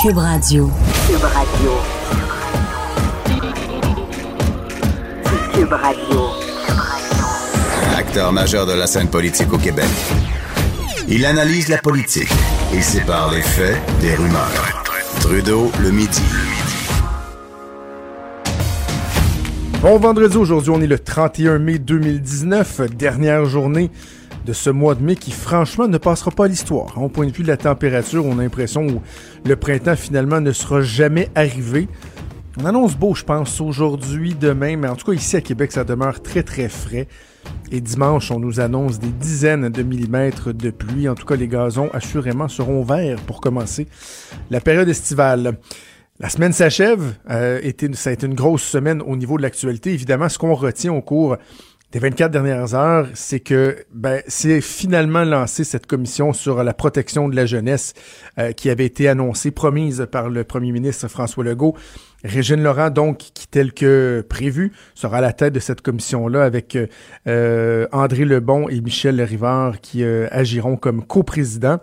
Cube 0.00 0.18
Radio. 0.18 0.70
Cube 1.08 1.24
Radio. 1.24 1.70
Cube 5.52 5.72
Radio. 5.72 6.20
Acteur 7.96 8.32
majeur 8.32 8.66
de 8.66 8.74
la 8.74 8.86
scène 8.86 9.08
politique 9.08 9.52
au 9.52 9.58
Québec. 9.58 9.88
Il 11.08 11.26
analyse 11.26 11.66
la 11.66 11.78
politique 11.78 12.30
et 12.72 12.80
sépare 12.80 13.32
les 13.32 13.42
faits 13.42 13.76
des 14.00 14.14
rumeurs. 14.14 14.84
Trudeau 15.18 15.72
le 15.82 15.90
midi. 15.90 16.22
Bon 19.82 19.98
vendredi 19.98 20.36
aujourd'hui, 20.36 20.70
on 20.70 20.80
est 20.80 20.86
le 20.86 21.00
31 21.00 21.58
mai 21.58 21.80
2019, 21.80 22.82
dernière 22.96 23.46
journée 23.46 23.90
de 24.48 24.54
ce 24.54 24.70
mois 24.70 24.94
de 24.94 25.02
mai 25.02 25.14
qui 25.14 25.30
franchement 25.30 25.88
ne 25.88 25.98
passera 25.98 26.30
pas 26.30 26.46
à 26.46 26.48
l'histoire. 26.48 26.96
Au 26.96 27.10
point 27.10 27.26
de 27.26 27.32
vue 27.32 27.42
de 27.42 27.48
la 27.48 27.58
température, 27.58 28.24
on 28.24 28.38
a 28.38 28.42
l'impression 28.42 28.86
que 28.86 28.94
le 29.46 29.56
printemps 29.56 29.94
finalement 29.94 30.40
ne 30.40 30.52
sera 30.52 30.80
jamais 30.80 31.28
arrivé. 31.34 31.86
On 32.58 32.64
annonce 32.64 32.96
beau, 32.96 33.14
je 33.14 33.24
pense, 33.24 33.60
aujourd'hui, 33.60 34.34
demain, 34.34 34.78
mais 34.78 34.88
en 34.88 34.96
tout 34.96 35.04
cas 35.04 35.12
ici 35.12 35.36
à 35.36 35.42
Québec, 35.42 35.70
ça 35.70 35.84
demeure 35.84 36.22
très 36.22 36.42
très 36.42 36.70
frais. 36.70 37.08
Et 37.70 37.82
dimanche, 37.82 38.30
on 38.30 38.40
nous 38.40 38.58
annonce 38.58 38.98
des 38.98 39.10
dizaines 39.10 39.68
de 39.68 39.82
millimètres 39.82 40.54
de 40.54 40.70
pluie. 40.70 41.10
En 41.10 41.14
tout 41.14 41.26
cas, 41.26 41.36
les 41.36 41.46
gazons, 41.46 41.90
assurément, 41.92 42.48
seront 42.48 42.82
verts 42.82 43.20
pour 43.26 43.42
commencer 43.42 43.86
la 44.50 44.62
période 44.62 44.88
estivale. 44.88 45.58
La 46.20 46.30
semaine 46.30 46.54
s'achève. 46.54 47.14
Euh, 47.30 47.60
ça 47.92 48.10
a 48.10 48.12
été 48.14 48.26
une 48.26 48.34
grosse 48.34 48.62
semaine 48.62 49.02
au 49.02 49.14
niveau 49.14 49.36
de 49.36 49.42
l'actualité. 49.42 49.92
Évidemment, 49.92 50.30
ce 50.30 50.38
qu'on 50.38 50.54
retient 50.54 50.94
au 50.94 51.02
cours 51.02 51.36
des 51.92 52.00
24 52.00 52.30
dernières 52.30 52.74
heures, 52.74 53.08
c'est 53.14 53.40
que 53.40 53.78
ben, 53.94 54.22
c'est 54.26 54.60
finalement 54.60 55.24
lancé 55.24 55.64
cette 55.64 55.86
commission 55.86 56.34
sur 56.34 56.62
la 56.62 56.74
protection 56.74 57.30
de 57.30 57.36
la 57.36 57.46
jeunesse 57.46 57.94
euh, 58.38 58.52
qui 58.52 58.68
avait 58.68 58.84
été 58.84 59.08
annoncée, 59.08 59.50
promise 59.50 60.06
par 60.10 60.28
le 60.28 60.44
premier 60.44 60.70
ministre 60.72 61.08
François 61.08 61.44
Legault. 61.44 61.74
Régine 62.24 62.62
Laurent, 62.62 62.90
donc, 62.90 63.18
qui, 63.18 63.48
tel 63.48 63.72
que 63.72 64.22
prévu, 64.28 64.72
sera 64.94 65.18
à 65.18 65.20
la 65.22 65.32
tête 65.32 65.54
de 65.54 65.60
cette 65.60 65.80
commission-là 65.80 66.44
avec 66.44 66.76
euh, 67.26 67.86
André 67.92 68.26
Lebon 68.26 68.68
et 68.68 68.82
Michel 68.82 69.22
Rivard 69.22 69.80
qui 69.80 70.04
euh, 70.04 70.28
agiront 70.30 70.76
comme 70.76 71.06
coprésidents. 71.06 71.78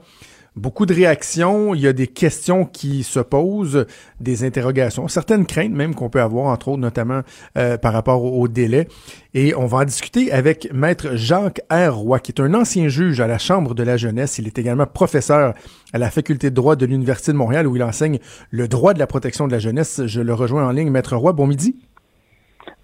Beaucoup 0.56 0.86
de 0.86 0.94
réactions, 0.94 1.76
il 1.76 1.82
y 1.82 1.88
a 1.88 1.92
des 1.92 2.08
questions 2.08 2.64
qui 2.64 3.04
se 3.04 3.20
posent, 3.20 3.86
des 4.22 4.46
interrogations, 4.46 5.10
certaines 5.10 5.46
craintes 5.46 5.74
même 5.74 5.94
qu'on 5.94 6.10
peut 6.10 6.22
avoir, 6.22 6.46
entre 6.46 6.70
autres, 6.70 6.80
notamment 6.80 7.22
euh, 7.58 7.78
par 7.78 7.92
rapport 7.92 8.24
au, 8.24 8.48
délai. 8.48 8.88
Et 9.34 9.54
on 9.54 9.66
va 9.66 9.80
en 9.80 9.84
discuter 9.84 10.32
avec 10.32 10.74
Maître 10.74 11.16
Jacques 11.16 11.60
R. 11.70 12.22
Qui 12.24 12.32
est 12.32 12.40
un 12.40 12.54
ancien 12.54 12.88
juge 12.88 13.20
à 13.20 13.28
la 13.28 13.38
Chambre 13.38 13.76
de 13.76 13.84
la 13.84 13.98
jeunesse. 13.98 14.38
Il 14.40 14.48
est 14.48 14.58
également 14.58 14.86
professeur 14.86 15.56
à 15.92 15.98
la 15.98 16.10
Faculté 16.10 16.50
de 16.50 16.56
droit 16.56 16.78
de 16.78 16.86
l'Université 16.86 17.34
de 17.34 17.38
Montréal, 17.38 17.68
où 17.68 17.76
il 17.76 17.84
enseigne 17.84 18.20
le 18.50 18.70
droit 18.70 18.94
de 18.94 19.00
la 19.00 19.08
protection 19.08 19.48
de 19.48 19.52
la 19.52 19.60
jeunesse. 19.60 20.06
Je 20.06 20.22
le 20.22 20.34
rejoins 20.34 20.66
en 20.66 20.72
ligne. 20.72 20.90
Maître 20.90 21.18
Roy, 21.18 21.34
bon 21.34 21.48
midi. 21.48 21.76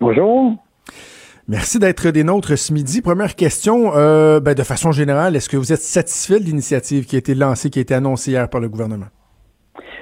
Bonjour. 0.01 0.57
Merci 1.47 1.79
d'être 1.79 2.11
des 2.11 2.23
nôtres 2.23 2.57
ce 2.57 2.71
midi. 2.71 3.01
Première 3.01 3.35
question, 3.35 3.95
euh, 3.95 4.39
ben, 4.39 4.53
de 4.53 4.61
façon 4.63 4.91
générale, 4.91 5.35
est-ce 5.35 5.49
que 5.49 5.57
vous 5.57 5.73
êtes 5.73 5.79
satisfait 5.79 6.39
de 6.39 6.45
l'initiative 6.45 7.05
qui 7.05 7.15
a 7.15 7.19
été 7.19 7.33
lancée, 7.33 7.69
qui 7.69 7.79
a 7.79 7.81
été 7.81 7.93
annoncée 7.93 8.31
hier 8.31 8.47
par 8.49 8.61
le 8.61 8.69
gouvernement? 8.69 9.07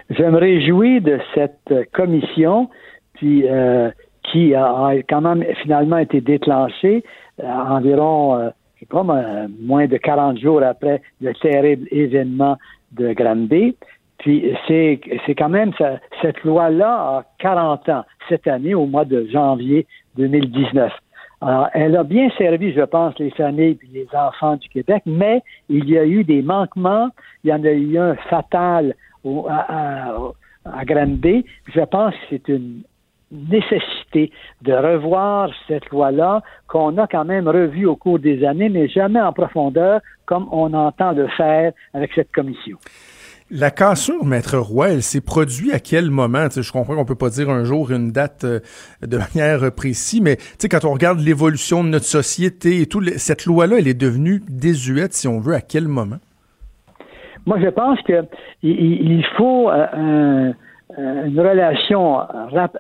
Je 0.09 0.23
me 0.23 0.38
réjouis 0.38 1.01
de 1.01 1.19
cette 1.33 1.91
commission 1.94 2.69
puis, 3.13 3.47
euh, 3.47 3.89
qui 4.23 4.53
a, 4.53 4.91
quand 5.07 5.22
même 5.22 5.44
finalement 5.61 5.97
été 5.97 6.19
déclenchée 6.19 7.03
euh, 7.41 7.45
environ, 7.45 8.51
je 8.75 8.79
sais 8.81 8.85
pas, 8.85 9.03
moins 9.03 9.88
de 9.88 9.97
40 9.97 10.39
jours 10.39 10.61
après 10.63 11.01
le 11.21 11.33
terrible 11.35 11.88
événement 11.91 12.57
de 12.91 13.13
Granby. 13.13 13.77
Puis 14.17 14.53
c'est, 14.67 15.00
c'est 15.25 15.35
quand 15.35 15.50
même 15.50 15.71
cette 16.21 16.44
loi-là 16.44 16.91
a 16.91 17.25
40 17.39 17.88
ans 17.89 18.03
cette 18.27 18.47
année 18.47 18.75
au 18.75 18.85
mois 18.85 19.06
de 19.06 19.25
janvier 19.31 19.88
2019. 20.17 20.91
Alors, 21.41 21.69
elle 21.73 21.95
a 21.95 22.03
bien 22.03 22.29
servi, 22.38 22.73
je 22.73 22.81
pense, 22.81 23.17
les 23.17 23.31
familles 23.31 23.79
et 23.81 23.88
les 23.94 24.07
enfants 24.13 24.57
du 24.57 24.67
Québec, 24.67 25.03
mais 25.05 25.41
il 25.69 25.89
y 25.89 25.97
a 25.97 26.05
eu 26.05 26.23
des 26.23 26.41
manquements. 26.41 27.09
Il 27.44 27.50
y 27.50 27.53
en 27.53 27.63
a 27.63 27.72
eu 27.72 27.97
un 27.97 28.16
fatal 28.29 28.95
au, 29.23 29.47
à, 29.50 30.33
à, 30.66 30.85
Granby. 30.85 31.45
Je 31.73 31.81
pense 31.81 32.13
que 32.13 32.19
c'est 32.29 32.47
une 32.50 32.81
nécessité 33.31 34.31
de 34.63 34.73
revoir 34.73 35.50
cette 35.67 35.89
loi-là 35.91 36.41
qu'on 36.67 36.97
a 36.97 37.07
quand 37.07 37.25
même 37.25 37.47
revue 37.47 37.85
au 37.85 37.95
cours 37.95 38.19
des 38.19 38.44
années, 38.44 38.69
mais 38.69 38.88
jamais 38.88 39.21
en 39.21 39.31
profondeur 39.31 40.01
comme 40.25 40.47
on 40.51 40.73
entend 40.73 41.11
le 41.11 41.27
faire 41.29 41.71
avec 41.94 42.11
cette 42.13 42.31
commission. 42.31 42.77
La 43.52 43.72
cassure, 43.72 44.26
Maître 44.26 44.60
Roy, 44.60 44.90
elle 44.90 45.02
s'est 45.02 45.22
produite 45.22 45.74
à 45.74 45.80
quel 45.80 46.12
moment? 46.12 46.48
je 46.56 46.72
comprends 46.72 46.96
qu'on 46.96 47.06
peut 47.06 47.16
pas 47.16 47.32
dire 47.32 47.50
un 47.50 47.64
jour 47.64 47.90
une 47.90 48.12
date 48.12 48.44
euh, 48.44 48.60
de 49.02 49.18
manière 49.18 49.74
précise, 49.74 50.22
mais 50.22 50.38
quand 50.70 50.86
on 50.86 50.94
regarde 50.94 51.20
l'évolution 51.20 51.84
de 51.84 51.90
notre 51.90 52.06
société 52.06 52.82
et 52.82 52.86
tout, 52.86 53.02
cette 53.18 53.48
loi-là, 53.48 53.78
elle 53.80 53.88
est 53.88 54.00
devenue 54.00 54.44
désuète, 54.48 55.14
si 55.14 55.28
on 55.28 55.40
veut, 55.40 55.56
à 55.56 55.62
quel 55.62 55.88
moment? 55.88 56.18
Moi, 57.48 57.60
je 57.60 57.70
pense 57.70 58.00
que 58.04 58.24
il 58.62 59.26
faut 59.36 59.72
euh, 59.72 60.54
une 60.98 61.40
relation 61.40 62.18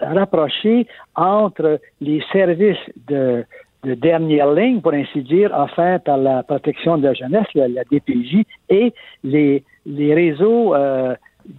rapprochée 0.01 0.85
entre 1.15 1.79
les 1.99 2.21
services 2.31 2.77
de, 3.07 3.43
dernière 3.83 4.51
ligne, 4.53 4.81
pour 4.81 4.93
ainsi 4.93 5.23
dire, 5.23 5.51
offerts 5.57 6.01
par 6.01 6.17
la 6.17 6.43
protection 6.43 6.99
de 6.99 7.07
la 7.07 7.13
jeunesse, 7.13 7.47
la 7.55 7.83
DPJ, 7.91 8.45
et 8.69 8.93
les 9.23 9.63
les 9.85 10.13
réseaux 10.13 10.75
euh, 10.75 11.15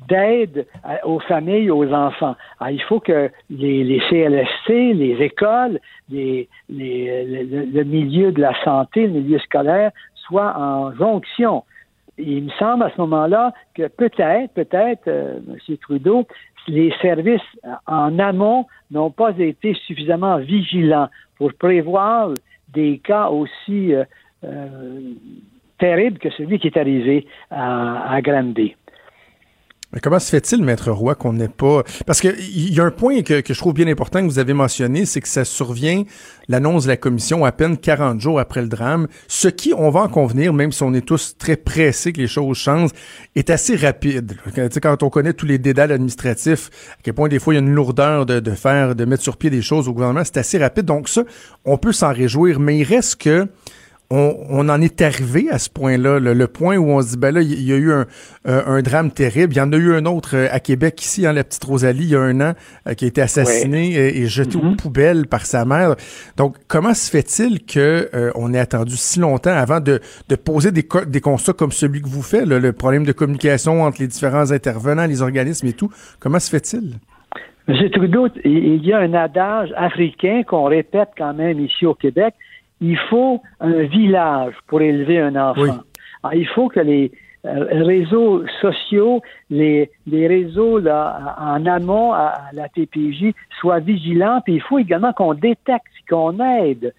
d'aide 0.09 0.67
aux 1.05 1.19
familles, 1.21 1.71
aux 1.71 1.93
enfants. 1.93 2.37
il 2.71 2.83
faut 2.83 3.01
que 3.01 3.31
les, 3.51 3.83
les, 3.85 4.01
CLSC, 4.09 4.69
les 4.69 5.17
écoles, 5.21 5.81
les, 6.09 6.49
le, 6.69 7.83
milieu 7.83 8.31
de 8.31 8.41
la 8.41 8.55
santé, 8.63 9.07
le 9.07 9.21
milieu 9.21 9.39
scolaire 9.41 9.91
soient 10.15 10.55
en 10.57 10.95
jonction. 10.95 11.65
Il 12.19 12.45
me 12.45 12.51
semble 12.51 12.85
à 12.85 12.91
ce 12.95 13.01
moment-là 13.01 13.53
que 13.75 13.89
peut-être, 13.89 14.53
peut-être, 14.53 15.09
euh, 15.09 15.39
M. 15.69 15.77
Trudeau, 15.79 16.27
les 16.69 16.93
services 17.01 17.41
en 17.87 18.19
amont 18.19 18.67
n'ont 18.91 19.11
pas 19.11 19.33
été 19.39 19.75
suffisamment 19.87 20.37
vigilants 20.39 21.09
pour 21.37 21.53
prévoir 21.55 22.31
des 22.75 22.99
cas 22.99 23.29
aussi 23.29 23.95
euh, 24.45 24.67
terrible 25.81 26.19
que 26.19 26.31
celui 26.31 26.59
qui 26.59 26.69
est 26.69 26.77
arrivé 26.77 27.27
à, 27.51 28.15
à 28.15 28.21
Granby. 28.21 28.77
Mais 29.93 29.99
comment 29.99 30.21
se 30.21 30.31
fait-il, 30.31 30.63
Maître 30.63 30.93
Roy, 30.93 31.17
qu'on 31.17 31.33
n'ait 31.33 31.49
pas... 31.49 31.83
Parce 32.07 32.21
qu'il 32.21 32.73
y 32.73 32.79
a 32.79 32.85
un 32.85 32.93
point 32.93 33.23
que, 33.23 33.43
je 33.45 33.59
trouve 33.59 33.75
bien 33.75 33.89
important 33.89 34.21
que 34.21 34.27
vous 34.27 34.39
avez 34.39 34.53
mentionné, 34.53 35.05
c'est 35.05 35.21
que 35.21 35.27
ça 35.27 35.45
survient, 35.45 36.05
l'annonce 36.49 36.85
de 36.85 36.89
la 36.89 36.97
commission, 36.97 37.45
à 37.45 37.51
peine 37.51 37.77
40 37.77 38.21
jours 38.21 38.39
après 38.39 38.63
le 38.63 38.69
drame, 38.69 39.09
ce 39.27 39.49
qui, 39.49 39.75
on 39.77 39.91
va 39.91 40.03
en 40.03 40.09
convenir, 40.09 40.53
même 40.53 40.71
si 40.71 40.85
on 40.85 40.95
est 40.95 41.05
tous 41.05 41.37
très 41.39 41.57
pressés 41.57 42.13
que 42.13 42.21
les 42.21 42.29
choses 42.29 42.57
changent, 42.57 42.93
est 43.35 43.51
assez 43.51 43.75
rapide. 43.75 44.37
Quand 44.81 45.03
on 45.03 45.11
connaît 45.11 45.33
tous 45.33 45.47
les 45.47 45.59
dédales 45.59 45.91
administratifs, 45.91 46.71
à 46.93 47.03
quel 47.03 47.15
point 47.15 47.29
des 47.29 47.41
fois 47.41 47.53
il 47.55 47.57
y 47.57 47.61
a 47.61 47.63
une 47.63 47.75
lourdeur 47.75 48.27
de, 48.27 48.39
de 48.39 48.51
faire, 48.53 48.95
de 48.95 49.05
mettre 49.05 49.25
sur 49.25 49.37
pied 49.37 49.51
des 49.51 49.63
choses 49.63 49.89
au 49.89 49.93
gouvernement, 49.93 50.23
c'est 50.23 50.37
assez 50.37 50.59
rapide. 50.59 50.85
Donc 50.85 51.09
ça, 51.09 51.25
on 51.65 51.79
peut 51.79 51.93
s'en 51.93 52.13
réjouir, 52.13 52.61
mais 52.61 52.79
il 52.79 52.85
reste 52.85 53.21
que 53.21 53.49
on, 54.11 54.69
en 54.69 54.81
est 54.81 55.03
arrivé 55.03 55.49
à 55.51 55.59
ce 55.59 55.71
point-là, 55.71 56.19
le, 56.19 56.47
point 56.49 56.77
où 56.77 56.91
on 56.91 57.01
se 57.01 57.11
dit, 57.11 57.17
ben 57.17 57.33
là, 57.33 57.43
il 57.43 57.63
y, 57.63 57.73
a 57.73 57.77
eu 57.77 57.93
un, 58.45 58.83
drame 58.83 59.13
terrible. 59.13 59.55
Il 59.55 59.59
y 59.59 59.61
en 59.61 59.73
a 59.73 59.77
eu 59.77 59.95
un 59.95 60.05
autre 60.05 60.37
euh, 60.37 60.49
à 60.51 60.59
Québec, 60.59 61.01
ici, 61.01 61.29
en 61.29 61.33
la 61.33 61.45
petite 61.45 61.63
Rosalie, 61.63 62.05
il 62.05 62.11
y 62.11 62.17
a 62.17 62.21
un 62.21 62.41
an, 62.41 62.55
euh, 62.89 62.95
qui 62.95 63.05
a 63.05 63.09
été 63.09 63.23
assassiné 63.23 63.95
et, 63.95 64.27
jeté 64.27 64.57
aux 64.57 64.61
mm-hmm. 64.61 64.77
poubelles 64.77 65.27
par 65.27 65.47
sa 65.47 65.65
mère. 65.65 65.95
Donc, 66.37 66.57
comment 66.67 66.95
se 66.95 67.09
fait-il 67.11 67.65
que 67.65 68.11
euh, 68.13 68.33
on 68.35 68.53
ait 68.53 68.59
attendu 68.59 68.97
si 68.97 69.21
longtemps 69.21 69.55
avant 69.55 69.81
de, 69.81 70.01
poser 70.45 70.73
des, 70.73 70.87
des 71.07 71.21
constats 71.21 71.53
comme 71.53 71.73
celui 71.73 72.03
que 72.03 72.09
vous 72.09 72.23
faites, 72.23 72.47
le 72.47 72.73
problème 72.73 73.05
de 73.05 73.13
communication 73.13 73.85
entre 73.85 74.01
les 74.01 74.09
différents 74.09 74.51
intervenants, 74.51 75.07
les 75.07 75.23
organismes 75.23 75.69
et 75.69 75.73
tout? 75.73 75.91
Comment 76.19 76.41
se 76.41 76.51
fait-il? 76.51 76.97
M. 77.69 77.91
Trudeau, 77.91 78.29
il 78.45 78.85
y 78.85 78.93
a 78.93 78.99
un 78.99 79.15
adage 79.15 79.73
africain 79.77 80.43
qu'on 80.47 80.65
répète 80.65 81.11
quand 81.17 81.35
même 81.35 81.61
ici 81.61 81.87
au 81.87 81.95
Québec, 81.95 82.35
il 82.81 82.99
faut 83.09 83.43
un 83.61 83.83
village 83.83 84.55
pour 84.67 84.81
élever 84.81 85.19
un 85.21 85.37
enfant. 85.37 85.81
il 86.33 86.47
faut 86.49 86.69
que 86.69 86.81
les, 86.81 87.13
réseaux 87.43 88.45
sociaux, 88.61 89.23
les, 89.49 89.91
les 90.07 90.27
réseaux 90.27 90.79
là, 90.79 91.37
en 91.39 91.65
amont 91.65 92.13
à, 92.13 92.39
la 92.53 92.69
TPJ 92.69 93.33
soient 93.61 93.81
vigilants. 93.81 94.43
Puis 94.45 94.57
il 94.57 94.63
faut 94.63 94.79
également 94.79 95.15
qu'on 95.15 95.33
détecte, 95.33 95.87
qu'on 96.09 96.39
aide 96.39 96.93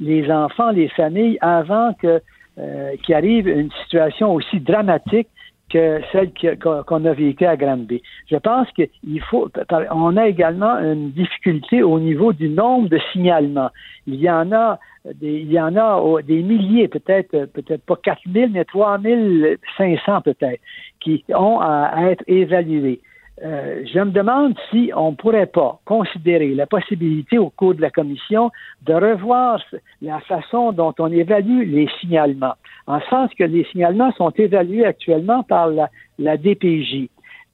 les 0.00 0.30
enfants, 0.30 0.70
les 0.70 0.88
familles 0.88 1.36
avant 1.40 1.92
que 1.94 2.20
qu'il 3.04 3.14
arrive 3.14 3.46
une 3.46 3.70
situation 3.84 4.34
aussi 4.34 4.58
dramatique 4.58 5.28
que 5.70 6.00
celle 6.12 6.32
qu'on 6.58 7.04
a 7.04 7.12
vécue 7.12 7.44
à 7.44 7.56
Granby. 7.56 8.02
Je 8.30 8.36
pense 8.36 8.68
qu'il 8.72 9.20
faut, 9.22 9.50
on 9.90 10.16
a 10.16 10.26
également 10.26 10.78
une 10.78 11.10
difficulté 11.10 11.82
au 11.82 11.98
niveau 12.00 12.32
du 12.32 12.48
nombre 12.48 12.88
de 12.88 12.98
signalements. 13.12 13.70
Il 14.06 14.16
y 14.16 14.30
en 14.30 14.52
a 14.52 14.78
des, 15.14 15.40
il 15.40 15.52
y 15.52 15.60
en 15.60 15.76
a 15.76 16.22
des 16.22 16.42
milliers, 16.42 16.88
peut-être, 16.88 17.46
peut-être 17.46 17.84
pas 17.84 17.96
4000, 17.96 18.50
mais 18.52 18.64
3500 18.64 20.22
peut-être, 20.22 20.60
qui 21.00 21.24
ont 21.34 21.60
à 21.60 22.10
être 22.10 22.24
évalués. 22.26 23.00
Euh, 23.44 23.84
je 23.92 23.98
me 24.00 24.10
demande 24.10 24.54
si 24.70 24.90
on 24.96 25.12
ne 25.12 25.16
pourrait 25.16 25.46
pas 25.46 25.80
considérer 25.84 26.54
la 26.54 26.66
possibilité 26.66 27.38
au 27.38 27.50
cours 27.50 27.74
de 27.74 27.80
la 27.80 27.90
commission 27.90 28.50
de 28.82 28.94
revoir 28.94 29.62
la 30.02 30.18
façon 30.20 30.72
dont 30.72 30.94
on 30.98 31.12
évalue 31.12 31.62
les 31.70 31.88
signalements, 32.00 32.54
en 32.86 33.00
sens 33.02 33.30
que 33.38 33.44
les 33.44 33.64
signalements 33.64 34.12
sont 34.12 34.30
évalués 34.30 34.84
actuellement 34.84 35.42
par 35.42 35.68
la, 35.68 36.36
DPJ. 36.36 37.08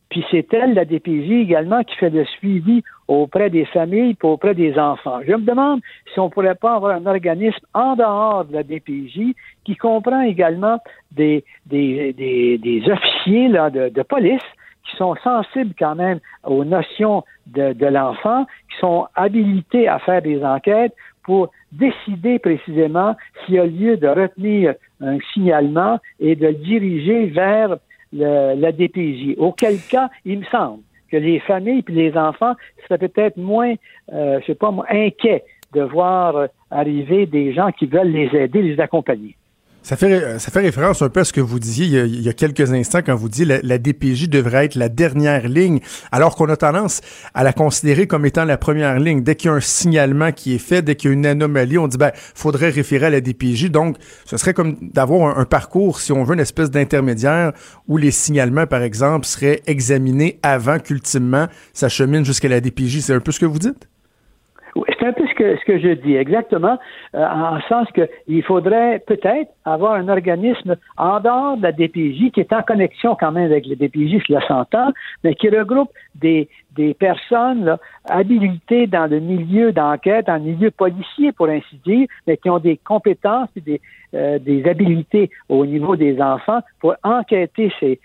Puis 0.09 0.25
c'est 0.31 0.53
elle, 0.55 0.75
la 0.75 0.85
DPJ 0.85 1.31
également, 1.33 1.83
qui 1.83 1.97
fait 1.97 2.11
le 2.11 2.25
suivi 2.25 2.83
auprès 3.09 3.51
des 3.51 3.67
familles 3.67 4.13
et 4.13 4.27
auprès 4.27 4.55
des 4.55 4.79
enfants. 4.79 5.21
Je 5.27 5.33
me 5.33 5.45
demande 5.45 5.81
si 6.13 6.21
on 6.21 6.27
ne 6.27 6.31
pourrait 6.31 6.55
pas 6.55 6.77
avoir 6.77 6.95
un 6.95 7.05
organisme 7.05 7.67
en 7.75 7.95
dehors 7.97 8.45
de 8.47 8.55
la 8.55 8.63
DPJ 8.63 9.35
qui 9.65 9.77
comprend 9.77 10.23
également 10.23 10.79
des, 11.13 11.45
des, 11.67 12.13
des, 12.15 12.83
officiers 12.91 13.49
là, 13.49 13.69
de, 13.69 13.89
de 13.91 14.03
police 14.03 14.41
qui 14.85 14.97
sont 14.97 15.15
sensibles 15.23 15.75
quand 15.79 15.95
même 15.95 16.21
aux 16.45 16.65
notions 16.65 17.25
de, 17.47 17.87
l'enfant, 17.87 18.47
qui 18.71 18.79
sont 18.79 19.07
habilités 19.15 19.89
à 19.89 19.99
faire 19.99 20.23
des 20.23 20.45
enquêtes 20.45 20.95
pour 21.23 21.51
décider 21.73 22.39
précisément 22.39 23.17
s'il 23.45 23.55
y 23.55 23.59
a 23.59 23.67
lieu 23.67 23.97
de 23.97 24.09
retenir 24.09 24.75
un 25.01 25.19
signalement 25.33 25.99
et 26.21 26.37
de 26.37 26.49
le 26.49 26.55
diriger 26.55 27.27
vers 27.27 27.77
la 28.13 28.73
DPJ. 28.73 29.37
Auquel 29.39 29.79
cas, 29.91 30.11
il 30.25 30.41
me 30.41 30.45
semble 30.45 30.83
que 31.11 31.17
les 31.17 31.41
familles 31.41 31.85
et 31.89 31.93
les 31.93 32.17
enfants 32.17 32.55
seraient 32.83 32.99
peut-être 33.09 33.37
moins, 33.37 33.75
euh, 34.13 34.41
je 34.41 34.47
sais 34.47 34.55
pas, 34.55 34.73
inquiets 34.89 35.45
de 35.73 35.83
voir 35.83 36.49
arriver 36.71 37.27
des 37.27 37.53
gens 37.53 37.73
qui 37.73 37.87
veulent 37.87 38.13
les 38.13 38.35
aider, 38.37 38.63
les 38.63 38.81
accompagner. 38.81 39.37
Ça 39.85 39.97
fait, 39.97 40.39
ça 40.39 40.51
fait 40.51 40.61
référence 40.61 41.03
un 41.03 41.11
peu 41.11 41.21
à 41.21 41.25
ce 41.25 41.33
que 41.35 41.43
vous 41.43 41.59
disiez 41.59 41.87
il 41.87 42.23
y 42.23 42.29
a, 42.31 42.33
quelques 42.33 42.73
instants 42.73 43.01
quand 43.05 43.15
vous 43.15 43.29
disiez 43.29 43.45
la, 43.45 43.59
la 43.63 43.77
DPJ 43.77 44.31
devrait 44.31 44.65
être 44.65 44.77
la 44.77 44.89
dernière 44.89 45.47
ligne, 45.47 45.81
alors 46.11 46.37
qu'on 46.37 46.49
a 46.49 46.57
tendance 46.57 47.03
à 47.35 47.45
la 47.45 47.53
considérer 47.53 48.07
comme 48.07 48.25
étant 48.25 48.47
la 48.47 48.57
première 48.57 48.99
ligne. 48.99 49.23
Dès 49.23 49.37
qu'il 49.37 49.51
y 49.51 49.53
a 49.53 49.57
un 49.57 49.61
signalement 49.61 50.33
qui 50.33 50.55
est 50.55 50.59
fait, 50.59 50.81
dès 50.81 50.97
qu'il 50.97 51.11
y 51.11 51.13
a 51.13 51.15
une 51.15 51.27
anomalie, 51.27 51.77
on 51.77 51.87
dit 51.87 51.99
ben 51.99 52.13
faudrait 52.15 52.71
référer 52.71 53.07
à 53.07 53.11
la 53.11 53.21
DPJ. 53.21 53.71
Donc, 53.71 53.99
ce 54.25 54.39
serait 54.39 54.55
comme 54.55 54.79
d'avoir 54.81 55.39
un, 55.39 55.45
parcours, 55.45 56.01
si 56.01 56.13
on 56.13 56.25
veut, 56.25 56.33
une 56.33 56.41
espèce 56.41 56.71
d'intermédiaire 56.71 57.53
où 57.87 57.99
les 57.99 58.11
signalements, 58.11 58.67
par 58.67 58.81
exemple, 58.81 59.27
seraient 59.27 59.61
examinés 59.67 60.39
avant 60.43 60.79
qu'ultimement 60.79 61.49
ça 61.75 61.91
chemine 61.91 62.25
jusqu'à 62.25 62.49
la 62.49 62.63
DPJ. 62.63 63.01
C'est 63.01 63.13
un 63.13 63.21
peu 63.21 63.33
ce 63.33 63.41
que 63.41 63.47
vous 63.47 63.59
dites? 63.59 63.87
C'est 64.75 65.07
un 65.07 65.13
peu 65.13 65.27
ce 65.27 65.35
que, 65.35 65.57
ce 65.57 65.65
que 65.65 65.79
je 65.79 65.95
dis, 65.95 66.17
exactement, 66.17 66.79
euh, 67.15 67.25
en 67.25 67.61
sens 67.69 67.87
qu'il 67.93 68.43
faudrait 68.43 69.01
peut-être 69.07 69.51
avoir 69.65 69.95
un 69.95 70.09
organisme 70.09 70.77
en 70.97 71.21
dehors 71.21 71.57
de 71.57 71.63
la 71.63 71.73
DPJ 71.73 72.33
qui 72.33 72.41
est 72.41 72.53
en 72.53 72.63
connexion 72.63 73.17
quand 73.19 73.31
même 73.31 73.45
avec 73.45 73.67
le 73.67 73.77
DPJ, 73.77 74.23
cela 74.27 74.47
s'entend, 74.47 74.93
mais 75.23 75.35
qui 75.35 75.49
regroupe 75.49 75.91
des, 76.17 76.49
des 76.75 76.95
personnes 76.95 77.77
habilitées 78.09 78.87
dans 78.89 79.09
le 79.09 79.21
milieu 79.21 79.73
d'enquête, 79.73 80.27
le 80.29 80.41
milieu 80.41 80.71
policier, 80.73 81.31
pour 81.33 81.49
ainsi 81.49 81.79
dire, 81.87 82.09
mais 82.27 82.37
qui 82.37 82.51
ont 82.51 82.59
des 82.59 82.77
compétences 82.79 83.49
et 83.57 83.61
des, 83.61 83.81
euh, 84.15 84.39
des 84.41 84.69
habilités 84.69 85.31
au 85.49 85.65
niveau 85.67 85.95
des 85.95 86.21
enfants 86.21 86.61
pour 86.81 86.95
enquêter 87.05 87.73
ces 87.81 88.01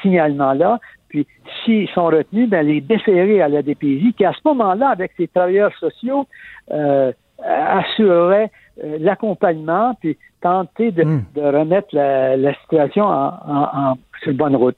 signalements-là, 0.00 0.78
puis, 1.08 1.26
s'ils 1.64 1.88
sont 1.90 2.06
retenus, 2.06 2.48
ben, 2.48 2.66
les 2.66 2.80
déférer 2.80 3.40
à 3.40 3.48
la 3.48 3.62
DPJ, 3.62 4.14
qui 4.16 4.24
à 4.24 4.32
ce 4.32 4.40
moment-là, 4.44 4.88
avec 4.88 5.12
ses 5.16 5.28
travailleurs 5.28 5.72
sociaux, 5.78 6.26
euh, 6.70 7.12
assurerait 7.44 8.50
euh, 8.84 8.98
l'accompagnement, 9.00 9.94
puis 10.00 10.16
tenter 10.40 10.92
de, 10.92 11.04
hmm. 11.04 11.24
remettre 11.36 11.88
la, 11.92 12.54
situation 12.60 13.04
en, 13.06 13.96
sur 14.22 14.34
bonne 14.34 14.56
route. 14.56 14.76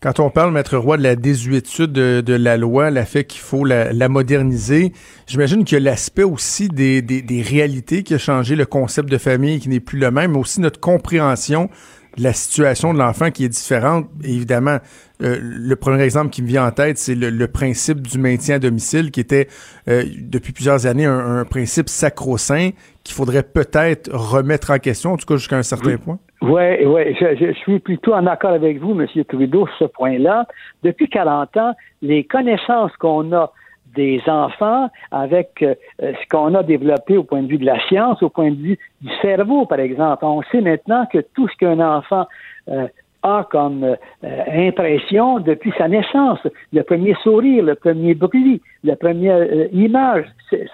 Quand 0.00 0.20
on 0.20 0.28
parle, 0.28 0.52
Maître 0.52 0.76
Roy, 0.76 0.98
de 0.98 1.02
la 1.02 1.16
désuétude 1.16 1.92
de, 1.92 2.34
la 2.34 2.58
loi, 2.58 2.90
la 2.90 3.06
fait 3.06 3.24
qu'il 3.24 3.40
faut 3.40 3.64
la, 3.64 4.08
moderniser, 4.10 4.92
j'imagine 5.26 5.64
qu'il 5.64 5.78
y 5.78 5.80
a 5.80 5.84
l'aspect 5.90 6.24
aussi 6.24 6.68
des, 6.68 7.00
des, 7.00 7.42
réalités 7.42 8.02
qui 8.02 8.12
a 8.12 8.18
changé, 8.18 8.54
le 8.54 8.66
concept 8.66 9.10
de 9.10 9.16
famille 9.16 9.60
qui 9.60 9.70
n'est 9.70 9.80
plus 9.80 9.98
le 9.98 10.10
même, 10.10 10.32
mais 10.32 10.38
aussi 10.38 10.60
notre 10.60 10.78
compréhension 10.78 11.70
la 12.18 12.32
situation 12.32 12.92
de 12.92 12.98
l'enfant 12.98 13.30
qui 13.30 13.44
est 13.44 13.48
différente. 13.48 14.06
évidemment, 14.22 14.78
euh, 15.22 15.38
le 15.40 15.76
premier 15.76 16.02
exemple 16.02 16.30
qui 16.30 16.42
me 16.42 16.48
vient 16.48 16.66
en 16.66 16.70
tête, 16.70 16.98
c'est 16.98 17.14
le, 17.14 17.46
principe 17.46 18.00
du 18.00 18.18
maintien 18.18 18.56
à 18.56 18.58
domicile, 18.58 19.10
qui 19.10 19.20
était 19.20 19.48
euh, 19.88 20.02
depuis 20.18 20.52
plusieurs 20.52 20.86
années 20.86 21.06
un, 21.06 21.44
principe 21.44 21.88
sacro-saint 21.88 22.70
qu'il 23.04 23.14
faudrait 23.14 23.42
peut-être 23.42 24.10
remettre 24.12 24.70
en 24.70 24.78
question, 24.78 25.12
en 25.12 25.16
tout 25.16 25.26
cas 25.26 25.36
jusqu'à 25.36 25.56
un 25.56 25.62
certain 25.62 25.96
point. 25.96 26.18
Oui, 26.42 26.84
oui, 26.84 27.14
je, 27.18 27.36
je, 27.36 27.52
suis 27.52 27.78
plutôt 27.78 28.12
en 28.12 28.26
accord 28.26 28.50
avec 28.50 28.80
vous, 28.80 28.98
M. 28.98 29.06
Trudeau, 29.24 29.66
sur 29.78 29.86
ce 29.88 29.92
point-là. 29.92 30.46
Depuis 30.82 31.08
40 31.08 31.56
ans, 31.56 31.74
les 32.02 32.24
connaissances 32.24 32.92
qu'on 32.98 33.32
a 33.32 33.52
des 33.94 34.20
enfants 34.26 34.90
avec 35.10 35.62
euh, 35.62 35.74
ce 36.00 36.28
qu'on 36.28 36.54
a 36.54 36.62
développé 36.62 37.16
au 37.16 37.24
point 37.24 37.42
de 37.42 37.48
vue 37.48 37.58
de 37.58 37.66
la 37.66 37.80
science, 37.88 38.22
au 38.22 38.28
point 38.28 38.50
de 38.50 38.56
vue 38.56 38.78
du 39.00 39.10
cerveau, 39.22 39.66
par 39.66 39.80
exemple. 39.80 40.24
On 40.24 40.42
sait 40.50 40.60
maintenant 40.60 41.06
que 41.12 41.18
tout 41.34 41.48
ce 41.48 41.56
qu'un 41.56 41.80
enfant 41.80 42.26
euh, 42.68 42.86
a 43.22 43.46
comme 43.50 43.84
euh, 43.84 44.44
impression 44.48 45.38
depuis 45.38 45.72
sa 45.78 45.88
naissance, 45.88 46.40
le 46.72 46.82
premier 46.82 47.14
sourire, 47.22 47.64
le 47.64 47.74
premier 47.74 48.14
bruit, 48.14 48.60
la 48.82 48.96
première 48.96 49.46
image 49.72 50.26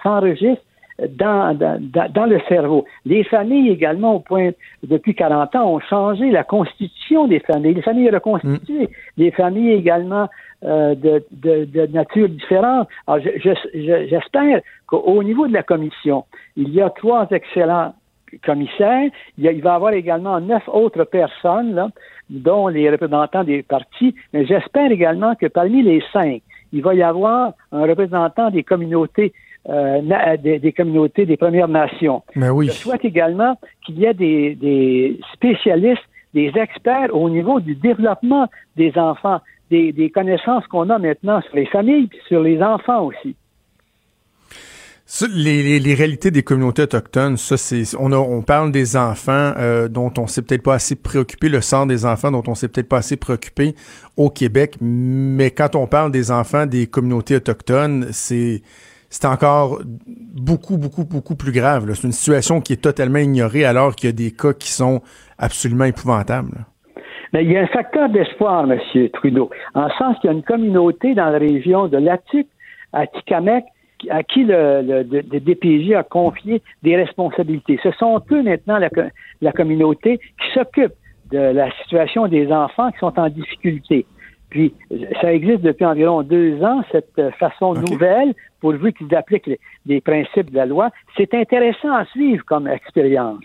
s'enregistre 0.03 0.63
dans, 1.09 1.57
dans, 1.57 2.11
dans, 2.11 2.25
le 2.25 2.39
cerveau. 2.47 2.85
Les 3.05 3.23
familles 3.23 3.69
également, 3.69 4.15
au 4.15 4.19
point 4.19 4.51
depuis 4.83 5.15
40 5.15 5.55
ans, 5.55 5.73
ont 5.73 5.79
changé 5.79 6.29
la 6.29 6.43
constitution 6.43 7.27
des 7.27 7.39
familles. 7.39 7.73
Les 7.75 7.81
familles 7.81 8.09
reconstituées. 8.09 8.83
Mm. 8.83 8.87
Les 9.17 9.31
familles 9.31 9.71
également 9.71 10.27
euh, 10.63 10.95
de, 10.95 11.23
de, 11.31 11.65
de, 11.65 11.87
nature 11.87 12.29
différente. 12.29 12.87
Alors, 13.07 13.25
j'espère 13.73 14.61
qu'au 14.87 15.23
niveau 15.23 15.47
de 15.47 15.53
la 15.53 15.63
commission, 15.63 16.25
il 16.55 16.69
y 16.69 16.81
a 16.81 16.89
trois 16.89 17.27
excellents 17.31 17.93
commissaires. 18.45 19.09
Il, 19.37 19.43
y 19.43 19.47
a, 19.47 19.51
il 19.51 19.61
va 19.61 19.71
y 19.71 19.73
avoir 19.73 19.93
également 19.93 20.39
neuf 20.39 20.63
autres 20.67 21.03
personnes, 21.03 21.73
là, 21.73 21.89
dont 22.29 22.67
les 22.67 22.89
représentants 22.89 23.43
des 23.43 23.63
partis, 23.63 24.15
mais 24.33 24.45
j'espère 24.45 24.91
également 24.91 25.35
que 25.35 25.47
parmi 25.47 25.81
les 25.83 26.03
cinq, 26.13 26.41
il 26.71 26.81
va 26.81 26.93
y 26.95 27.03
avoir 27.03 27.53
un 27.71 27.85
représentant 27.85 28.49
des 28.49 28.63
communautés 28.63 29.33
euh, 29.69 30.37
des, 30.37 30.73
communautés 30.75 31.27
des 31.27 31.37
Premières 31.37 31.67
Nations. 31.67 32.23
Mais 32.35 32.49
oui. 32.49 32.65
Je 32.65 32.71
souhaite 32.71 33.05
également 33.05 33.59
qu'il 33.85 33.99
y 33.99 34.05
ait 34.05 34.13
des, 34.15 34.55
des, 34.55 35.19
spécialistes, 35.33 36.01
des 36.33 36.51
experts 36.55 37.15
au 37.15 37.29
niveau 37.29 37.59
du 37.59 37.75
développement 37.75 38.47
des 38.75 38.97
enfants, 38.97 39.39
des, 39.71 40.11
connaissances 40.13 40.67
qu'on 40.67 40.89
a 40.89 40.99
maintenant 40.99 41.41
sur 41.41 41.55
les 41.55 41.65
familles 41.65 42.09
et 42.13 42.27
sur 42.27 42.41
les 42.41 42.61
enfants 42.61 43.05
aussi. 43.05 43.35
Les, 45.29 45.93
réalités 45.93 46.31
des 46.31 46.43
communautés 46.43 46.83
autochtones, 46.83 47.35
ça 47.35 47.57
c'est 47.57 47.83
on, 47.97 48.13
on 48.13 48.41
parle 48.43 48.71
des 48.71 48.95
enfants 48.95 49.53
euh, 49.57 49.89
dont 49.89 50.13
on 50.17 50.25
s'est 50.25 50.41
peut-être 50.41 50.63
pas 50.63 50.75
assez 50.75 50.95
préoccupé, 50.95 51.49
le 51.49 51.59
sort 51.59 51.85
des 51.85 52.05
enfants 52.05 52.31
dont 52.31 52.43
on 52.47 52.55
s'est 52.55 52.69
peut-être 52.69 52.87
pas 52.87 52.99
assez 52.99 53.17
préoccupé 53.17 53.75
au 54.15 54.29
Québec, 54.29 54.77
mais 54.79 55.51
quand 55.51 55.75
on 55.75 55.85
parle 55.85 56.11
des 56.11 56.31
enfants 56.31 56.65
des 56.65 56.87
communautés 56.87 57.35
autochtones, 57.35 58.07
c'est 58.11 58.61
c'est 59.11 59.25
encore 59.25 59.81
beaucoup, 60.07 60.77
beaucoup, 60.77 61.03
beaucoup 61.03 61.35
plus 61.35 61.51
grave. 61.51 61.93
C'est 61.93 62.07
une 62.07 62.13
situation 62.13 62.61
qui 62.61 62.71
est 62.73 62.81
totalement 62.81 63.19
ignorée 63.19 63.65
alors 63.65 63.93
qu'il 63.93 64.07
y 64.07 64.09
a 64.09 64.13
des 64.13 64.31
cas 64.31 64.53
qui 64.53 64.71
sont 64.71 65.01
absolument 65.37 65.83
épouvantables. 65.83 66.65
Mais 67.33 67.43
il 67.43 67.51
y 67.51 67.57
a 67.57 67.61
un 67.61 67.67
facteur 67.67 68.09
d'espoir, 68.09 68.69
M. 68.69 68.79
Trudeau, 69.13 69.49
en 69.73 69.89
sens 69.91 70.17
qu'il 70.19 70.29
y 70.29 70.33
a 70.33 70.35
une 70.35 70.43
communauté 70.43 71.13
dans 71.13 71.29
la 71.29 71.37
région 71.37 71.87
de 71.87 71.97
Latic, 71.97 72.47
à 72.93 73.07
Tikamek, 73.07 73.65
à 74.09 74.23
qui 74.23 74.43
le, 74.43 75.03
DPJ 75.03 75.93
a 75.93 76.03
confié 76.03 76.61
des 76.83 76.95
responsabilités. 76.95 77.79
Ce 77.83 77.91
sont 77.91 78.21
eux 78.31 78.43
maintenant 78.43 78.79
la, 78.79 78.89
la 79.41 79.51
communauté 79.51 80.17
qui 80.17 80.51
s'occupe 80.53 80.93
de 81.31 81.37
la 81.37 81.71
situation 81.81 82.27
des 82.27 82.51
enfants 82.51 82.91
qui 82.91 82.99
sont 82.99 83.17
en 83.17 83.29
difficulté. 83.29 84.05
Puis, 84.49 84.73
ça 85.21 85.33
existe 85.33 85.61
depuis 85.61 85.85
environ 85.85 86.23
deux 86.23 86.61
ans, 86.61 86.83
cette 86.91 87.21
façon 87.39 87.73
nouvelle, 87.73 88.33
pourvu 88.59 88.91
qu'ils 88.91 89.15
appliquent 89.15 89.49
les, 89.85 90.01
principes 90.01 90.51
de 90.51 90.57
la 90.57 90.65
loi. 90.65 90.89
C'est 91.15 91.33
intéressant 91.33 91.93
à 91.93 92.05
suivre 92.05 92.43
comme 92.45 92.67
expérience. 92.67 93.43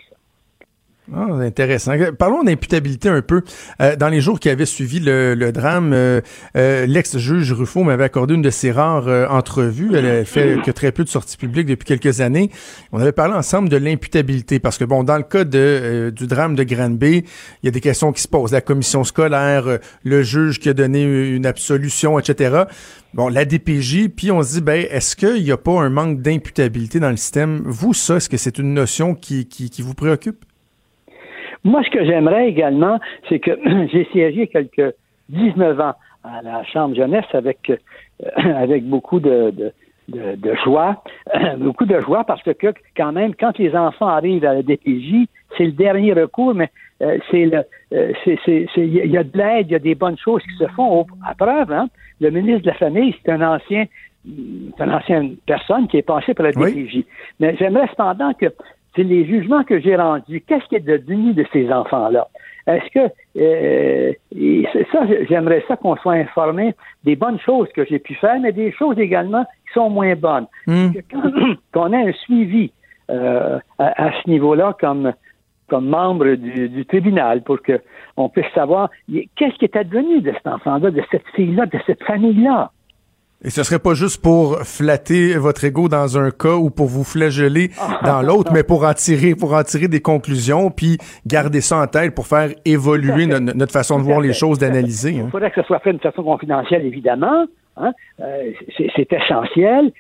Ah, 1.14 1.26
intéressant. 1.40 1.92
Parlons 2.18 2.42
d'imputabilité 2.42 3.08
un 3.08 3.22
peu. 3.22 3.42
Euh, 3.80 3.94
dans 3.94 4.08
les 4.08 4.20
jours 4.20 4.40
qui 4.40 4.48
avaient 4.48 4.66
suivi 4.66 4.98
le, 4.98 5.50
drame, 5.52 5.92
euh, 5.92 6.20
euh, 6.56 6.84
l'ex-juge 6.86 7.52
Ruffo 7.52 7.84
m'avait 7.84 8.04
accordé 8.04 8.34
une 8.34 8.42
de 8.42 8.50
ses 8.50 8.72
rares 8.72 9.30
entrevues. 9.30 9.90
Elle 9.94 10.06
a 10.06 10.24
fait 10.24 10.58
que 10.64 10.70
très 10.72 10.90
peu 10.90 11.04
de 11.04 11.08
sorties 11.08 11.36
publiques 11.36 11.68
depuis 11.68 11.86
quelques 11.86 12.20
années. 12.20 12.50
On 12.90 13.00
avait 13.00 13.12
parlé 13.12 13.34
ensemble 13.34 13.68
de 13.68 13.76
l'imputabilité 13.76 14.58
parce 14.58 14.78
que, 14.78 14.84
bon, 14.84 15.04
dans 15.04 15.16
le 15.16 15.22
cas 15.22 15.44
de, 15.44 16.12
du 16.14 16.26
drame 16.26 16.56
de 16.56 16.64
Granby, 16.64 17.24
il 17.62 17.66
y 17.66 17.68
a 17.68 17.72
des 17.72 17.80
questions 17.80 18.12
qui 18.12 18.22
se 18.22 18.28
posent. 18.28 18.50
La 18.50 18.60
commission 18.60 19.04
scolaire, 19.04 19.78
le 20.02 20.22
juge 20.22 20.58
qui 20.58 20.68
a 20.68 20.74
donné 20.74 21.04
une 21.04 21.46
absolution, 21.46 22.18
etc. 22.18 22.64
Bon, 23.14 23.28
la 23.28 23.44
DPJ, 23.44 24.08
puis 24.08 24.32
on 24.32 24.42
se 24.42 24.54
dit, 24.54 24.60
ben, 24.60 24.86
est-ce 24.90 25.14
qu'il 25.14 25.44
n'y 25.44 25.52
a 25.52 25.56
pas 25.56 25.80
un 25.80 25.88
manque 25.88 26.20
d'imputabilité 26.20 26.98
dans 26.98 27.10
le 27.10 27.16
système? 27.16 27.62
Vous, 27.64 27.94
ça, 27.94 28.16
est-ce 28.16 28.28
que 28.28 28.36
c'est 28.36 28.58
une 28.58 28.74
notion 28.74 29.14
qui, 29.14 29.46
qui, 29.46 29.70
qui 29.70 29.82
vous 29.82 29.94
préoccupe? 29.94 30.44
Moi, 31.64 31.82
ce 31.84 31.90
que 31.90 32.04
j'aimerais 32.04 32.48
également, 32.48 32.98
c'est 33.28 33.38
que 33.38 33.50
j'ai 33.92 34.04
siégé 34.12 34.46
quelques 34.46 34.94
19 35.28 35.80
ans 35.80 35.94
à 36.24 36.42
la 36.42 36.64
Chambre 36.64 36.94
jeunesse 36.94 37.26
avec, 37.32 37.70
euh, 37.70 37.76
avec 38.36 38.84
beaucoup 38.84 39.20
de, 39.20 39.52
de, 40.08 40.54
joie, 40.64 41.02
beaucoup 41.58 41.84
de 41.84 42.00
joie 42.00 42.24
parce 42.24 42.42
que 42.42 42.52
quand 42.96 43.12
même, 43.12 43.34
quand 43.34 43.58
les 43.58 43.74
enfants 43.74 44.08
arrivent 44.08 44.44
à 44.44 44.54
la 44.54 44.62
DPJ, 44.62 45.26
c'est 45.56 45.64
le 45.64 45.72
dernier 45.72 46.12
recours, 46.12 46.54
mais 46.54 46.70
euh, 47.02 47.18
c'est 47.30 47.46
le, 47.46 47.62
euh, 47.92 48.12
il 48.76 49.10
y 49.10 49.18
a 49.18 49.24
de 49.24 49.36
l'aide, 49.36 49.66
il 49.68 49.72
y 49.72 49.76
a 49.76 49.80
des 49.80 49.94
bonnes 49.94 50.18
choses 50.18 50.42
qui 50.42 50.56
se 50.56 50.68
font. 50.68 51.06
à 51.26 51.34
preuve, 51.34 51.72
hein, 51.72 51.88
le 52.20 52.30
ministre 52.30 52.62
de 52.62 52.68
la 52.68 52.74
Famille, 52.74 53.14
c'est 53.24 53.32
un 53.32 53.42
ancien, 53.42 53.84
c'est 54.24 54.84
une 54.84 54.92
ancienne 54.92 55.36
personne 55.46 55.88
qui 55.88 55.98
est 55.98 56.02
passée 56.02 56.34
par 56.34 56.46
la 56.46 56.52
DPJ. 56.52 57.04
Mais 57.40 57.56
j'aimerais 57.58 57.88
cependant 57.88 58.32
que 58.34 58.46
c'est 58.96 59.04
les 59.04 59.26
jugements 59.26 59.62
que 59.62 59.78
j'ai 59.78 59.94
rendus. 59.94 60.42
Qu'est-ce 60.46 60.64
qui 60.66 60.76
est 60.76 60.80
devenu 60.80 61.34
de 61.34 61.44
ces 61.52 61.70
enfants-là? 61.70 62.28
Est-ce 62.66 62.90
que 62.90 63.12
euh, 63.38 64.12
ça, 64.90 65.06
j'aimerais 65.28 65.64
ça 65.68 65.76
qu'on 65.76 65.96
soit 65.96 66.14
informé 66.14 66.74
des 67.04 67.14
bonnes 67.14 67.38
choses 67.38 67.68
que 67.74 67.84
j'ai 67.84 68.00
pu 68.00 68.14
faire, 68.14 68.40
mais 68.40 68.52
des 68.52 68.72
choses 68.72 68.98
également 68.98 69.44
qui 69.44 69.74
sont 69.74 69.90
moins 69.90 70.16
bonnes. 70.16 70.46
Hmm. 70.66 70.88
Qu'on 71.72 71.92
ait 71.92 72.08
un 72.08 72.12
suivi 72.12 72.72
euh, 73.10 73.60
à, 73.78 74.10
ce 74.20 74.28
niveau-là 74.28 74.76
comme 74.80 75.12
comme 75.68 75.88
membre 75.88 76.34
du, 76.36 76.68
du 76.68 76.86
tribunal 76.86 77.42
pour 77.42 77.58
qu'on 77.60 78.28
puisse 78.28 78.50
savoir 78.54 78.88
qu'est-ce 79.08 79.56
qui 79.58 79.64
est 79.64 79.76
advenu 79.76 80.20
de 80.20 80.32
cet 80.32 80.46
enfant-là, 80.46 80.92
de 80.92 81.02
cette 81.10 81.26
fille-là, 81.34 81.66
de 81.66 81.78
cette 81.86 82.02
famille-là? 82.04 82.70
Et 83.46 83.50
ce 83.50 83.62
serait 83.62 83.78
pas 83.78 83.94
juste 83.94 84.20
pour 84.20 84.58
flatter 84.64 85.38
votre 85.38 85.64
ego 85.64 85.88
dans 85.88 86.18
un 86.18 86.32
cas 86.32 86.56
ou 86.56 86.68
pour 86.68 86.86
vous 86.86 87.04
flageller 87.04 87.70
dans 88.04 88.20
l'autre, 88.20 88.50
mais 88.52 88.64
pour 88.64 88.84
en 88.84 88.92
tirer, 88.92 89.36
pour 89.36 89.54
en 89.54 89.62
tirer 89.62 89.86
des 89.86 90.00
conclusions, 90.00 90.72
puis 90.72 90.98
garder 91.24 91.60
ça 91.60 91.78
en 91.78 91.86
tête 91.86 92.12
pour 92.12 92.26
faire 92.26 92.48
évoluer 92.64 93.26
notre 93.26 93.72
façon 93.72 93.98
de 93.98 94.02
voir 94.02 94.20
les 94.20 94.32
choses, 94.32 94.58
d'analyser. 94.58 95.12
Il 95.12 95.20
hein. 95.20 95.28
faudrait 95.30 95.52
que 95.52 95.60
ce 95.62 95.66
soit 95.68 95.78
fait 95.78 95.92
de 95.92 95.98
façon 95.98 96.24
confidentielle, 96.24 96.84
évidemment. 96.84 97.46
Hein. 97.76 97.92
Euh, 98.20 98.50
c'est 98.76 99.12
essentiel 99.12 99.92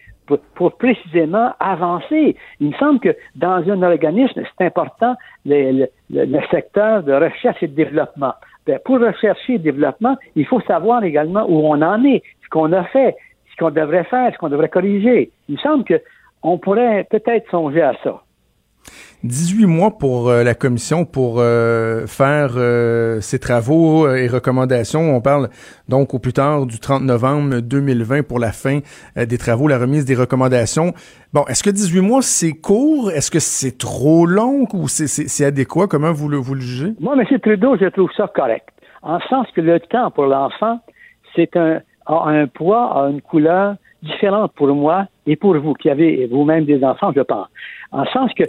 pour, 0.56 0.72
précisément 0.76 1.52
avancer. 1.60 2.34
Il 2.58 2.70
me 2.70 2.74
semble 2.74 2.98
que 2.98 3.14
dans 3.36 3.62
un 3.70 3.82
organisme, 3.84 4.42
c'est 4.58 4.66
important 4.66 5.14
le, 5.44 5.86
secteur 6.50 7.04
de 7.04 7.12
recherche 7.12 7.62
et 7.62 7.68
de 7.68 7.76
développement. 7.76 8.34
Ben, 8.66 8.80
pour 8.84 8.98
rechercher 8.98 9.54
et 9.54 9.58
développement, 9.58 10.16
il 10.34 10.44
faut 10.44 10.60
savoir 10.62 11.04
également 11.04 11.46
où 11.48 11.64
on 11.64 11.80
en 11.82 12.04
est, 12.04 12.24
ce 12.42 12.48
qu'on 12.50 12.72
a 12.72 12.82
fait, 12.84 13.14
ce 13.56 13.64
qu'on 13.64 13.70
devrait 13.70 14.04
faire, 14.04 14.32
ce 14.32 14.38
qu'on 14.38 14.48
devrait 14.48 14.68
corriger. 14.68 15.30
Il 15.48 15.54
me 15.54 15.60
semble 15.60 15.84
qu'on 15.84 16.58
pourrait 16.58 17.06
peut-être 17.10 17.50
songer 17.50 17.82
à 17.82 17.94
ça. 18.04 18.22
18 19.24 19.66
mois 19.66 19.98
pour 19.98 20.28
euh, 20.28 20.44
la 20.44 20.54
commission 20.54 21.04
pour 21.04 21.36
euh, 21.38 22.06
faire 22.06 22.52
euh, 22.56 23.20
ses 23.20 23.38
travaux 23.38 24.08
et 24.08 24.28
recommandations. 24.28 25.16
On 25.16 25.20
parle 25.20 25.48
donc 25.88 26.14
au 26.14 26.18
plus 26.18 26.34
tard 26.34 26.66
du 26.66 26.78
30 26.78 27.02
novembre 27.02 27.60
2020 27.60 28.22
pour 28.22 28.38
la 28.38 28.52
fin 28.52 28.80
des 29.16 29.38
travaux, 29.38 29.66
la 29.68 29.78
remise 29.78 30.04
des 30.04 30.14
recommandations. 30.14 30.92
Bon, 31.32 31.44
est-ce 31.46 31.64
que 31.64 31.70
18 31.70 32.00
mois, 32.00 32.22
c'est 32.22 32.52
court? 32.52 33.10
Est-ce 33.10 33.30
que 33.30 33.40
c'est 33.40 33.78
trop 33.78 34.26
long 34.26 34.66
ou 34.74 34.86
c'est 34.88 35.44
adéquat? 35.44 35.86
Comment 35.88 36.12
vous 36.12 36.28
le, 36.28 36.36
vous 36.36 36.54
le 36.54 36.60
jugez? 36.60 36.92
Moi, 37.00 37.16
M. 37.18 37.40
Trudeau, 37.40 37.76
je 37.78 37.86
trouve 37.86 38.10
ça 38.16 38.30
correct. 38.32 38.68
En 39.02 39.18
sens 39.20 39.46
que 39.54 39.60
le 39.60 39.80
temps 39.80 40.10
pour 40.10 40.26
l'enfant, 40.26 40.80
c'est 41.34 41.56
un, 41.56 41.80
a 42.06 42.28
un 42.28 42.46
poids, 42.46 43.04
a 43.04 43.08
une 43.10 43.20
couleur 43.20 43.76
différente 44.02 44.52
pour 44.52 44.68
moi 44.68 45.06
et 45.26 45.36
pour 45.36 45.56
vous 45.58 45.74
qui 45.74 45.90
avez 45.90 46.26
vous-même 46.26 46.64
des 46.64 46.84
enfants, 46.84 47.12
je 47.14 47.22
pense. 47.22 47.48
En 47.92 48.04
sens 48.06 48.32
que 48.34 48.44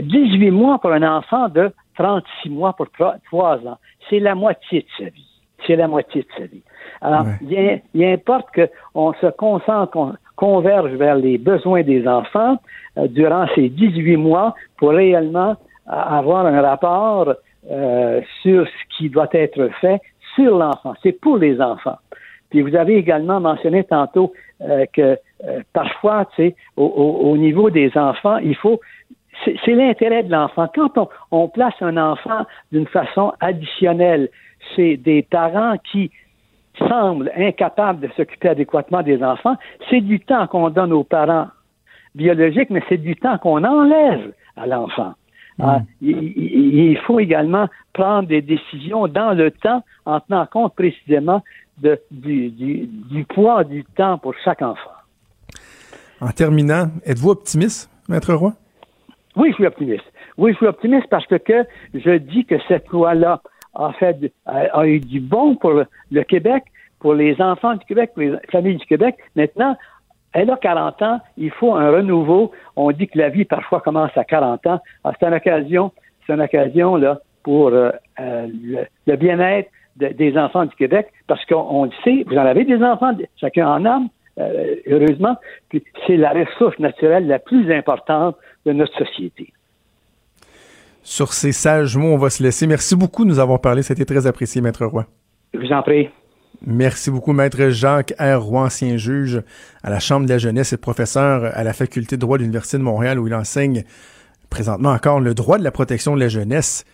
18 0.00 0.48
euh, 0.48 0.52
mois 0.52 0.78
pour 0.78 0.92
un 0.92 1.02
enfant 1.02 1.48
de 1.48 1.70
36 1.96 2.50
mois 2.50 2.72
pour 2.72 2.86
3, 2.90 3.56
ans, 3.66 3.78
c'est 4.08 4.20
la 4.20 4.34
moitié 4.34 4.80
de 4.80 5.04
sa 5.04 5.10
vie. 5.10 5.26
C'est 5.66 5.76
la 5.76 5.88
moitié 5.88 6.22
de 6.22 6.28
sa 6.38 6.46
vie. 6.46 6.62
Alors, 7.02 7.26
il, 7.42 8.04
importe 8.04 8.48
qu'on 8.94 9.12
se 9.14 9.26
concentre, 9.26 9.90
qu'on 9.90 10.14
converge 10.36 10.92
vers 10.92 11.16
les 11.16 11.36
besoins 11.36 11.82
des 11.82 12.08
enfants 12.08 12.56
euh, 12.96 13.06
durant 13.08 13.46
ces 13.54 13.68
18 13.68 14.16
mois 14.16 14.54
pour 14.78 14.90
réellement 14.90 15.56
avoir 15.86 16.46
un 16.46 16.62
rapport 16.62 17.34
euh, 17.70 18.20
sur 18.42 18.66
ce 18.66 18.96
qui 18.96 19.10
doit 19.10 19.28
être 19.32 19.68
fait 19.80 20.00
sur 20.34 20.56
l'enfant. 20.56 20.94
C'est 21.02 21.12
pour 21.12 21.36
les 21.36 21.60
enfants. 21.60 21.98
Puis 22.50 22.62
vous 22.62 22.74
avez 22.74 22.96
également 22.96 23.40
mentionné 23.40 23.84
tantôt 23.84 24.32
euh, 24.60 24.84
que 24.92 25.18
euh, 25.46 25.60
parfois, 25.72 26.26
tu 26.36 26.48
sais, 26.48 26.56
au, 26.76 27.36
niveau 27.36 27.70
des 27.70 27.96
enfants, 27.96 28.38
il 28.38 28.56
faut 28.56 28.80
c'est 29.44 29.74
l'intérêt 29.74 30.22
de 30.22 30.30
l'enfant. 30.30 30.68
Quand 30.74 30.98
on, 30.98 31.08
on, 31.30 31.48
place 31.48 31.72
un 31.80 31.96
enfant 31.96 32.44
d'une 32.72 32.86
façon 32.86 33.32
additionnelle, 33.40 34.28
c'est 34.76 34.98
des 34.98 35.22
parents 35.22 35.76
qui 35.90 36.10
semblent 36.78 37.32
incapables 37.36 38.00
de 38.00 38.12
s'occuper 38.14 38.50
adéquatement 38.50 39.02
des 39.02 39.22
enfants, 39.22 39.56
c'est 39.88 40.00
du 40.00 40.20
temps 40.20 40.46
qu'on 40.46 40.70
donne 40.70 40.92
aux 40.92 41.04
parents 41.04 41.48
biologiques, 42.14 42.70
mais 42.70 42.82
c'est 42.88 42.98
du 42.98 43.16
temps 43.16 43.38
qu'on 43.38 43.64
enlève 43.64 44.32
à 44.56 44.66
l'enfant. 44.66 45.14
Mm. 45.58 45.64
Ah, 45.64 45.80
il, 46.00 46.98
faut 47.06 47.20
également 47.20 47.68
prendre 47.92 48.28
des 48.28 48.42
décisions 48.42 49.08
dans 49.08 49.32
le 49.32 49.50
temps 49.50 49.82
en 50.06 50.20
tenant 50.20 50.46
compte 50.46 50.74
précisément 50.74 51.42
du, 52.10 53.24
poids 53.28 53.64
du 53.64 53.84
temps 53.96 54.18
pour 54.18 54.34
chaque 54.44 54.62
enfant. 54.62 54.90
En 56.20 56.30
terminant, 56.30 56.88
êtes-vous 57.04 57.30
optimiste, 57.30 57.90
Maître 58.08 58.34
Roy? 58.34 58.52
Oui, 59.36 59.50
je 59.50 59.54
suis 59.54 59.66
optimiste. 59.66 60.04
Oui, 60.36 60.52
je 60.52 60.56
suis 60.56 60.66
optimiste 60.66 61.06
parce 61.10 61.26
que, 61.26 61.66
je 61.94 62.16
dis 62.18 62.44
que 62.44 62.56
cette 62.68 62.88
loi-là 62.88 63.40
a, 63.74 63.92
fait, 63.92 64.32
a, 64.46 64.86
eu 64.86 65.00
du 65.00 65.20
bon 65.20 65.56
pour 65.56 65.72
le, 66.10 66.22
Québec, 66.24 66.64
pour 66.98 67.14
les 67.14 67.40
enfants 67.40 67.74
du 67.74 67.84
Québec, 67.86 68.10
pour 68.14 68.22
les 68.22 68.36
familles 68.50 68.76
du 68.76 68.86
Québec. 68.86 69.16
Maintenant, 69.36 69.76
elle 70.32 70.50
a 70.50 70.56
40 70.56 71.02
ans, 71.02 71.20
il 71.36 71.50
faut 71.50 71.74
un 71.74 71.90
renouveau. 71.90 72.52
On 72.76 72.90
dit 72.92 73.08
que 73.08 73.18
la 73.18 73.30
vie 73.30 73.44
parfois 73.44 73.80
commence 73.80 74.16
à 74.16 74.24
40 74.24 74.66
ans. 74.66 74.80
Ah, 75.04 75.12
c'est 75.18 75.26
une 75.26 75.34
occasion, 75.34 75.92
c'est 76.26 76.34
une 76.34 76.40
occasion 76.40 76.96
là 76.96 77.20
pour 77.42 77.68
euh, 77.68 77.90
euh, 78.20 78.46
le 79.06 79.16
bien-être 79.16 79.70
des 79.96 80.36
enfants 80.36 80.64
du 80.64 80.74
Québec, 80.76 81.08
parce 81.26 81.44
qu'on 81.46 81.84
le 81.84 81.90
sait, 82.04 82.24
vous 82.26 82.36
en 82.36 82.46
avez 82.46 82.64
des 82.64 82.82
enfants, 82.82 83.12
chacun 83.40 83.68
en 83.68 83.84
âme, 83.84 84.08
euh, 84.38 84.76
heureusement, 84.86 85.36
puis 85.68 85.82
c'est 86.06 86.16
la 86.16 86.30
ressource 86.30 86.78
naturelle 86.78 87.26
la 87.26 87.38
plus 87.38 87.72
importante 87.72 88.36
de 88.64 88.72
notre 88.72 88.96
société. 88.96 89.52
Sur 91.02 91.32
ces 91.32 91.52
sages 91.52 91.96
mots, 91.96 92.14
on 92.14 92.18
va 92.18 92.30
se 92.30 92.42
laisser. 92.42 92.66
Merci 92.66 92.94
beaucoup 92.94 93.24
de 93.24 93.30
nous 93.30 93.38
avoir 93.38 93.60
parlé. 93.60 93.82
C'était 93.82 94.04
très 94.04 94.26
apprécié, 94.26 94.60
Maître 94.60 94.84
Roy. 94.84 95.06
Je 95.54 95.58
vous 95.58 95.72
en 95.72 95.82
prie. 95.82 96.08
Merci 96.66 97.10
beaucoup, 97.10 97.32
Maître 97.32 97.70
Jacques 97.70 98.12
R. 98.18 98.40
Roy, 98.40 98.64
ancien 98.64 98.96
juge 98.98 99.42
à 99.82 99.88
la 99.88 99.98
Chambre 99.98 100.26
de 100.26 100.30
la 100.30 100.38
jeunesse 100.38 100.74
et 100.74 100.76
professeur 100.76 101.50
à 101.56 101.64
la 101.64 101.72
Faculté 101.72 102.16
de 102.16 102.20
droit 102.20 102.36
de 102.36 102.42
l'Université 102.42 102.76
de 102.76 102.82
Montréal, 102.82 103.18
où 103.18 103.26
il 103.26 103.34
enseigne 103.34 103.84
présentement 104.50 104.90
encore 104.90 105.20
le 105.20 105.32
droit 105.32 105.58
de 105.58 105.64
la 105.64 105.70
protection 105.70 106.14
de 106.14 106.20
la 106.20 106.28
jeunesse 106.28 106.84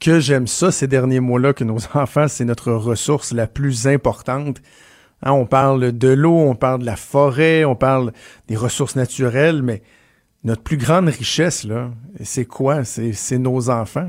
que 0.00 0.18
j'aime 0.18 0.46
ça 0.46 0.72
ces 0.72 0.86
derniers 0.86 1.20
mois-là, 1.20 1.52
que 1.52 1.64
nos 1.64 1.78
enfants, 1.94 2.26
c'est 2.26 2.44
notre 2.44 2.72
ressource 2.72 3.32
la 3.32 3.46
plus 3.46 3.86
importante. 3.86 4.60
Hein, 5.22 5.32
on 5.32 5.46
parle 5.46 5.92
de 5.92 6.08
l'eau, 6.08 6.36
on 6.36 6.54
parle 6.54 6.80
de 6.80 6.86
la 6.86 6.96
forêt, 6.96 7.64
on 7.64 7.76
parle 7.76 8.12
des 8.48 8.56
ressources 8.56 8.96
naturelles, 8.96 9.62
mais 9.62 9.82
notre 10.42 10.62
plus 10.62 10.78
grande 10.78 11.08
richesse, 11.08 11.64
là, 11.64 11.90
c'est 12.24 12.46
quoi? 12.46 12.84
C'est 12.84 13.38
nos 13.38 13.68
enfants. 13.68 14.08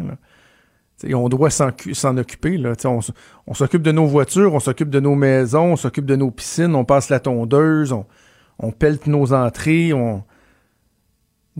Là. 1.03 1.17
on 1.17 1.27
doit 1.27 1.49
s'en 1.49 2.17
occuper. 2.17 2.63
On 3.45 3.53
s'occupe 3.53 3.81
de 3.81 3.91
nos 3.91 4.05
voitures, 4.05 4.53
on 4.53 4.61
s'occupe 4.61 4.89
de 4.89 5.01
nos 5.01 5.15
maisons, 5.15 5.73
on 5.73 5.75
s'occupe 5.75 6.05
de 6.05 6.15
nos 6.15 6.31
piscines, 6.31 6.73
on 6.73 6.85
passe 6.85 7.09
la 7.09 7.19
tondeuse, 7.19 7.91
on, 7.91 8.05
on 8.59 8.71
pelte 8.71 9.07
nos 9.07 9.33
entrées, 9.33 9.91
on, 9.91 10.23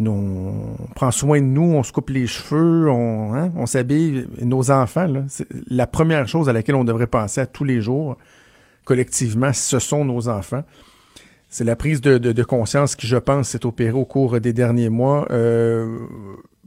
on 0.07 0.75
prend 0.95 1.11
soin 1.11 1.39
de 1.39 1.45
nous, 1.45 1.73
on 1.73 1.83
se 1.83 1.91
coupe 1.91 2.09
les 2.09 2.27
cheveux, 2.27 2.89
on, 2.89 3.33
hein, 3.33 3.65
s'habille. 3.65 4.27
Nos 4.41 4.71
enfants, 4.71 5.07
la 5.67 5.87
première 5.87 6.27
chose 6.27 6.49
à 6.49 6.53
laquelle 6.53 6.75
on 6.75 6.83
devrait 6.83 7.07
penser 7.07 7.41
à 7.41 7.45
tous 7.45 7.63
les 7.63 7.81
jours, 7.81 8.17
collectivement, 8.85 9.53
ce 9.53 9.79
sont 9.79 10.05
nos 10.05 10.27
enfants. 10.27 10.63
C'est 11.49 11.65
la 11.65 11.75
prise 11.75 11.99
de, 11.99 12.43
conscience 12.43 12.95
qui, 12.95 13.07
je 13.07 13.17
pense, 13.17 13.49
s'est 13.49 13.65
opérée 13.65 13.91
au 13.91 14.05
cours 14.05 14.39
des 14.39 14.53
derniers 14.53 14.89
mois. 14.89 15.27
Euh, 15.31 15.97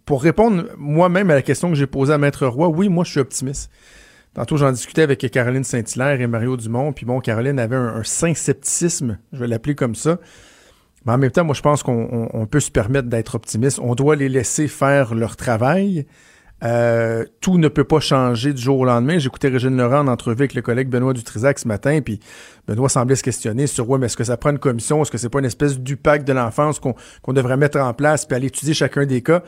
pour 0.05 0.23
répondre 0.23 0.65
moi-même 0.77 1.31
à 1.31 1.35
la 1.35 1.43
question 1.43 1.71
que 1.71 1.75
j'ai 1.75 1.87
posée 1.87 2.13
à 2.13 2.19
Maître 2.19 2.47
Roy, 2.47 2.69
oui, 2.69 2.89
moi, 2.91 3.05
je 3.05 3.13
suis 3.13 3.21
optimiste. 3.21 3.71
Tantôt, 4.35 4.57
j'en 4.57 4.73
discutais 4.73 5.03
avec 5.03 5.31
Caroline 5.31 5.63
Saint-Hilaire 5.63 6.21
et 6.21 6.27
Mario 6.27 6.57
Dumont. 6.57 6.93
Puis 6.93 7.07
bon, 7.07 7.21
Caroline 7.21 7.59
avait 7.59 7.77
un, 7.77 8.03
saint 8.03 8.35
scepticisme, 8.35 9.19
je 9.33 9.39
vais 9.39 9.47
l'appeler 9.47 9.77
comme 9.77 9.95
ça. 9.95 10.19
Mais 11.05 11.13
en 11.13 11.19
même 11.19 11.31
temps, 11.31 11.45
moi, 11.45 11.55
je 11.55 11.63
pense 11.63 11.83
qu'on 11.83 12.49
peut 12.51 12.61
se 12.61 12.71
permettre 12.71 13.09
d'être 13.09 13.35
optimiste. 13.35 13.79
On 13.83 13.95
doit 13.95 14.17
les 14.17 14.29
laisser 14.29 14.69
faire 14.69 15.15
leur 15.15 15.37
travail. 15.37 16.07
Euh, 16.63 17.27
tout 17.41 17.59
ne 17.59 17.69
peut 17.69 17.85
pas 17.85 18.01
changer 18.01 18.55
du 18.55 18.63
jour 18.63 18.79
au 18.79 18.85
lendemain. 18.85 19.19
J'écoutais 19.19 19.49
Régine 19.49 19.77
Laurent 19.77 20.01
en 20.01 20.09
entrevue 20.09 20.43
avec 20.43 20.55
le 20.55 20.63
collègue 20.63 20.89
Benoît 20.89 21.13
Dutrisac 21.13 21.59
ce 21.59 21.69
matin, 21.69 22.01
puis 22.01 22.21
Benoît 22.67 22.89
semblait 22.89 23.17
se 23.17 23.23
questionner 23.23 23.67
sur 23.67 23.89
ouais, 23.91 23.99
mais 23.99 24.07
est-ce 24.07 24.17
que 24.17 24.25
ça 24.25 24.39
prend 24.39 24.51
une 24.51 24.59
commission, 24.59 25.03
est-ce 25.03 25.11
que 25.11 25.19
c'est 25.19 25.29
pas 25.29 25.41
une 25.41 25.45
espèce 25.45 25.79
du 25.79 25.97
pacte 25.97 26.27
de 26.27 26.33
l'enfance 26.33 26.81
qu'on 26.81 27.33
devrait 27.33 27.59
mettre 27.59 27.79
en 27.79 27.93
place 27.93 28.25
puis 28.25 28.35
aller 28.35 28.47
étudier 28.47 28.73
chacun 28.73 29.05
des 29.05 29.21
cas? 29.21 29.43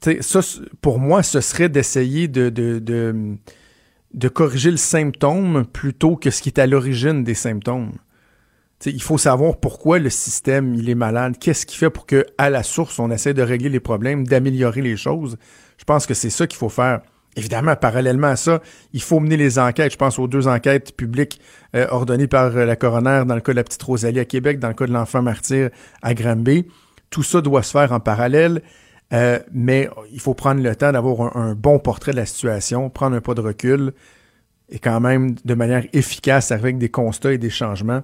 sais, 0.00 0.18
ça, 0.20 0.40
pour 0.80 0.98
moi, 0.98 1.22
ce 1.22 1.40
serait 1.40 1.68
d'essayer 1.68 2.28
de, 2.28 2.50
de, 2.50 2.78
de, 2.78 3.36
de 4.14 4.28
corriger 4.28 4.70
le 4.70 4.76
symptôme 4.76 5.64
plutôt 5.72 6.16
que 6.16 6.30
ce 6.30 6.42
qui 6.42 6.50
est 6.50 6.58
à 6.58 6.66
l'origine 6.66 7.24
des 7.24 7.34
symptômes. 7.34 7.92
Il 8.86 9.02
faut 9.02 9.18
savoir 9.18 9.56
pourquoi 9.56 9.98
le 9.98 10.08
système 10.08 10.74
il 10.74 10.88
est 10.88 10.94
malade, 10.94 11.36
qu'est-ce 11.40 11.66
qui 11.66 11.76
fait 11.76 11.90
pour 11.90 12.06
que 12.06 12.24
à 12.38 12.48
la 12.48 12.62
source 12.62 12.98
on 13.00 13.10
essaie 13.10 13.34
de 13.34 13.42
régler 13.42 13.68
les 13.68 13.80
problèmes, 13.80 14.26
d'améliorer 14.26 14.82
les 14.82 14.96
choses? 14.96 15.36
Je 15.78 15.84
pense 15.84 16.06
que 16.06 16.14
c'est 16.14 16.30
ça 16.30 16.46
qu'il 16.46 16.58
faut 16.58 16.68
faire. 16.68 17.00
Évidemment, 17.36 17.76
parallèlement 17.76 18.28
à 18.28 18.36
ça, 18.36 18.60
il 18.92 19.02
faut 19.02 19.20
mener 19.20 19.36
les 19.36 19.58
enquêtes. 19.58 19.92
Je 19.92 19.96
pense 19.96 20.18
aux 20.18 20.26
deux 20.26 20.48
enquêtes 20.48 20.96
publiques 20.96 21.40
euh, 21.76 21.86
ordonnées 21.90 22.26
par 22.26 22.56
euh, 22.56 22.64
la 22.64 22.74
coroner 22.74 23.22
dans 23.26 23.34
le 23.34 23.40
cas 23.40 23.52
de 23.52 23.56
la 23.56 23.64
petite 23.64 23.82
Rosalie 23.82 24.18
à 24.18 24.24
Québec, 24.24 24.58
dans 24.58 24.68
le 24.68 24.74
cas 24.74 24.86
de 24.86 24.92
l'enfant 24.92 25.22
martyr 25.22 25.70
à 26.02 26.14
Granby. 26.14 26.66
Tout 27.10 27.22
ça 27.22 27.40
doit 27.40 27.62
se 27.62 27.70
faire 27.70 27.92
en 27.92 28.00
parallèle, 28.00 28.62
euh, 29.12 29.38
mais 29.52 29.88
il 30.12 30.20
faut 30.20 30.34
prendre 30.34 30.62
le 30.62 30.74
temps 30.74 30.90
d'avoir 30.90 31.36
un, 31.36 31.54
bon 31.54 31.78
portrait 31.78 32.12
de 32.12 32.16
la 32.16 32.26
situation, 32.26 32.90
prendre 32.90 33.16
un 33.16 33.20
pas 33.20 33.34
de 33.34 33.40
recul 33.40 33.92
et 34.68 34.78
quand 34.78 35.00
même 35.00 35.34
de 35.44 35.54
manière 35.54 35.84
efficace 35.92 36.50
avec 36.50 36.76
des 36.76 36.88
constats 36.88 37.32
et 37.32 37.38
des 37.38 37.50
changements 37.50 38.02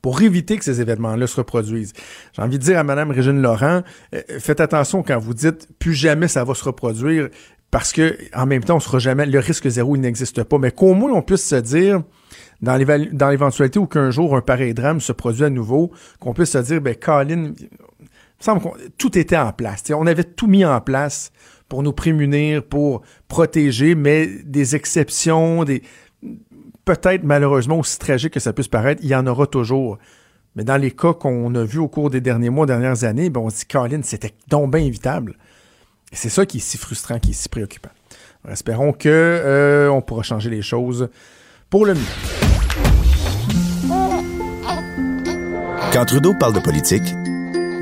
pour 0.00 0.22
éviter 0.22 0.56
que 0.56 0.64
ces 0.64 0.80
événements-là 0.80 1.26
se 1.26 1.36
reproduisent. 1.36 1.92
J'ai 2.32 2.42
envie 2.42 2.58
de 2.58 2.64
dire 2.64 2.78
à 2.78 2.84
Mme 2.84 3.10
Régine 3.10 3.40
Laurent, 3.40 3.82
euh, 4.14 4.20
faites 4.38 4.60
attention 4.60 5.02
quand 5.02 5.18
vous 5.18 5.34
dites 5.34 5.68
plus 5.78 5.94
jamais 5.94 6.28
ça 6.28 6.44
va 6.44 6.54
se 6.54 6.64
reproduire, 6.64 7.28
parce 7.70 7.92
que 7.92 8.18
en 8.34 8.46
même 8.46 8.62
temps, 8.62 8.76
on 8.76 8.80
sera 8.80 8.98
jamais, 8.98 9.26
le 9.26 9.38
risque 9.38 9.68
zéro, 9.68 9.96
il 9.96 10.00
n'existe 10.00 10.42
pas. 10.44 10.58
Mais 10.58 10.70
qu'au 10.70 10.94
moins 10.94 11.12
on 11.12 11.22
puisse 11.22 11.46
se 11.46 11.56
dire, 11.56 12.02
dans 12.60 12.76
l'éventualité 12.76 13.78
où 13.78 13.86
qu'un 13.86 14.10
jour 14.10 14.36
un 14.36 14.40
pareil 14.40 14.74
drame 14.74 15.00
se 15.00 15.12
produit 15.12 15.44
à 15.44 15.50
nouveau, 15.50 15.90
qu'on 16.20 16.32
puisse 16.32 16.50
se 16.50 16.58
dire, 16.58 16.80
ben 16.80 16.94
Colin, 16.94 17.52
il 17.60 18.44
semble 18.44 18.62
que 18.62 18.88
tout 18.98 19.16
était 19.18 19.36
en 19.36 19.52
place. 19.52 19.84
on 19.90 20.06
avait 20.06 20.24
tout 20.24 20.46
mis 20.46 20.64
en 20.64 20.80
place 20.80 21.32
pour 21.68 21.82
nous 21.82 21.92
prémunir, 21.92 22.62
pour 22.62 23.02
protéger, 23.28 23.94
mais 23.94 24.26
des 24.26 24.76
exceptions, 24.76 25.64
des, 25.64 25.82
peut-être 26.84 27.24
malheureusement, 27.24 27.78
aussi 27.78 27.98
tragique 27.98 28.34
que 28.34 28.40
ça 28.40 28.52
puisse 28.52 28.68
paraître, 28.68 29.00
il 29.02 29.08
y 29.08 29.14
en 29.14 29.26
aura 29.26 29.46
toujours. 29.46 29.98
Mais 30.54 30.64
dans 30.64 30.76
les 30.76 30.90
cas 30.90 31.14
qu'on 31.14 31.54
a 31.54 31.64
vus 31.64 31.78
au 31.78 31.88
cours 31.88 32.10
des 32.10 32.20
derniers 32.20 32.50
mois, 32.50 32.66
dernières 32.66 33.04
années, 33.04 33.30
ben 33.30 33.40
on 33.40 33.50
se 33.50 33.60
dit, 33.60 33.66
Colin, 33.66 34.00
c'était 34.02 34.32
donc 34.48 34.70
bien 34.72 34.80
évitable. 34.80 35.36
Et 36.12 36.16
c'est 36.16 36.28
ça 36.28 36.44
qui 36.44 36.58
est 36.58 36.60
si 36.60 36.76
frustrant, 36.76 37.18
qui 37.18 37.30
est 37.30 37.34
si 37.34 37.48
préoccupant. 37.48 37.90
espérons 38.48 38.92
que 38.92 39.08
euh, 39.08 39.88
on 39.88 40.02
pourra 40.02 40.22
changer 40.22 40.50
les 40.50 40.62
choses 40.62 41.08
pour 41.70 41.86
le 41.86 41.94
mieux. 41.94 42.00
Quand 45.92 46.04
Trudeau 46.04 46.34
parle 46.38 46.54
de 46.54 46.60
politique, 46.60 47.14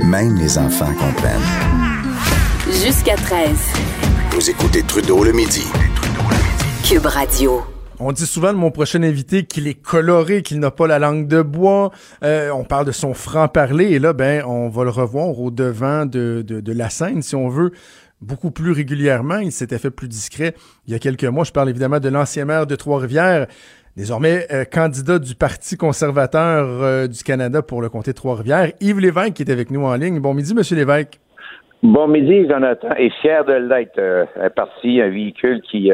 même 0.04 0.36
les 0.36 0.58
enfants 0.58 0.92
comprennent. 0.94 1.40
Jusqu'à 2.66 3.16
13. 3.16 3.50
Vous 4.32 4.48
écoutez 4.48 4.82
Trudeau 4.82 5.24
le 5.24 5.32
midi. 5.32 5.64
Cube 6.84 7.06
Radio. 7.06 7.62
On 8.02 8.12
dit 8.12 8.24
souvent 8.24 8.54
de 8.54 8.56
mon 8.56 8.70
prochain 8.70 9.02
invité 9.02 9.42
qu'il 9.42 9.68
est 9.68 9.74
coloré, 9.74 10.40
qu'il 10.40 10.58
n'a 10.58 10.70
pas 10.70 10.86
la 10.86 10.98
langue 10.98 11.28
de 11.28 11.42
bois. 11.42 11.90
Euh, 12.24 12.48
on 12.50 12.64
parle 12.64 12.86
de 12.86 12.92
son 12.92 13.12
franc-parler 13.12 13.92
et 13.92 13.98
là, 13.98 14.14
ben, 14.14 14.42
on 14.46 14.70
va 14.70 14.84
le 14.84 14.90
revoir 14.90 15.38
au 15.38 15.50
devant 15.50 16.06
de, 16.06 16.40
de, 16.40 16.72
la 16.72 16.88
scène, 16.88 17.20
si 17.20 17.36
on 17.36 17.48
veut, 17.48 17.72
beaucoup 18.22 18.50
plus 18.50 18.72
régulièrement. 18.72 19.36
Il 19.36 19.52
s'était 19.52 19.76
fait 19.76 19.90
plus 19.90 20.08
discret 20.08 20.54
il 20.86 20.94
y 20.94 20.96
a 20.96 20.98
quelques 20.98 21.24
mois. 21.24 21.44
Je 21.44 21.52
parle 21.52 21.68
évidemment 21.68 22.00
de 22.00 22.08
l'ancien 22.08 22.46
maire 22.46 22.66
de 22.66 22.74
Trois-Rivières, 22.74 23.48
désormais 23.98 24.46
euh, 24.50 24.64
candidat 24.64 25.18
du 25.18 25.34
Parti 25.34 25.76
conservateur 25.76 26.68
euh, 26.82 27.06
du 27.06 27.22
Canada 27.22 27.60
pour 27.60 27.82
le 27.82 27.90
comté 27.90 28.12
de 28.12 28.16
Trois-Rivières, 28.16 28.72
Yves 28.80 29.00
Lévesque, 29.00 29.34
qui 29.34 29.42
est 29.42 29.52
avec 29.52 29.70
nous 29.70 29.84
en 29.84 29.94
ligne. 29.96 30.20
Bon 30.20 30.32
midi, 30.32 30.54
Monsieur 30.54 30.76
Lévesque. 30.76 31.20
Bon 31.82 32.08
midi, 32.08 32.48
Jonathan, 32.48 32.94
et 32.96 33.10
fier 33.20 33.44
de 33.44 33.52
l'être. 33.52 34.00
un 34.40 34.48
parti, 34.48 35.02
un 35.02 35.10
véhicule 35.10 35.60
qui 35.70 35.92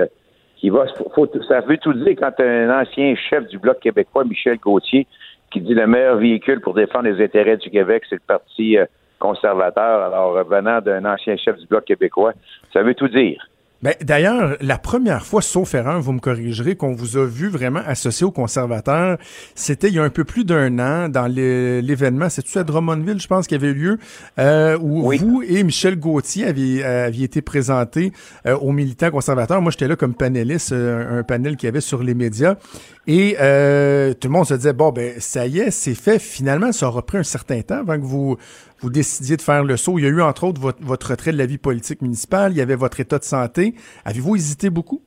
qui 0.66 0.70
va. 0.70 0.86
Faut, 1.14 1.28
ça 1.48 1.60
veut 1.60 1.78
tout 1.78 1.92
dire 1.92 2.16
quand 2.18 2.40
un 2.40 2.80
ancien 2.80 3.14
chef 3.14 3.46
du 3.46 3.56
Bloc 3.56 3.78
québécois, 3.78 4.24
Michel 4.24 4.58
Gauthier, 4.58 5.06
qui 5.52 5.60
dit 5.60 5.74
le 5.74 5.86
meilleur 5.86 6.16
véhicule 6.16 6.60
pour 6.60 6.74
défendre 6.74 7.08
les 7.08 7.22
intérêts 7.22 7.56
du 7.56 7.70
Québec, 7.70 8.02
c'est 8.08 8.16
le 8.16 8.22
Parti 8.26 8.76
euh, 8.76 8.84
conservateur. 9.20 10.02
Alors, 10.02 10.42
venant 10.44 10.80
d'un 10.80 11.04
ancien 11.04 11.36
chef 11.36 11.56
du 11.58 11.66
Bloc 11.66 11.84
québécois, 11.84 12.32
ça 12.72 12.82
veut 12.82 12.94
tout 12.94 13.06
dire. 13.06 13.48
Ben, 13.82 13.94
D'ailleurs, 14.00 14.56
la 14.60 14.78
première 14.78 15.26
fois, 15.26 15.42
sauf 15.42 15.74
erreur, 15.74 16.00
vous 16.00 16.12
me 16.12 16.20
corrigerez, 16.20 16.76
qu'on 16.76 16.94
vous 16.94 17.16
a 17.16 17.26
vu 17.26 17.48
vraiment 17.48 17.82
associé 17.86 18.26
aux 18.26 18.30
conservateurs, 18.30 19.18
c'était 19.54 19.88
il 19.88 19.94
y 19.94 19.98
a 19.98 20.02
un 20.02 20.10
peu 20.10 20.24
plus 20.24 20.44
d'un 20.44 20.78
an 20.78 21.08
dans 21.08 21.26
l'événement, 21.26 22.28
c'est-tu 22.30 22.58
à 22.58 22.64
Drummondville, 22.64 23.20
je 23.20 23.26
pense, 23.26 23.46
qu'il 23.46 23.60
y 23.60 23.64
avait 23.64 23.72
eu 23.72 23.74
lieu, 23.74 23.98
euh, 24.38 24.78
où 24.80 25.12
vous 25.18 25.42
et 25.46 25.62
Michel 25.62 25.98
Gauthier 25.98 26.46
aviez, 26.46 26.84
aviez 26.84 27.24
été 27.24 27.42
présentés 27.42 28.12
euh, 28.46 28.56
aux 28.56 28.72
militants 28.72 29.10
conservateurs. 29.10 29.60
Moi, 29.60 29.70
j'étais 29.70 29.88
là 29.88 29.96
comme 29.96 30.14
panéliste, 30.14 30.72
euh, 30.72 31.20
un, 31.20 31.22
panel 31.22 31.56
qu'il 31.56 31.66
y 31.66 31.68
avait 31.68 31.80
sur 31.80 32.02
les 32.02 32.14
médias. 32.14 32.56
Et 33.06 33.36
euh, 33.40 34.14
tout 34.14 34.28
le 34.28 34.32
monde 34.32 34.46
se 34.46 34.54
disait, 34.54 34.72
bon, 34.72 34.90
ben 34.90 35.14
ça 35.18 35.46
y 35.46 35.60
est, 35.60 35.70
c'est 35.70 35.94
fait. 35.94 36.18
Finalement, 36.18 36.72
ça 36.72 36.88
aura 36.88 37.04
pris 37.04 37.18
un 37.18 37.22
certain 37.22 37.60
temps 37.62 37.80
avant 37.80 37.96
que 37.96 38.04
vous 38.04 38.36
vous 38.80 38.90
décidiez 38.90 39.36
de 39.36 39.42
faire 39.42 39.64
le 39.64 39.76
saut. 39.76 39.98
Il 39.98 40.04
y 40.04 40.06
a 40.06 40.10
eu, 40.10 40.20
entre 40.20 40.44
autres, 40.44 40.60
votre, 40.60 41.10
retrait 41.10 41.32
de 41.32 41.38
la 41.38 41.46
vie 41.46 41.58
politique 41.58 42.02
municipale. 42.02 42.52
Il 42.52 42.58
y 42.58 42.60
avait 42.60 42.76
votre 42.76 43.00
état 43.00 43.18
de 43.18 43.24
santé. 43.24 43.74
Avez-vous 44.04 44.36
hésité 44.36 44.70
beaucoup? 44.70 45.00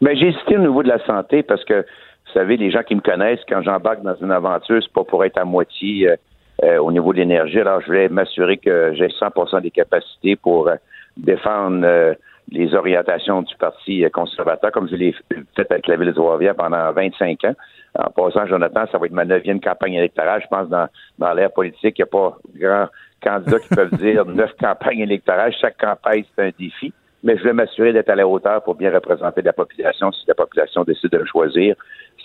Ben, 0.00 0.16
j'ai 0.16 0.28
hésité 0.28 0.56
au 0.56 0.60
niveau 0.60 0.82
de 0.82 0.88
la 0.88 1.04
santé 1.06 1.42
parce 1.42 1.64
que, 1.64 1.82
vous 1.82 2.32
savez, 2.34 2.56
les 2.56 2.70
gens 2.70 2.82
qui 2.82 2.96
me 2.96 3.00
connaissent, 3.00 3.40
quand 3.48 3.62
j'embarque 3.62 4.02
dans 4.02 4.16
une 4.16 4.32
aventure, 4.32 4.82
c'est 4.82 4.92
pas 4.92 5.04
pour 5.04 5.24
être 5.24 5.38
à 5.38 5.44
moitié 5.44 6.08
euh, 6.08 6.16
euh, 6.64 6.78
au 6.78 6.90
niveau 6.90 7.12
de 7.12 7.18
l'énergie. 7.18 7.60
Alors, 7.60 7.80
je 7.80 7.86
voulais 7.86 8.08
m'assurer 8.08 8.56
que 8.56 8.92
j'ai 8.94 9.06
100% 9.06 9.60
des 9.62 9.70
capacités 9.70 10.34
pour 10.34 10.68
euh, 10.68 10.74
défendre 11.16 12.16
les 12.50 12.74
orientations 12.74 13.42
du 13.42 13.54
Parti 13.56 14.04
conservateur, 14.12 14.72
comme 14.72 14.88
je 14.88 14.96
l'ai 14.96 15.14
fait 15.54 15.70
avec 15.70 15.86
la 15.86 15.96
Ville 15.96 16.08
de 16.08 16.12
trois 16.12 16.38
pendant 16.56 16.92
25 16.92 17.44
ans. 17.44 17.54
En 17.98 18.10
passant, 18.10 18.46
Jonathan, 18.46 18.84
ça 18.90 18.98
va 18.98 19.06
être 19.06 19.12
ma 19.12 19.24
neuvième 19.24 19.60
campagne 19.60 19.94
électorale. 19.94 20.40
Je 20.42 20.48
pense 20.48 20.68
dans, 20.68 20.88
dans 21.18 21.32
l'ère 21.34 21.52
politique, 21.52 21.98
il 21.98 22.02
n'y 22.02 22.04
a 22.04 22.06
pas 22.06 22.38
grand 22.56 22.88
candidat 23.22 23.58
qui 23.58 23.68
peuvent 23.68 23.94
dire 23.98 24.24
neuf 24.24 24.52
campagnes 24.58 25.00
électorales. 25.00 25.52
Chaque 25.60 25.76
campagne, 25.78 26.24
c'est 26.34 26.42
un 26.42 26.50
défi. 26.58 26.92
Mais 27.22 27.36
je 27.36 27.44
vais 27.44 27.52
m'assurer 27.52 27.92
d'être 27.92 28.08
à 28.08 28.16
la 28.16 28.26
hauteur 28.26 28.62
pour 28.64 28.74
bien 28.74 28.92
représenter 28.92 29.42
la 29.42 29.52
population 29.52 30.10
si 30.10 30.24
la 30.26 30.34
population 30.34 30.82
décide 30.84 31.10
de 31.10 31.18
le 31.18 31.26
choisir. 31.26 31.76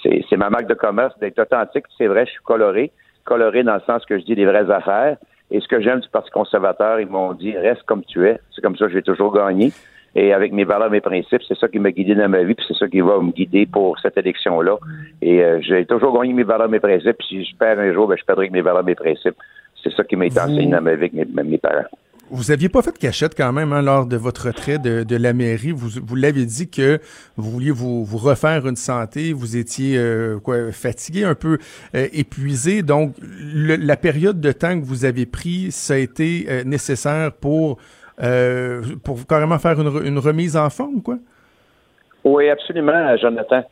C'est 0.01 0.37
ma 0.37 0.49
marque 0.49 0.67
de 0.67 0.73
commerce 0.73 1.17
d'être 1.19 1.39
authentique. 1.39 1.85
C'est 1.97 2.07
vrai, 2.07 2.25
je 2.25 2.31
suis 2.31 2.43
coloré. 2.43 2.91
Coloré 3.25 3.63
dans 3.63 3.75
le 3.75 3.81
sens 3.81 4.05
que 4.05 4.17
je 4.17 4.23
dis 4.23 4.35
des 4.35 4.45
vraies 4.45 4.71
affaires. 4.71 5.17
Et 5.51 5.59
ce 5.59 5.67
que 5.67 5.81
j'aime 5.81 5.99
du 5.99 6.09
Parti 6.09 6.29
conservateur, 6.31 6.99
ils 6.99 7.07
m'ont 7.07 7.33
dit 7.33 7.55
reste 7.57 7.83
comme 7.83 8.03
tu 8.03 8.27
es. 8.27 8.39
C'est 8.55 8.61
comme 8.61 8.77
ça 8.77 8.87
que 8.87 8.93
j'ai 8.93 9.01
toujours 9.01 9.33
gagné. 9.33 9.71
Et 10.17 10.33
avec 10.33 10.51
mes 10.51 10.63
valeurs, 10.63 10.89
mes 10.89 10.99
principes, 10.99 11.43
c'est 11.47 11.57
ça 11.59 11.67
qui 11.67 11.77
m'a 11.77 11.91
guidé 11.91 12.15
dans 12.15 12.27
ma 12.27 12.41
vie, 12.41 12.55
puis 12.55 12.65
c'est 12.67 12.75
ça 12.75 12.87
qui 12.87 13.01
va 13.01 13.19
me 13.21 13.31
guider 13.31 13.67
pour 13.67 13.99
cette 13.99 14.17
élection-là. 14.17 14.77
Et 15.21 15.43
euh, 15.43 15.61
j'ai 15.61 15.85
toujours 15.85 16.19
gagné 16.19 16.33
mes 16.33 16.43
valeurs, 16.43 16.67
mes 16.67 16.79
principes. 16.79 17.17
Puis 17.19 17.27
si 17.27 17.45
je 17.45 17.55
perds 17.55 17.77
un 17.79 17.93
jour, 17.93 18.07
ben, 18.07 18.17
je 18.19 18.25
perdrai 18.25 18.45
avec 18.45 18.51
mes 18.51 18.61
valeurs, 18.61 18.83
mes 18.83 18.95
principes. 18.95 19.35
C'est 19.83 19.93
ça 19.93 20.03
qui 20.03 20.15
m'a 20.15 20.25
été 20.25 20.39
enseigné 20.39 20.71
dans 20.71 20.81
ma 20.81 20.95
vie 20.95 21.11
avec 21.13 21.13
mes, 21.13 21.57
parents. 21.59 21.85
Vous 22.31 22.49
aviez 22.49 22.67
pas 22.67 22.81
fait 22.81 22.93
de 22.93 22.97
cachette 22.97 23.37
quand 23.37 23.53
même 23.53 23.71
hein, 23.71 23.83
lors 23.83 24.07
de 24.07 24.17
votre 24.17 24.47
retrait 24.47 24.79
de, 24.79 25.15
la 25.15 25.33
mairie. 25.33 25.71
Vous, 25.71 26.01
vous 26.03 26.15
l'avez 26.15 26.45
dit 26.45 26.67
que 26.67 26.97
vous 27.35 27.51
vouliez 27.51 27.71
vous, 27.71 28.03
refaire 28.17 28.67
une 28.67 28.75
santé, 28.75 29.33
vous 29.33 29.55
étiez 29.55 29.99
euh, 29.99 30.39
quoi, 30.39 30.71
fatigué, 30.71 31.25
un 31.25 31.35
peu 31.35 31.59
euh, 31.93 32.07
épuisé. 32.11 32.81
Donc, 32.81 33.13
la 33.53 33.95
période 33.97 34.41
de 34.41 34.51
temps 34.51 34.79
que 34.79 34.83
vous 34.83 35.05
avez 35.05 35.27
pris, 35.27 35.71
ça 35.71 35.93
a 35.93 35.97
été 35.97 36.47
nécessaire 36.65 37.33
pour 37.33 37.77
euh, 38.21 38.81
pour 39.03 39.25
carrément 39.27 39.59
faire 39.59 39.79
une, 39.79 40.19
remise 40.19 40.57
en 40.57 40.69
forme, 40.69 41.01
quoi? 41.01 41.17
Oui, 42.23 42.49
absolument, 42.49 43.15
Jonathan. 43.17 43.63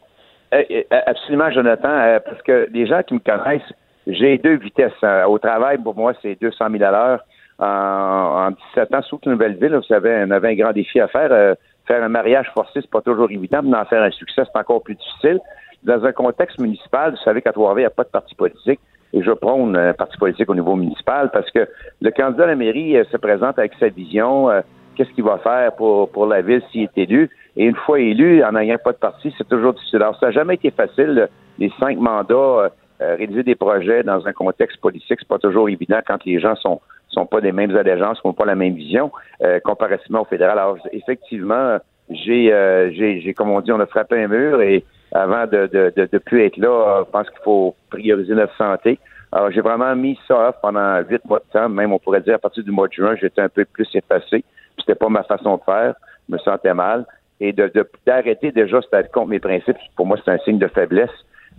Euh, 0.53 0.63
euh, 0.71 0.84
absolument, 1.08 1.51
Jonathan, 1.51 2.19
parce 2.23 2.41
que 2.43 2.67
les 2.71 2.86
gens 2.86 3.01
qui 3.03 3.15
me 3.15 3.19
connaissent, 3.19 3.73
j'ai 4.08 4.38
deux 4.38 4.58
vitesses. 4.58 4.93
Au 5.27 5.39
travail, 5.39 5.79
pour 5.79 5.95
moi, 5.95 6.13
c'est 6.21 6.39
200 6.39 6.65
000 6.71 6.84
à 6.84 6.91
l'heure. 6.91 7.25
En, 7.58 8.51
17 8.75 8.93
ans, 8.93 9.01
sous 9.01 9.19
une 9.25 9.31
nouvelle 9.31 9.55
ville, 9.55 9.75
vous 9.75 9.84
savez, 9.84 10.23
on 10.27 10.31
avait 10.31 10.49
un 10.49 10.55
grand 10.55 10.73
défi 10.73 10.99
à 10.99 11.08
faire. 11.08 11.55
faire 11.88 12.03
un 12.03 12.10
mariage 12.10 12.49
forcé, 12.53 12.81
c'est 12.81 12.89
pas 12.89 13.01
toujours 13.01 13.31
évident, 13.31 13.62
mais 13.63 13.71
d'en 13.71 13.86
faire 13.86 14.03
un 14.03 14.12
succès, 14.12 14.43
c'est 14.45 14.60
encore 14.60 14.84
plus 14.84 14.95
difficile. 14.95 15.39
Dans 15.84 16.03
un 16.03 16.12
contexte 16.12 16.60
municipal, 16.60 17.12
vous 17.12 17.23
savez 17.23 17.41
qu'à 17.41 17.51
Trois-Rivières, 17.51 17.89
il 17.89 17.91
n'y 17.91 17.93
a 17.93 17.95
pas 17.95 18.03
de 18.03 18.10
parti 18.10 18.36
politique. 18.36 18.79
Et 19.15 19.23
je 19.23 19.32
prône 19.32 19.75
un 19.75 19.93
parti 19.93 20.17
politique 20.17 20.49
au 20.49 20.56
niveau 20.56 20.75
municipal 20.75 21.32
parce 21.32 21.49
que 21.49 21.67
le 22.01 22.12
candidat 22.12 22.43
à 22.43 22.47
la 22.47 22.56
mairie 22.56 22.95
se 23.12 23.17
présente 23.17 23.58
avec 23.58 23.73
sa 23.80 23.88
vision, 23.88 24.49
qu'est-ce 24.95 25.10
qu'il 25.12 25.23
va 25.23 25.38
faire 25.39 25.73
pour, 25.75 26.10
pour 26.10 26.28
la 26.28 26.41
ville 26.41 26.62
s'il 26.71 26.84
est 26.84 26.97
élu. 26.97 27.30
Et 27.56 27.65
une 27.65 27.75
fois 27.75 27.99
élu, 27.99 28.43
en 28.43 28.51
n'ayant 28.51 28.78
pas 28.78 28.91
de 28.91 28.97
parti, 28.97 29.34
c'est 29.38 29.47
toujours 29.47 29.73
difficile. 29.73 30.01
Alors, 30.04 30.19
ça 30.19 30.28
n'a 30.28 30.32
jamais 30.34 30.56
été 30.56 30.69
facile, 30.69 31.30
les 31.58 31.71
cinq 31.80 31.97
mandats, 31.97 32.69
réaliser 32.99 33.43
des 33.43 33.56
projets 33.56 34.04
dans 34.04 34.28
un 34.28 34.34
contexte 34.34 34.82
politique, 34.82 35.19
c'est 35.19 35.28
pas 35.28 35.39
toujours 35.39 35.69
évident 35.69 35.99
quand 36.06 36.23
les 36.25 36.39
gens 36.39 36.56
sont 36.56 36.82
sont 37.15 37.25
pas 37.25 37.41
des 37.41 37.51
mêmes 37.51 37.75
allégeances, 37.75 38.23
n'ont 38.23 38.34
pas 38.34 38.45
la 38.45 38.56
même 38.56 38.75
vision, 38.75 39.12
euh, 39.41 39.60
comparativement 39.62 40.21
au 40.21 40.25
fédéral. 40.25 40.60
Alors, 40.60 40.78
effectivement, 40.91 41.78
j'ai, 42.10 42.54
euh, 42.54 42.91
j'ai, 42.91 43.21
j'ai, 43.21 43.34
comme 43.34 43.49
on 43.49 43.62
dit, 43.62 43.71
on 43.71 43.80
a 43.80 43.86
frappé 43.88 44.21
un 44.21 44.28
mur 44.28 44.62
et 44.62 44.84
avant 45.11 45.45
de, 45.45 45.67
de, 45.67 45.93
de, 45.95 46.09
de 46.11 46.17
plus 46.17 46.43
être 46.43 46.57
là, 46.57 47.03
je 47.05 47.11
pense 47.11 47.29
qu'il 47.29 47.41
faut 47.43 47.75
prioriser 47.89 48.33
notre 48.33 48.55
santé. 48.57 48.99
Alors, 49.31 49.51
j'ai 49.51 49.61
vraiment 49.61 49.95
mis 49.95 50.17
ça 50.27 50.49
off 50.49 50.55
pendant 50.61 50.99
huit 51.01 51.23
mois 51.25 51.39
de 51.39 51.51
temps. 51.51 51.69
Même, 51.69 51.91
on 51.91 51.99
pourrait 51.99 52.21
dire, 52.21 52.35
à 52.35 52.39
partir 52.39 52.63
du 52.63 52.71
mois 52.71 52.87
de 52.87 52.93
juin, 52.93 53.15
j'étais 53.19 53.41
un 53.41 53.49
peu 53.49 53.65
plus 53.65 53.87
effacé. 53.93 54.43
C'était 54.79 54.95
pas 54.95 55.09
ma 55.09 55.23
façon 55.23 55.57
de 55.57 55.61
faire. 55.63 55.95
Je 56.27 56.33
me 56.33 56.39
sentais 56.39 56.73
mal. 56.73 57.05
Et 57.39 57.51
de, 57.51 57.71
d'arrêter 58.05 58.51
déjà, 58.51 58.81
c'était 58.81 59.07
contre 59.09 59.27
mes 59.27 59.39
principes. 59.39 59.77
Pour 59.95 60.05
moi, 60.05 60.17
c'est 60.23 60.31
un 60.31 60.37
signe 60.39 60.57
de 60.57 60.67
faiblesse. 60.67 61.09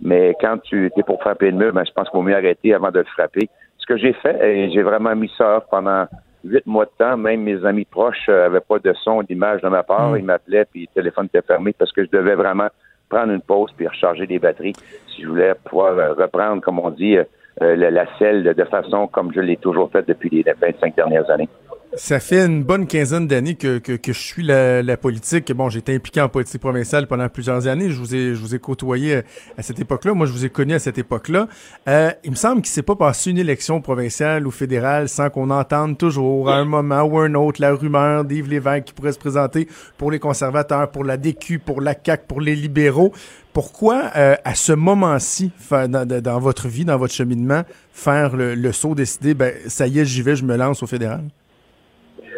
Mais 0.01 0.35
quand 0.41 0.57
tu 0.59 0.91
es 0.95 1.03
pour 1.03 1.19
frapper 1.21 1.51
le 1.51 1.57
mur, 1.57 1.73
ben, 1.73 1.83
je 1.85 1.91
pense 1.91 2.09
qu'il 2.09 2.17
vaut 2.17 2.23
mieux 2.23 2.35
arrêter 2.35 2.73
avant 2.73 2.91
de 2.91 2.99
le 2.99 3.05
frapper 3.05 3.49
ce 3.77 3.85
que 3.85 3.97
j'ai 3.97 4.13
fait, 4.13 4.37
et 4.43 4.71
j'ai 4.71 4.81
vraiment 4.81 5.15
mis 5.15 5.31
ça 5.37 5.63
pendant 5.71 6.05
huit 6.43 6.65
mois 6.65 6.85
de 6.85 6.91
temps. 6.97 7.17
Même 7.17 7.41
mes 7.43 7.63
amis 7.65 7.85
proches 7.85 8.27
n'avaient 8.27 8.59
pas 8.59 8.79
de 8.79 8.93
son, 9.03 9.23
d'image 9.23 9.61
de 9.61 9.69
ma 9.69 9.83
part. 9.83 10.11
Mm. 10.11 10.17
Ils 10.17 10.25
m'appelaient, 10.25 10.65
puis 10.65 10.81
le 10.81 11.01
téléphone 11.01 11.25
était 11.27 11.41
fermé 11.41 11.73
parce 11.73 11.91
que 11.91 12.03
je 12.03 12.09
devais 12.09 12.35
vraiment 12.35 12.67
prendre 13.09 13.31
une 13.33 13.41
pause 13.41 13.71
puis 13.75 13.87
recharger 13.87 14.27
des 14.27 14.39
batteries 14.39 14.73
si 15.07 15.23
je 15.23 15.27
voulais 15.27 15.53
pouvoir 15.65 15.97
euh, 15.97 16.13
reprendre, 16.13 16.61
comme 16.61 16.79
on 16.79 16.89
dit, 16.89 17.17
euh, 17.17 17.23
la, 17.59 17.89
la 17.89 18.05
selle 18.19 18.43
de 18.43 18.63
façon 18.65 19.07
comme 19.07 19.33
je 19.33 19.39
l'ai 19.39 19.57
toujours 19.57 19.89
fait 19.91 20.07
depuis 20.07 20.29
les 20.29 20.43
25 20.43 20.95
dernières 20.95 21.29
années. 21.29 21.49
Ça 21.95 22.19
fait 22.19 22.45
une 22.45 22.63
bonne 22.63 22.85
quinzaine 22.85 23.27
d'années 23.27 23.55
que, 23.55 23.77
que, 23.77 23.93
que, 23.93 24.13
je 24.13 24.19
suis 24.19 24.43
la, 24.43 24.83
la 24.83 24.97
politique. 24.97 25.51
Bon, 25.53 25.69
j'ai 25.69 25.79
été 25.79 25.95
impliqué 25.95 26.21
en 26.21 26.29
politique 26.29 26.59
provinciale 26.59 27.07
pendant 27.07 27.27
plusieurs 27.29 27.65
années. 27.67 27.89
Je 27.89 27.97
vous 27.97 28.13
ai, 28.13 28.35
je 28.35 28.39
vous 28.39 28.53
ai 28.53 28.59
côtoyé 28.59 29.21
à 29.57 29.63
cette 29.63 29.79
époque-là. 29.79 30.13
Moi, 30.13 30.27
je 30.27 30.31
vous 30.31 30.45
ai 30.45 30.49
connu 30.49 30.73
à 30.73 30.79
cette 30.79 30.97
époque-là. 30.97 31.47
Euh, 31.87 32.11
il 32.23 32.31
me 32.31 32.35
semble 32.35 32.61
qu'il 32.61 32.71
s'est 32.71 32.83
pas 32.83 32.95
passé 32.95 33.31
une 33.31 33.37
élection 33.37 33.81
provinciale 33.81 34.45
ou 34.45 34.51
fédérale 34.51 35.07
sans 35.07 35.29
qu'on 35.29 35.49
entende 35.49 35.97
toujours 35.97 36.49
à 36.49 36.57
un 36.57 36.65
moment 36.65 37.03
ou 37.03 37.19
un 37.19 37.33
autre 37.35 37.61
la 37.61 37.73
rumeur 37.73 38.25
d'Yves 38.25 38.49
Lévesque 38.49 38.85
qui 38.85 38.93
pourrait 38.93 39.13
se 39.13 39.19
présenter 39.19 39.67
pour 39.97 40.11
les 40.11 40.19
conservateurs, 40.19 40.91
pour 40.91 41.03
la 41.03 41.17
DQ, 41.17 41.59
pour 41.59 41.81
la 41.81 41.95
CAQ, 41.95 42.25
pour 42.27 42.41
les 42.41 42.55
libéraux. 42.55 43.13
Pourquoi, 43.53 44.11
euh, 44.15 44.35
à 44.43 44.55
ce 44.55 44.73
moment-ci, 44.73 45.51
dans, 45.71 46.05
dans, 46.05 46.39
votre 46.39 46.67
vie, 46.67 46.85
dans 46.85 46.97
votre 46.97 47.13
cheminement, 47.13 47.63
faire 47.91 48.35
le, 48.35 48.53
le 48.55 48.71
saut, 48.71 48.93
décider, 48.93 49.33
ben, 49.33 49.53
ça 49.67 49.87
y 49.87 49.99
est, 49.99 50.05
j'y 50.05 50.21
vais, 50.21 50.35
je 50.35 50.43
me 50.43 50.55
lance 50.57 50.83
au 50.83 50.87
fédéral? 50.87 51.23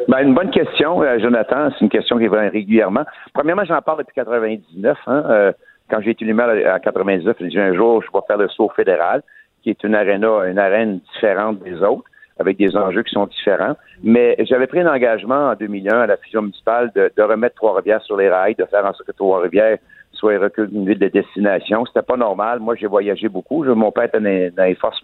Ben, 0.10 0.22
une 0.28 0.34
bonne 0.34 0.50
question, 0.50 1.04
euh, 1.04 1.20
Jonathan. 1.20 1.70
C'est 1.70 1.82
une 1.82 1.90
question 1.90 2.18
qui 2.18 2.28
revient 2.28 2.50
régulièrement. 2.50 3.04
Premièrement, 3.32 3.64
j'en 3.64 3.80
parle 3.80 4.00
depuis 4.00 4.16
99. 4.16 4.98
Hein, 5.06 5.24
euh, 5.30 5.52
quand 5.88 6.02
j'ai 6.02 6.10
été 6.10 6.26
élu 6.26 6.34
maire 6.34 6.50
à 6.50 6.80
99, 6.80 7.38
j'ai 7.40 7.48
dit 7.48 7.60
un 7.60 7.76
jour, 7.76 8.02
je 8.02 8.08
vais 8.12 8.20
faire 8.26 8.38
le 8.38 8.48
saut 8.48 8.72
fédéral, 8.76 9.22
qui 9.62 9.70
est 9.70 9.84
une 9.84 9.94
aréna, 9.94 10.48
une 10.48 10.58
arène 10.58 11.00
différente 11.14 11.60
des 11.60 11.84
autres, 11.84 12.06
avec 12.40 12.58
des 12.58 12.76
enjeux 12.76 13.04
qui 13.04 13.12
sont 13.12 13.28
différents. 13.28 13.76
Mais 14.02 14.36
j'avais 14.50 14.66
pris 14.66 14.80
un 14.80 14.92
engagement 14.92 15.52
en 15.52 15.54
2001 15.54 16.00
à 16.00 16.08
la 16.08 16.18
fusion 16.18 16.42
municipale 16.42 16.92
de, 16.96 17.12
de 17.16 17.22
remettre 17.22 17.58
Trois-Rivières 17.58 18.02
sur 18.02 18.18
les 18.18 18.32
rails, 18.32 18.56
de 18.56 18.66
faire 18.66 18.86
en 18.86 18.94
sorte 18.94 19.06
que 19.06 19.12
Trois-Rivières 19.12 19.78
soit 20.14 20.34
une 20.58 20.88
ville 20.88 21.00
de 21.00 21.08
destination. 21.08 21.86
C'était 21.86 22.02
pas 22.02 22.18
normal. 22.18 22.60
Moi, 22.60 22.76
j'ai 22.76 22.88
voyagé 22.88 23.30
beaucoup. 23.30 23.64
mon 23.64 23.92
père 23.92 24.06
était 24.06 24.52
dans, 24.52 24.64
les 24.64 24.76
forces 24.76 25.02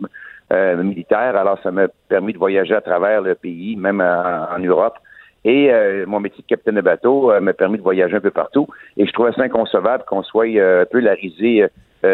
euh, 0.53 0.81
militaires, 0.83 1.35
alors 1.35 1.59
ça 1.63 1.71
m'a 1.71 1.87
permis 2.07 2.33
de 2.33 2.37
voyager 2.37 2.75
à 2.75 2.81
travers 2.81 3.21
le 3.21 3.35
pays, 3.35 3.75
même 3.75 4.01
en, 4.01 4.59
Europe. 4.59 4.95
Et 5.43 5.71
euh, 5.71 6.05
mon 6.07 6.19
métier 6.19 6.41
de 6.41 6.47
capitaine 6.47 6.75
de 6.75 6.81
bateau 6.81 7.31
euh, 7.31 7.39
m'a 7.39 7.53
permis 7.53 7.77
de 7.77 7.83
voyager 7.83 8.15
un 8.15 8.21
peu 8.21 8.31
partout. 8.31 8.67
Et 8.97 9.05
je 9.05 9.11
trouvais 9.11 9.31
ça 9.33 9.43
inconcevable 9.43 10.03
qu'on 10.07 10.23
soit 10.23 10.45
un 10.45 10.85
peu 10.85 10.99
la 10.99 11.13
risée 11.13 11.67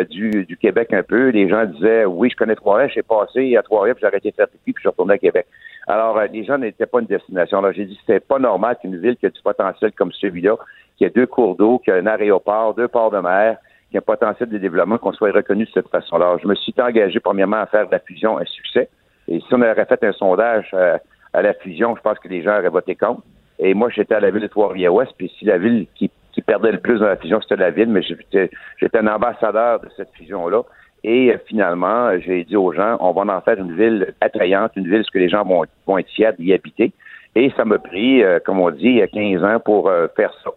du, 0.10 0.46
du, 0.46 0.56
Québec 0.56 0.94
un 0.94 1.04
peu. 1.04 1.30
Les 1.30 1.50
gens 1.50 1.65
disaient 1.65 2.06
oui, 2.06 2.30
je 2.30 2.36
connais 2.38 2.56
Trois-Rivières, 2.56 2.94
j'ai 2.94 3.04
passé 3.04 3.58
à 3.58 3.63
Trois-Rivières, 3.63 3.96
puis 3.96 4.02
j'ai 4.02 4.08
arrêté 4.08 4.32
de 4.32 4.36
faire 4.36 4.48
pipi, 4.48 4.72
puis 4.72 4.76
je 4.76 4.82
suis 4.82 4.89
retourné 4.89 5.15
à 5.15 5.17
Québec. 5.17 5.48
Alors, 5.88 6.17
les 6.32 6.46
gens 6.46 6.58
n'étaient 6.58 6.86
pas 6.86 7.02
une 7.02 7.08
destination. 7.08 7.58
Alors, 7.58 7.74
j'ai 7.74 7.86
dit 7.86 7.98
c'était 8.00 8.22
pas 8.22 8.39
normal 8.39 8.78
qu'une 8.82 8.98
ville 8.98 9.17
qui 9.17 9.26
a 9.26 9.30
du 9.30 9.41
potentiel 9.41 9.91
comme 9.94 10.12
celui-là 10.13 10.56
qu'il 11.02 11.08
y 11.08 11.10
a 11.10 11.13
deux 11.13 11.26
cours 11.26 11.56
d'eau, 11.56 11.80
qu'il 11.80 11.94
y 11.94 11.98
a 11.98 12.00
un 12.00 12.06
aéroport, 12.06 12.76
deux 12.76 12.88
ports 12.88 13.10
de 13.10 13.17
mer, 13.17 13.58
qu'il 13.91 13.97
y 13.97 13.97
a 13.97 14.04
un 14.08 14.15
potentiel 14.15 14.47
de 14.47 14.58
développement, 14.58 14.97
qu'on 14.97 15.12
soit 15.12 15.32
reconnu 15.32 15.65
de 15.65 15.71
cette 15.73 15.89
façon-là. 15.89 16.38
Je 16.41 16.47
me 16.47 16.56
suis 16.56 16.73
engagé 16.80 17.19
premièrement 17.19 17.58
à 17.58 17.65
faire 17.65 17.88
de 17.88 17.91
la 17.91 17.99
fusion 17.99 18.38
un 18.38 18.45
succès. 18.45 18.89
Et 19.27 19.39
si 19.39 19.54
on 19.54 19.62
avait 19.62 19.86
fait 19.86 20.04
un 20.04 20.13
sondage 20.13 20.69
euh, 20.73 20.97
à, 21.34 21.41
la 21.41 21.54
fusion, 21.54 21.95
je 21.97 22.01
pense 22.01 22.17
que 22.19 22.30
les 22.30 22.41
gens 22.41 22.58
auraient 22.58 22.69
voté 22.69 22.95
contre. 22.95 23.21
Et 23.60 23.73
moi, 23.73 23.89
j'étais 23.89 24.15
à 24.15 24.21
la 24.21 24.32
ville 24.32 24.41
de 24.41 24.47
Trois-Rivières-Ouest, 24.47 25.12
puis 25.17 25.32
si 25.38 25.45
la 25.45 25.58
ville 25.58 25.88
qui, 25.95 26.10
perdait 26.47 26.71
le 26.71 26.80
plus 26.80 26.97
dans 26.97 27.06
la 27.06 27.17
fusion, 27.17 27.39
c'était 27.41 27.58
la 27.58 27.69
ville, 27.69 27.89
mais 27.89 28.01
j'étais 28.01 28.97
un 28.97 29.08
ambassadeur 29.08 29.80
de 29.80 29.89
cette 29.95 30.10
fusion-là. 30.13 30.63
Et 31.04 31.32
euh, 31.32 31.38
finalement, 31.45 32.17
j'ai 32.19 32.45
dit 32.45 32.56
aux 32.56 32.71
gens, 32.71 32.97
on 32.99 33.12
va 33.12 33.36
en 33.36 33.41
faire 33.41 33.60
une 33.60 33.75
ville 33.75 34.15
attrayante, 34.21 34.71
une 34.75 34.88
ville 34.88 35.04
où 35.13 35.17
les 35.17 35.30
gens 35.30 35.43
vont, 35.43 35.97
être 35.97 36.10
fiers 36.10 36.32
d'y 36.39 36.54
habiter. 36.54 36.93
Et 37.36 37.51
ça 37.56 37.65
m'a 37.65 37.77
pris, 37.77 38.23
euh, 38.23 38.39
comme 38.43 38.60
on 38.60 38.71
dit, 38.71 38.86
il 38.86 38.95
y 38.95 39.01
a 39.01 39.08
15 39.08 39.43
ans 39.43 39.60
pour 39.60 39.91
faire 40.15 40.34
ça 40.43 40.49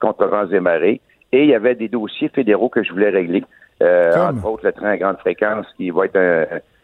contre 0.00 0.26
vents 0.26 0.48
et 0.48 0.60
marées. 0.60 1.00
Et 1.32 1.44
il 1.44 1.50
y 1.50 1.54
avait 1.54 1.74
des 1.74 1.88
dossiers 1.88 2.28
fédéraux 2.28 2.68
que 2.68 2.82
je 2.82 2.92
voulais 2.92 3.10
régler. 3.10 3.44
Euh, 3.82 4.12
entre 4.16 4.46
autres, 4.46 4.64
le 4.64 4.72
train 4.72 4.90
à 4.90 4.96
grande 4.96 5.18
fréquence 5.18 5.66
qui 5.76 5.90
va 5.90 6.06
être 6.06 6.16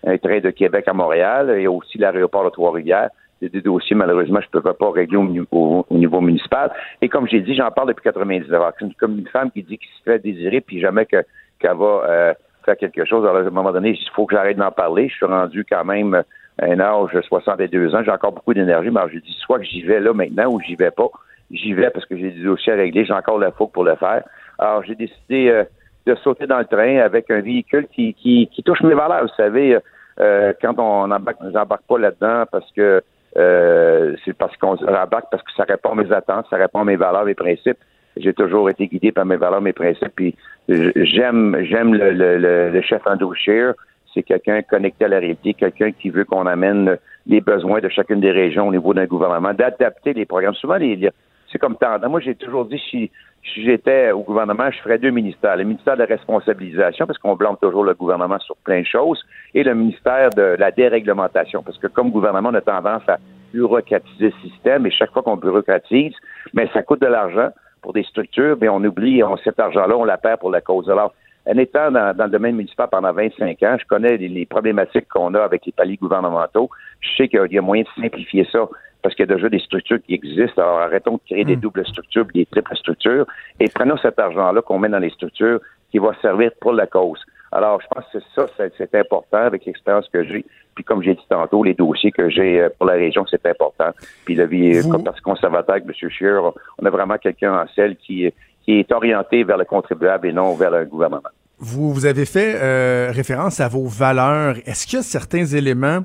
un, 0.07 0.17
train 0.19 0.41
de 0.41 0.51
Québec 0.51 0.85
à 0.87 0.93
Montréal 0.93 1.51
et 1.51 1.67
aussi 1.67 1.99
l'aéroport 1.99 2.45
de 2.45 2.51
Trois-Rivières. 2.51 3.11
C'est 3.41 3.51
des 3.51 3.63
dossiers, 3.63 3.97
malheureusement, 3.97 4.41
je 4.41 4.47
ne 4.57 4.61
peux 4.61 4.73
pas 4.73 4.91
régler 4.91 5.17
au, 5.17 5.87
niveau 5.91 6.21
municipal. 6.21 6.71
Et 7.03 7.09
comme 7.09 7.27
j'ai 7.27 7.41
dit, 7.41 7.55
j'en 7.55 7.71
parle 7.71 7.89
depuis 7.89 8.05
99. 8.05 8.63
C'est 8.79 8.97
comme 8.97 9.19
une 9.19 9.27
femme 9.29 9.51
qui 9.51 9.63
dit 9.63 9.79
qu'il 9.79 9.89
se 9.99 10.03
fait 10.05 10.19
désirer, 10.21 10.61
puis 10.61 10.81
jamais 10.81 11.05
qu'elle 11.05 11.25
va 11.63 12.03
euh, 12.09 12.35
faire 12.65 12.77
quelque 12.77 13.05
chose. 13.05 13.25
Alors, 13.27 13.39
à 13.39 13.41
un 13.41 13.51
moment 13.51 13.73
donné, 13.73 13.91
il 13.91 14.11
faut 14.15 14.27
que 14.27 14.37
j'arrête 14.37 14.57
d'en 14.57 14.71
parler. 14.71 15.09
Je 15.09 15.15
suis 15.15 15.27
rendu 15.27 15.65
quand 15.69 15.85
même 15.85 16.23
à 16.59 16.67
un 16.67 16.79
âge 16.79 17.13
de 17.13 17.23
62 17.23 17.95
ans. 17.95 18.03
J'ai 18.05 18.13
encore 18.13 18.33
beaucoup 18.33 18.55
d'énergie, 18.55 18.91
mais 18.91 19.01
je 19.13 19.19
dis 19.19 19.37
soit 19.41 19.59
que 19.59 19.65
j'y 19.65 19.83
vais 19.83 20.01
là 20.01 20.13
maintenant 20.13 20.53
ou 20.53 20.61
j'y 20.61 20.77
vais 20.77 20.93
pas 20.93 21.11
j'y 21.55 21.73
vais 21.73 21.91
parce 21.91 22.07
que 22.07 22.17
j'ai 22.17 22.31
des 22.31 22.43
dossiers 22.43 22.73
à 22.73 22.77
régler, 22.77 23.05
j'ai 23.05 23.13
encore 23.13 23.39
la 23.39 23.53
fougue 23.53 23.73
pour 23.73 23.85
le 23.85 23.95
faire. 23.97 24.23
Alors, 24.59 24.83
j'ai 24.85 24.95
décidé 24.95 25.49
euh, 25.49 25.65
de 26.07 26.15
sauter 26.17 26.47
dans 26.47 26.59
le 26.59 26.65
train 26.65 26.99
avec 26.99 27.31
un 27.31 27.41
véhicule 27.41 27.87
qui, 27.93 28.15
qui, 28.15 28.49
qui 28.53 28.63
touche 28.63 28.83
mes 28.83 28.95
valeurs. 28.95 29.23
Vous 29.23 29.35
savez, 29.37 29.79
euh, 30.21 30.53
quand 30.61 30.75
on 30.79 31.11
embarque, 31.11 31.39
j'embarque 31.53 31.87
pas 31.89 31.99
là-dedans 31.99 32.45
parce 32.51 32.71
que 32.73 33.03
euh, 33.37 34.15
c'est 34.25 34.37
parce 34.37 34.57
qu'on 34.57 34.77
embarque 34.77 35.27
parce 35.31 35.43
que 35.43 35.53
ça 35.57 35.65
répond 35.65 35.91
à 35.91 35.95
mes 36.03 36.13
attentes, 36.13 36.47
ça 36.51 36.57
répond 36.57 36.81
à 36.81 36.85
mes 36.85 36.97
valeurs, 36.97 37.25
mes 37.25 37.35
principes. 37.35 37.79
J'ai 38.17 38.33
toujours 38.33 38.71
été 38.71 38.87
guidé 38.87 39.11
par 39.11 39.25
mes 39.25 39.37
valeurs, 39.37 39.61
mes 39.61 39.73
principes. 39.73 40.13
Puis 40.15 40.37
j'aime, 40.69 41.57
j'aime 41.63 41.95
le, 41.95 42.13
le, 42.13 42.71
le, 42.71 42.83
chef 42.83 43.03
Andrew 43.07 43.35
Scheer. 43.35 43.75
C'est 44.13 44.23
quelqu'un 44.23 44.63
connecté 44.63 45.07
à 45.07 45.09
la 45.09 45.19
réalité, 45.19 45.55
quelqu'un 45.55 45.91
qui 45.91 46.11
veut 46.11 46.25
qu'on 46.25 46.47
amène 46.47 46.97
les 47.27 47.41
besoins 47.41 47.81
de 47.81 47.89
chacune 47.89 48.21
des 48.21 48.31
régions 48.31 48.69
au 48.69 48.71
niveau 48.71 48.95
d'un 48.95 49.07
gouvernement, 49.07 49.53
d'adapter 49.53 50.13
les 50.13 50.27
programmes. 50.27 50.55
Souvent, 50.55 50.77
les, 50.77 51.11
c'est 51.55 51.61
comme 51.61 51.77
tant. 51.77 52.01
Moi, 52.09 52.19
j'ai 52.19 52.35
toujours 52.35 52.65
dit, 52.65 52.83
si, 52.91 53.13
si 53.45 53.63
j'étais 53.63 54.11
au 54.11 54.23
gouvernement, 54.23 54.73
je 54.73 54.79
ferais 54.81 54.99
deux 54.99 55.11
ministères. 55.11 55.57
Le 55.57 55.63
ministère 55.63 55.95
de 55.95 56.01
la 56.01 56.07
responsabilisation, 56.07 57.07
parce 57.07 57.19
qu'on 57.19 57.37
blâme 57.37 57.57
toujours 57.63 57.85
le 57.85 57.95
gouvernement 57.95 58.41
sur 58.41 58.57
plein 58.57 58.81
de 58.81 58.87
choses, 58.87 59.25
et 59.55 59.63
le 59.63 59.73
ministère 59.73 60.31
de 60.31 60.57
la 60.59 60.73
déréglementation, 60.73 61.63
parce 61.63 61.79
que 61.79 61.87
comme 61.87 62.11
gouvernement, 62.11 62.51
on 62.51 62.55
a 62.55 62.61
tendance 62.61 63.09
à 63.09 63.19
bureaucratiser 63.53 64.33
le 64.35 64.51
système, 64.51 64.85
et 64.87 64.91
chaque 64.91 65.13
fois 65.13 65.23
qu'on 65.23 65.37
bureaucratise, 65.37 66.15
mais 66.55 66.69
ça 66.75 66.83
coûte 66.83 67.01
de 67.01 67.07
l'argent 67.07 67.51
pour 67.83 67.93
des 67.93 68.03
structures, 68.03 68.57
mais 68.61 68.69
on 68.69 68.83
oublie, 68.83 69.23
on, 69.23 69.37
cet 69.37 69.61
argent-là, 69.61 69.97
on 69.97 70.05
la 70.05 70.19
perd 70.19 70.41
pour 70.41 70.51
la 70.51 70.61
cause. 70.61 70.91
Alors, 70.91 71.15
en 71.47 71.57
étant 71.57 71.93
dans, 71.93 72.17
le 72.19 72.31
domaine 72.31 72.57
municipal 72.57 72.89
pendant 72.91 73.13
25 73.13 73.63
ans, 73.63 73.77
je 73.79 73.87
connais 73.87 74.17
les 74.17 74.47
problématiques 74.47 75.07
qu'on 75.09 75.35
a 75.35 75.43
avec 75.43 75.67
les 75.67 75.73
paliers 75.73 75.99
gouvernementaux. 75.99 76.69
Je 77.01 77.11
sais 77.17 77.29
qu'il 77.29 77.53
y 77.53 77.59
a 77.59 77.63
moyen 77.63 77.85
de 77.85 78.03
simplifier 78.03 78.49
ça 78.51 78.67
parce 79.05 79.15
qu'il 79.15 79.29
y 79.29 79.31
a 79.31 79.37
déjà 79.37 79.51
des 79.51 79.59
structures 79.59 79.99
qui 80.03 80.15
existent. 80.15 80.63
Alors 80.63 80.79
arrêtons 80.79 81.17
de 81.17 81.21
créer 81.27 81.45
des 81.45 81.57
hmm. 81.57 81.61
doubles 81.61 81.87
structures, 81.87 82.25
des 82.35 82.47
triples 82.47 82.75
structures, 82.75 83.27
et 83.61 83.69
prenons 83.69 83.99
cet 83.99 84.19
argent-là 84.19 84.63
qu'on 84.63 84.79
met 84.79 84.89
dans 84.89 84.99
les 84.99 85.11
structures 85.11 85.61
qui 85.91 85.99
va 85.99 86.13
servir 86.23 86.51
pour 86.59 86.73
la 86.73 86.87
cause. 86.87 87.21
Alors, 87.53 87.81
je 87.83 87.87
pense 87.87 88.05
que 88.13 88.19
ça, 88.35 88.47
c'est 88.57 88.95
important 88.97 89.37
avec 89.37 89.65
l'expérience 89.65 90.09
que 90.13 90.25
j'ai. 90.25 90.45
Puis, 90.75 90.83
comme 90.83 91.03
j'ai 91.03 91.15
dit 91.15 91.27
tantôt, 91.29 91.63
les 91.63 91.75
dossiers 91.75 92.11
que 92.11 92.29
j'ai 92.29 92.63
euh, 92.63 92.69
pour 92.77 92.87
la 92.87 92.95
région, 92.95 93.25
c'est 93.31 93.47
important. 93.47 93.91
Puis, 94.25 94.35
la 94.35 94.47
vie, 94.47 94.81
comme 94.91 95.05
parce 95.05 95.21
conservateur 95.21 95.77
avec 95.77 95.85
M. 95.85 96.11
Scheer, 96.11 96.51
on 96.79 96.85
a 96.85 96.91
vraiment 96.91 97.17
quelqu'un 97.17 97.53
en 97.53 97.67
selle 97.77 97.95
qui, 97.97 98.29
qui 98.65 98.81
est 98.81 98.91
orienté 98.91 99.45
vers 99.45 99.57
le 99.57 99.67
contribuable 99.67 100.27
et 100.27 100.33
non 100.33 100.55
vers 100.55 100.73
le 100.73 100.85
gouvernement. 100.85 101.29
Vous, 101.61 101.93
vous 101.93 102.07
avez 102.07 102.25
fait 102.25 102.57
euh, 102.57 103.13
référence 103.13 103.61
à 103.61 103.69
vos 103.69 103.87
valeurs. 103.87 104.57
Est-ce 104.67 104.89
qu'il 104.89 104.97
y 104.97 105.01
a 105.01 105.05
certains 105.05 105.45
éléments 105.45 106.01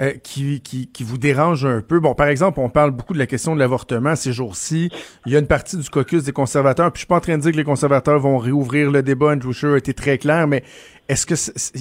euh, 0.00 0.12
qui, 0.22 0.60
qui, 0.60 0.88
qui, 0.88 1.04
vous 1.04 1.16
dérange 1.16 1.64
un 1.64 1.80
peu? 1.80 2.00
Bon, 2.00 2.14
par 2.14 2.26
exemple, 2.26 2.60
on 2.60 2.68
parle 2.68 2.90
beaucoup 2.90 3.14
de 3.14 3.18
la 3.18 3.26
question 3.26 3.54
de 3.54 3.60
l'avortement 3.60 4.14
ces 4.14 4.30
jours-ci. 4.30 4.90
Il 5.24 5.32
y 5.32 5.36
a 5.36 5.38
une 5.38 5.46
partie 5.46 5.78
du 5.78 5.88
caucus 5.88 6.22
des 6.22 6.32
conservateurs, 6.32 6.92
puis 6.92 6.98
je 6.98 7.04
suis 7.04 7.06
pas 7.06 7.16
en 7.16 7.20
train 7.20 7.38
de 7.38 7.42
dire 7.42 7.52
que 7.52 7.56
les 7.56 7.64
conservateurs 7.64 8.20
vont 8.20 8.36
réouvrir 8.36 8.90
le 8.90 9.02
débat. 9.02 9.32
Andrew 9.32 9.52
Scheer 9.52 9.72
a 9.72 9.78
été 9.78 9.94
très 9.94 10.18
clair, 10.18 10.46
mais 10.48 10.64
est-ce 11.08 11.24
que 11.24 11.34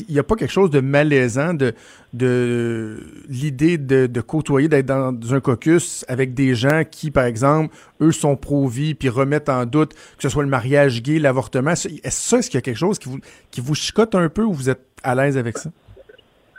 il 0.07 0.13
n'y 0.13 0.19
a 0.19 0.23
pas 0.23 0.37
quelque 0.37 0.51
chose 0.51 0.69
de 0.69 0.79
malaisant 0.79 1.53
de, 1.53 1.73
de 2.13 3.03
l'idée 3.27 3.77
de, 3.77 4.07
de, 4.07 4.21
côtoyer, 4.21 4.69
d'être 4.69 4.85
dans 4.85 5.33
un 5.33 5.39
caucus 5.41 6.05
avec 6.07 6.33
des 6.33 6.55
gens 6.55 6.83
qui, 6.89 7.11
par 7.11 7.25
exemple, 7.25 7.75
eux 7.99 8.13
sont 8.13 8.37
pro-vie, 8.37 8.93
puis 8.93 9.09
remettent 9.09 9.49
en 9.49 9.65
doute 9.65 9.93
que 9.93 10.21
ce 10.21 10.29
soit 10.29 10.43
le 10.43 10.49
mariage 10.49 11.03
gay, 11.03 11.19
l'avortement? 11.19 11.71
Est-ce 11.71 11.89
ça, 12.05 12.37
est-ce 12.37 12.49
qu'il 12.49 12.57
y 12.57 12.59
a 12.59 12.61
quelque 12.61 12.77
chose 12.77 12.97
qui 12.97 13.09
vous, 13.09 13.19
qui 13.51 13.59
vous 13.59 13.75
chicote 13.75 14.15
un 14.15 14.29
peu 14.29 14.43
ou 14.43 14.53
vous 14.53 14.69
êtes 14.69 14.85
à 15.03 15.15
l'aise 15.15 15.37
avec 15.37 15.57
ça? 15.57 15.69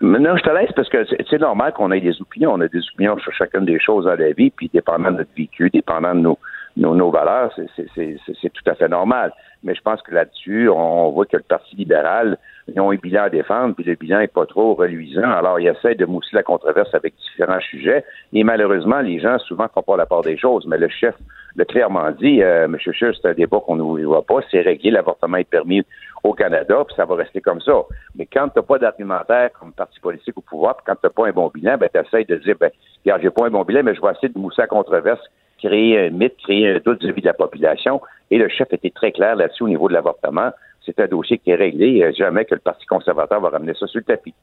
Non, 0.03 0.37
je 0.37 0.43
te 0.43 0.51
laisse 0.51 0.73
parce 0.73 0.91
que 0.91 1.07
c'est 1.31 1.41
normal 1.41 1.73
qu'on 1.73 1.91
ait 1.91 2.01
des 2.01 2.21
opinions. 2.21 2.53
On 2.53 2.61
a 2.61 2.69
des 2.69 2.83
opinions 2.93 3.19
sur 3.19 3.33
chacune 3.33 3.65
des 3.65 3.81
choses 3.81 4.05
dans 4.05 4.15
la 4.15 4.33
vie, 4.33 4.51
puis 4.51 4.71
dépendant 4.73 5.11
de 5.11 5.19
notre 5.19 5.35
vécu, 5.37 5.71
dépendant 5.71 6.15
de 6.15 6.21
nos, 6.21 6.39
nos 6.77 7.11
valeurs, 7.11 7.51
c'est 7.77 8.53
tout 8.53 8.71
à 8.71 8.75
fait 8.75 8.89
normal. 8.89 9.33
Mais 9.63 9.75
je 9.75 9.81
pense 9.81 10.03
que 10.03 10.15
là-dessus, 10.15 10.69
on, 10.69 11.11
voit 11.11 11.25
que 11.25 11.39
le 11.39 11.43
Parti 11.43 11.77
libéral, 11.77 12.37
ils 12.69 12.81
ont 12.81 12.91
un 12.91 12.97
bilan 12.97 13.25
à 13.25 13.31
défendre, 13.31 13.75
puis 13.75 13.85
le 13.85 13.95
bilan 13.95 14.19
n'est 14.19 14.27
pas 14.27 14.45
trop 14.45 14.75
reluisant. 14.75 15.31
Alors, 15.31 15.61
ils 15.61 15.69
essaient 15.69 15.95
de 15.95 16.05
mousser 16.05 16.35
la 16.35 16.43
controverse 16.43 16.93
avec 16.95 17.15
différents 17.17 17.61
sujets. 17.61 18.05
Et 18.33 18.43
malheureusement, 18.43 19.01
les 19.01 19.21
gens 19.21 19.39
souvent 19.39 19.69
font 19.73 19.83
pas 19.83 19.97
la 19.97 20.07
part 20.07 20.23
des 20.23 20.37
choses. 20.37 20.67
Mais 20.67 20.77
le 20.77 20.89
chef 20.89 21.15
l'a 21.55 21.65
clairement 21.65 22.11
dit, 22.11 22.43
euh, 22.43 22.65
M. 22.65 22.77
Scheer, 22.79 23.15
c'est 23.15 23.29
un 23.29 23.35
débat 23.35 23.61
qu'on 23.65 23.77
ne 23.77 24.05
voit 24.05 24.23
pas. 24.23 24.41
C'est 24.51 24.63
réglé, 24.63 24.91
l'avortement 24.91 25.37
est 25.37 25.49
permis 25.49 25.85
au 26.25 26.33
Canada, 26.33 26.83
puis 26.85 26.97
ça 26.97 27.05
va 27.05 27.15
rester 27.15 27.41
comme 27.41 27.61
ça. 27.61 27.85
Mais 28.17 28.27
quand 28.27 28.49
tu 28.49 28.59
n'as 28.59 28.63
pas 28.63 28.79
d'argumentaire 28.79 29.51
comme 29.59 29.73
parti 29.73 30.01
politique 30.01 30.37
au 30.37 30.41
pouvoir, 30.41 30.77
puis 30.77 30.85
quand 30.87 30.97
tu 30.97 31.07
n'as 31.07 31.11
pas 31.11 31.29
un 31.29 31.33
bon 31.33 31.51
bilan, 31.55 31.77
ben, 31.79 31.89
tu 31.93 32.01
essaies 32.01 32.25
de 32.25 32.37
dire, 32.37 32.57
ben, 32.59 32.71
regarde, 33.05 33.23
j'ai 33.23 33.31
pas 33.31 33.47
un 33.47 33.51
bon 33.51 33.63
bilan, 33.63 33.83
mais 33.85 33.95
je 33.95 34.03
vais 34.03 34.11
essayer 34.11 34.29
de 34.29 34.39
mousser 34.39 34.63
la 34.63 34.67
controverse, 34.67 35.21
créer 35.59 36.07
un 36.07 36.11
mythe, 36.11 36.37
créer 36.43 36.69
un 36.69 36.79
doute 36.85 37.01
vis-à-vis 37.03 37.23
de 37.23 37.27
la 37.27 37.35
population. 37.35 38.01
Et 38.33 38.39
le 38.39 38.49
chef 38.49 38.73
était 38.73 38.91
très 38.91 39.13
clair 39.13 39.37
là-dessus 39.37 39.63
au 39.63 39.69
niveau 39.69 39.89
de 39.89 39.95
l'avortement. 39.95 40.51
C'est 40.87 41.01
un 41.01 41.09
dossier 41.09 41.39
qui 41.39 41.51
est 41.51 41.57
réglé. 41.57 42.03
Euh, 42.03 42.13
jamais 42.17 42.45
que 42.45 42.55
le 42.55 42.61
Parti 42.61 42.87
conservateur 42.87 43.41
va 43.41 43.49
ramener 43.51 43.75
ça 43.75 43.87
sur 43.89 43.99
le 43.99 44.05
tapis. 44.05 44.35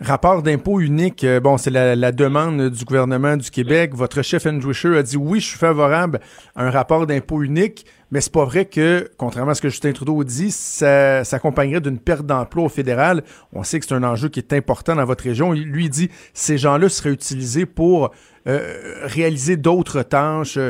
Rapport 0.00 0.44
d'impôt 0.44 0.78
unique, 0.78 1.24
euh, 1.24 1.40
bon, 1.40 1.58
c'est 1.58 1.72
la, 1.72 2.12
demande 2.12 2.70
du 2.70 2.84
gouvernement 2.84 3.36
du 3.36 3.50
Québec. 3.50 3.94
Votre 3.94 4.22
chef 4.22 4.46
Andrew 4.46 4.72
Scheer 4.72 4.96
a 4.96 5.02
dit 5.02 5.16
oui, 5.16 5.40
je 5.40 5.48
suis 5.48 5.58
favorable 5.58 6.20
à 6.54 6.64
un 6.64 6.70
rapport 6.70 7.04
d'impôt 7.04 7.42
unique, 7.42 7.84
mais 8.12 8.20
c'est 8.20 8.32
pas 8.32 8.44
vrai 8.44 8.66
que, 8.66 9.10
contrairement 9.16 9.50
à 9.50 9.54
ce 9.56 9.62
que 9.62 9.68
Justin 9.68 9.90
Trudeau 9.90 10.22
dit, 10.22 10.52
ça 10.52 11.24
s'accompagnerait 11.24 11.80
d'une 11.80 11.98
perte 11.98 12.24
d'emploi 12.24 12.66
au 12.66 12.68
fédéral. 12.68 13.24
On 13.52 13.64
sait 13.64 13.80
que 13.80 13.86
c'est 13.86 13.94
un 13.94 14.04
enjeu 14.04 14.28
qui 14.28 14.38
est 14.38 14.52
important 14.52 14.94
dans 14.94 15.04
votre 15.04 15.24
région. 15.24 15.50
Lui 15.52 15.88
dit 15.88 16.10
ces 16.32 16.58
gens-là 16.58 16.88
seraient 16.88 17.10
utilisés 17.10 17.66
pour 17.66 18.12
euh, 18.46 19.02
réaliser 19.02 19.56
d'autres 19.56 20.04
tâches, 20.04 20.60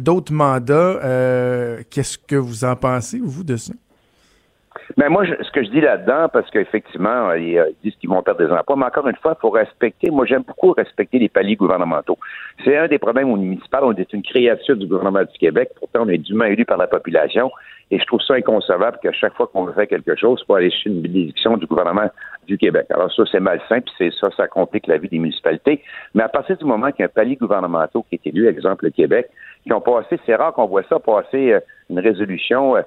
d'autres 0.00 0.32
mandats. 0.32 0.98
Qu'est-ce 1.90 2.18
que 2.18 2.34
vous 2.34 2.64
en 2.64 2.74
pensez, 2.74 3.20
vous, 3.22 3.44
de 3.44 3.56
ça? 3.56 3.72
Mais 4.96 5.08
moi, 5.08 5.24
ce 5.26 5.50
que 5.50 5.62
je 5.62 5.70
dis 5.70 5.80
là-dedans, 5.80 6.28
parce 6.32 6.50
qu'effectivement, 6.50 7.30
euh, 7.30 7.38
ils, 7.38 7.62
disent 7.84 7.94
qu'ils 7.96 8.08
vont 8.08 8.22
perdre 8.22 8.46
des 8.46 8.52
emplois, 8.52 8.76
mais 8.76 8.86
encore 8.86 9.06
une 9.08 9.16
fois, 9.16 9.34
il 9.36 9.40
faut 9.40 9.50
respecter. 9.50 10.10
Moi, 10.10 10.24
j'aime 10.26 10.42
beaucoup 10.42 10.72
respecter 10.72 11.18
les 11.18 11.28
paliers 11.28 11.56
gouvernementaux. 11.56 12.18
C'est 12.64 12.76
un 12.76 12.88
des 12.88 12.98
problèmes 12.98 13.30
au 13.30 13.36
municipal. 13.36 13.84
On 13.84 13.92
est 13.92 14.12
une 14.12 14.22
créature 14.22 14.76
du 14.76 14.86
gouvernement 14.86 15.20
du 15.20 15.38
Québec. 15.38 15.70
Pourtant, 15.78 16.00
on 16.04 16.08
est 16.08 16.18
dûment 16.18 16.44
élu 16.44 16.64
par 16.64 16.78
la 16.78 16.86
population. 16.86 17.50
Et 17.90 17.98
je 17.98 18.04
trouve 18.04 18.20
ça 18.20 18.34
inconcevable 18.34 18.98
qu'à 19.02 19.12
chaque 19.12 19.34
fois 19.34 19.46
qu'on 19.46 19.64
veut 19.64 19.72
faire 19.72 19.88
quelque 19.88 20.14
chose, 20.14 20.40
il 20.42 20.46
faut 20.46 20.54
aller 20.54 20.70
chercher 20.70 20.90
une 20.90 21.00
bénédiction 21.00 21.56
du 21.56 21.66
gouvernement 21.66 22.10
du 22.46 22.58
Québec. 22.58 22.86
Alors 22.90 23.12
ça, 23.12 23.22
c'est 23.30 23.40
malsain, 23.40 23.80
puis 23.80 23.94
c'est 23.96 24.10
ça, 24.20 24.28
ça 24.36 24.46
complique 24.46 24.86
la 24.86 24.98
vie 24.98 25.08
des 25.08 25.18
municipalités. 25.18 25.82
Mais 26.14 26.22
à 26.22 26.28
partir 26.28 26.56
du 26.56 26.64
moment 26.64 26.90
qu'il 26.90 27.00
y 27.00 27.02
a 27.02 27.06
un 27.06 27.08
palier 27.08 27.36
gouvernemental 27.36 28.02
qui 28.10 28.16
est 28.16 28.26
élu, 28.26 28.46
exemple 28.46 28.84
le 28.84 28.90
Québec, 28.90 29.30
qui 29.64 29.72
ont 29.72 29.80
passé, 29.80 30.18
c'est 30.26 30.34
rare 30.34 30.52
qu'on 30.52 30.66
voit 30.66 30.82
ça 30.88 30.98
passer 30.98 31.52
euh, 31.52 31.60
une 31.90 31.98
résolution 31.98 32.76
euh, 32.76 32.80
euh, 32.80 32.82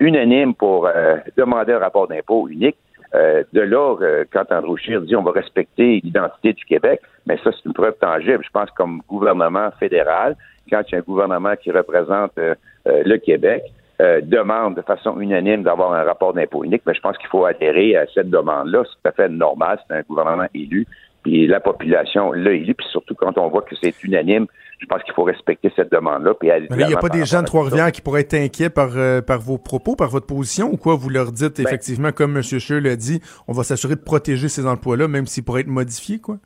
unanime 0.00 0.54
pour 0.54 0.86
euh, 0.86 1.16
demander 1.36 1.72
un 1.72 1.78
rapport 1.78 2.08
d'impôt 2.08 2.48
unique. 2.48 2.76
Euh, 3.14 3.44
de 3.52 3.60
là, 3.60 3.96
quand 4.32 4.50
Andrew 4.50 4.76
Scheer 4.76 5.00
dit 5.02 5.14
on 5.14 5.22
va 5.22 5.30
respecter 5.30 6.00
l'identité 6.02 6.52
du 6.52 6.64
Québec, 6.64 7.00
mais 7.26 7.38
ça, 7.44 7.50
c'est 7.52 7.64
une 7.64 7.72
preuve 7.72 7.94
tangible. 8.00 8.42
Je 8.44 8.50
pense 8.50 8.70
comme 8.72 9.02
gouvernement 9.08 9.70
fédéral, 9.78 10.36
quand 10.68 10.82
il 10.88 10.92
y 10.92 10.94
a 10.96 10.98
un 10.98 11.02
gouvernement 11.02 11.54
qui 11.54 11.70
représente 11.70 12.32
le 12.84 13.16
Québec, 13.18 13.62
demande 14.00 14.74
de 14.74 14.82
façon 14.82 15.20
unanime 15.20 15.62
d'avoir 15.62 15.92
un 15.92 16.02
rapport 16.02 16.32
d'impôt 16.32 16.64
unique, 16.64 16.82
mais 16.86 16.94
je 16.94 17.00
pense 17.00 17.16
qu'il 17.18 17.28
faut 17.28 17.44
adhérer 17.44 17.96
à 17.96 18.06
cette 18.12 18.30
demande-là. 18.30 18.82
C'est 18.84 19.02
tout 19.02 19.08
à 19.08 19.12
fait 19.12 19.28
normal. 19.28 19.78
C'est 19.86 19.94
un 19.94 20.02
gouvernement 20.02 20.46
élu 20.52 20.84
puis 21.24 21.46
la 21.46 21.58
population 21.58 22.32
l'a 22.32 22.52
élu, 22.52 22.74
puis 22.74 22.86
surtout 22.90 23.14
quand 23.14 23.36
on 23.38 23.48
voit 23.48 23.62
que 23.62 23.74
c'est 23.82 24.04
unanime, 24.04 24.46
je 24.78 24.86
pense 24.86 25.02
qu'il 25.02 25.14
faut 25.14 25.24
respecter 25.24 25.72
cette 25.76 25.90
demande-là. 25.92 26.34
Puis 26.34 26.50
il 26.70 26.76
n'y 26.76 26.94
a 26.94 26.98
pas 26.98 27.08
des 27.08 27.24
gens 27.24 27.40
de 27.40 27.46
Trois-Rivières 27.46 27.92
qui 27.92 28.00
pourraient 28.00 28.22
être 28.22 28.34
inquiets 28.34 28.70
par, 28.70 28.90
euh, 28.96 29.20
par 29.20 29.40
vos 29.40 29.58
propos, 29.58 29.96
par 29.96 30.10
votre 30.10 30.26
position, 30.26 30.68
ou 30.72 30.76
quoi? 30.76 30.94
Vous 30.94 31.08
leur 31.08 31.32
dites 31.32 31.56
ben 31.56 31.66
effectivement, 31.66 32.12
comme 32.12 32.36
M. 32.36 32.42
Scheer 32.42 32.80
l'a 32.80 32.96
dit, 32.96 33.20
on 33.48 33.52
va 33.52 33.62
s'assurer 33.62 33.94
de 33.94 34.02
protéger 34.02 34.48
ces 34.48 34.66
emplois-là, 34.66 35.08
même 35.08 35.26
s'ils 35.26 35.44
pourraient 35.44 35.62
être 35.62 35.66
modifiés, 35.68 36.18
quoi? 36.18 36.36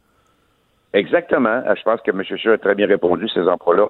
Exactement. 0.92 1.62
Euh, 1.66 1.74
je 1.76 1.82
pense 1.82 2.00
que 2.02 2.10
M. 2.10 2.22
Scheer 2.24 2.52
a 2.52 2.58
très 2.58 2.74
bien 2.74 2.86
répondu. 2.86 3.28
Ces 3.28 3.46
emplois-là 3.48 3.88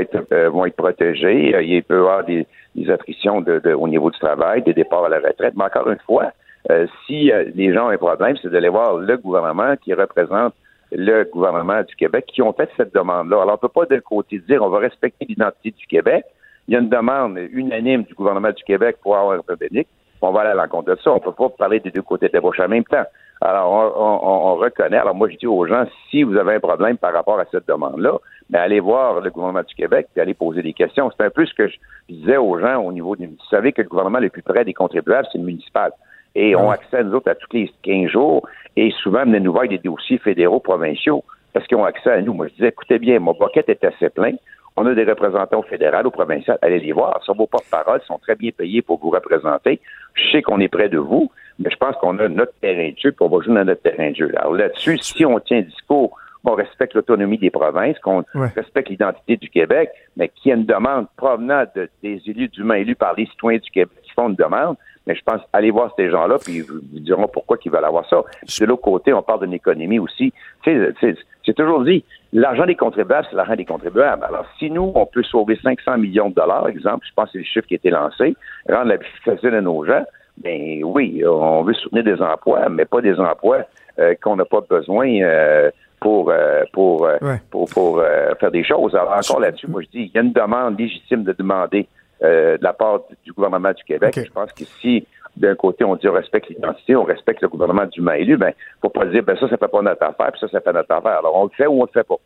être, 0.00 0.26
euh, 0.32 0.48
vont 0.50 0.64
être 0.64 0.76
protégés. 0.76 1.54
Il 1.62 1.82
peut 1.82 1.96
y 1.96 1.98
avoir 1.98 2.24
des, 2.24 2.46
des 2.74 2.90
attritions 2.90 3.40
de, 3.40 3.60
au 3.74 3.88
niveau 3.88 4.10
du 4.10 4.18
travail, 4.18 4.62
des 4.62 4.74
départs 4.74 5.04
à 5.04 5.08
la 5.08 5.18
retraite. 5.18 5.54
Mais 5.56 5.64
encore 5.64 5.88
une 5.88 5.98
fois, 6.06 6.32
euh, 6.70 6.86
si 7.06 7.30
les 7.54 7.74
gens 7.74 7.86
ont 7.86 7.90
un 7.90 7.98
problème, 7.98 8.36
c'est 8.40 8.50
d'aller 8.50 8.70
voir 8.70 8.96
le 8.96 9.16
gouvernement 9.16 9.76
qui 9.76 9.92
représente 9.92 10.54
le 10.94 11.24
gouvernement 11.24 11.82
du 11.82 11.94
Québec 11.96 12.26
qui 12.26 12.42
ont 12.42 12.52
fait 12.52 12.70
cette 12.76 12.94
demande-là. 12.94 13.42
Alors, 13.42 13.58
on 13.62 13.66
ne 13.66 13.68
peut 13.68 13.68
pas 13.68 13.86
d'un 13.86 14.00
côté 14.00 14.38
dire 14.38 14.62
on 14.62 14.68
va 14.68 14.78
respecter 14.78 15.26
l'identité 15.28 15.72
du 15.72 15.86
Québec. 15.86 16.24
Il 16.68 16.74
y 16.74 16.76
a 16.76 16.80
une 16.80 16.88
demande 16.88 17.38
unanime 17.52 18.04
du 18.04 18.14
gouvernement 18.14 18.50
du 18.50 18.62
Québec 18.64 18.96
pour 19.02 19.16
avoir 19.16 19.34
un 19.34 19.42
République. 19.46 19.88
On 20.22 20.32
va 20.32 20.40
aller 20.40 20.50
à 20.50 20.54
l'encontre 20.54 20.94
de 20.94 20.98
ça. 21.02 21.10
On 21.10 21.16
ne 21.16 21.20
peut 21.20 21.32
pas 21.32 21.50
parler 21.50 21.80
des 21.80 21.90
deux 21.90 22.00
côtés 22.00 22.28
de 22.28 22.32
la 22.32 22.40
bouche 22.40 22.58
en 22.60 22.68
même 22.68 22.84
temps. 22.84 23.04
Alors, 23.42 23.70
on, 23.98 24.54
reconnaît. 24.54 24.96
Alors, 24.96 25.14
moi, 25.14 25.28
je 25.28 25.36
dis 25.36 25.46
aux 25.46 25.66
gens, 25.66 25.84
si 26.08 26.22
vous 26.22 26.36
avez 26.36 26.54
un 26.54 26.60
problème 26.60 26.96
par 26.96 27.12
rapport 27.12 27.38
à 27.38 27.44
cette 27.50 27.68
demande-là, 27.68 28.14
mais 28.48 28.58
allez 28.58 28.80
voir 28.80 29.20
le 29.20 29.30
gouvernement 29.30 29.62
du 29.62 29.74
Québec 29.74 30.06
et 30.16 30.20
allez 30.20 30.32
poser 30.32 30.62
des 30.62 30.72
questions. 30.72 31.10
C'est 31.14 31.24
un 31.24 31.30
peu 31.30 31.44
ce 31.44 31.52
que 31.52 31.68
je 31.68 31.76
disais 32.08 32.38
aux 32.38 32.58
gens 32.58 32.80
au 32.82 32.92
niveau 32.92 33.16
du... 33.16 33.26
Vous 33.26 33.36
savez 33.50 33.72
que 33.72 33.82
le 33.82 33.88
gouvernement 33.88 34.20
le 34.20 34.30
plus 34.30 34.40
près 34.40 34.64
des 34.64 34.72
contribuables, 34.72 35.28
c'est 35.30 35.38
le 35.38 35.44
municipal 35.44 35.92
et 36.34 36.56
ont 36.56 36.70
accès 36.70 36.98
à 36.98 37.02
nous 37.02 37.14
autres 37.14 37.30
à 37.30 37.34
tous 37.34 37.48
les 37.52 37.70
15 37.82 38.10
jours 38.10 38.46
et 38.76 38.90
souvent 39.02 39.24
venez 39.24 39.40
nous 39.40 39.52
voir 39.52 39.68
des 39.68 39.78
dossiers 39.78 40.18
fédéraux, 40.18 40.60
provinciaux 40.60 41.24
parce 41.52 41.66
qu'ils 41.66 41.76
ont 41.76 41.84
accès 41.84 42.10
à 42.10 42.20
nous. 42.20 42.34
Moi, 42.34 42.48
je 42.48 42.54
disais, 42.54 42.68
écoutez 42.68 42.98
bien, 42.98 43.20
mon 43.20 43.32
bucket 43.32 43.68
est 43.68 43.84
assez 43.84 44.10
plein. 44.10 44.32
On 44.76 44.84
a 44.86 44.94
des 44.94 45.04
représentants 45.04 45.62
fédéraux, 45.62 46.04
au 46.04 46.10
provincial. 46.10 46.58
Allez 46.60 46.80
les 46.80 46.90
voir. 46.90 47.22
Ça 47.24 47.32
vos 47.32 47.46
porte-parole 47.46 48.00
sont 48.02 48.18
très 48.18 48.34
bien 48.34 48.50
payés 48.50 48.82
pour 48.82 48.98
vous 48.98 49.10
représenter. 49.10 49.80
Je 50.14 50.32
sais 50.32 50.42
qu'on 50.42 50.58
est 50.58 50.68
près 50.68 50.88
de 50.88 50.98
vous, 50.98 51.30
mais 51.60 51.70
je 51.70 51.76
pense 51.76 51.94
qu'on 51.96 52.18
a 52.18 52.28
notre 52.28 52.54
terrain 52.60 52.90
de 52.90 52.98
jeu, 52.98 53.12
puis 53.12 53.24
on 53.24 53.28
va 53.28 53.44
jouer 53.44 53.54
dans 53.54 53.64
notre 53.64 53.82
terrain 53.82 54.10
de 54.10 54.16
jeu. 54.16 54.32
Alors 54.36 54.54
là-dessus, 54.54 54.98
si 54.98 55.24
on 55.24 55.38
tient 55.38 55.58
un 55.58 55.62
discours 55.62 56.18
qu'on 56.44 56.54
respecte 56.54 56.94
l'autonomie 56.94 57.38
des 57.38 57.50
provinces, 57.50 57.98
qu'on 58.00 58.24
respecte 58.34 58.88
l'identité 58.88 59.36
du 59.36 59.48
Québec, 59.48 59.90
mais 60.16 60.28
qu'il 60.28 60.50
y 60.50 60.52
a 60.52 60.56
une 60.56 60.66
demande 60.66 61.06
provenant 61.16 61.64
des 62.02 62.20
élus, 62.26 62.48
du 62.48 62.70
élus 62.72 62.96
par 62.96 63.14
les 63.14 63.26
citoyens 63.26 63.58
du 63.58 63.70
Québec 63.70 63.96
qui 64.02 64.12
font 64.12 64.28
une 64.28 64.34
demande, 64.34 64.76
mais 65.06 65.14
je 65.14 65.22
pense, 65.22 65.40
allez 65.52 65.70
voir 65.70 65.92
ces 65.96 66.10
gens-là, 66.10 66.38
puis 66.42 66.56
ils 66.56 66.62
vous 66.62 66.80
diront 67.00 67.28
pourquoi 67.28 67.58
ils 67.64 67.70
veulent 67.70 67.84
avoir 67.84 68.08
ça. 68.08 68.22
De 68.42 68.66
l'autre 68.66 68.82
côté, 68.82 69.12
on 69.12 69.22
parle 69.22 69.40
d'une 69.40 69.54
économie 69.54 69.98
aussi. 69.98 70.32
C'est 70.64 71.54
toujours 71.54 71.84
dit, 71.84 72.04
l'argent 72.32 72.64
des 72.64 72.74
contribuables, 72.74 73.26
c'est 73.28 73.36
l'argent 73.36 73.56
des 73.56 73.66
contribuables. 73.66 74.24
Alors, 74.24 74.46
si 74.58 74.70
nous, 74.70 74.92
on 74.94 75.06
peut 75.06 75.22
sauver 75.22 75.58
500 75.62 75.98
millions 75.98 76.30
de 76.30 76.34
dollars, 76.34 76.68
exemple, 76.68 77.06
je 77.08 77.12
pense 77.14 77.26
que 77.26 77.32
c'est 77.32 77.38
le 77.38 77.44
chiffre 77.44 77.66
qui 77.66 77.74
a 77.74 77.76
été 77.76 77.90
lancé, 77.90 78.34
rendre 78.68 78.86
la 78.88 78.96
vie 78.96 79.06
facile 79.24 79.54
à 79.54 79.60
nos 79.60 79.84
gens, 79.84 80.04
ben 80.38 80.82
oui, 80.82 81.22
on 81.24 81.62
veut 81.62 81.74
soutenir 81.74 82.02
des 82.02 82.20
emplois, 82.20 82.68
mais 82.68 82.84
pas 82.86 83.00
des 83.00 83.20
emplois 83.20 83.60
euh, 83.98 84.14
qu'on 84.20 84.36
n'a 84.36 84.44
pas 84.44 84.60
besoin 84.68 85.08
euh, 85.22 85.70
pour 86.00 86.30
euh, 86.30 86.62
pour, 86.72 87.08
pour, 87.50 87.68
pour 87.68 88.02
faire 88.40 88.50
des 88.50 88.64
choses. 88.64 88.94
Alors 88.94 89.12
encore 89.12 89.40
là-dessus, 89.40 89.66
moi 89.68 89.82
je 89.82 89.88
dis, 89.88 90.04
il 90.04 90.10
y 90.14 90.18
a 90.18 90.22
une 90.22 90.32
demande 90.32 90.78
légitime 90.78 91.24
de 91.24 91.32
demander 91.32 91.88
euh, 92.22 92.56
de 92.56 92.64
la 92.64 92.72
part 92.72 93.00
du 93.24 93.32
gouvernement 93.32 93.72
du 93.72 93.82
Québec. 93.84 94.14
Je 94.16 94.30
pense 94.30 94.52
que 94.52 94.64
si 94.80 95.06
d'un 95.36 95.56
côté 95.56 95.84
on 95.84 95.96
dit 95.96 96.08
on 96.08 96.12
respecte 96.12 96.48
l'identité, 96.48 96.94
on 96.94 97.02
respecte 97.02 97.42
le 97.42 97.48
gouvernement 97.48 97.86
du 97.86 98.00
élu, 98.16 98.36
ben 98.36 98.52
faut 98.80 98.88
pas 98.88 99.04
dire 99.06 99.22
ben 99.24 99.36
ça 99.36 99.48
ça 99.48 99.56
fait 99.56 99.68
pas 99.68 99.82
notre 99.82 100.02
affaire, 100.02 100.30
puis 100.30 100.40
ça 100.40 100.48
ça 100.48 100.60
fait 100.60 100.72
notre 100.72 100.92
affaire. 100.92 101.18
Alors 101.18 101.34
on 101.34 101.44
le 101.44 101.50
fait 101.50 101.66
ou 101.66 101.82
on 101.82 101.84
le 101.84 101.90
fait 101.92 102.06
pas. 102.06 102.16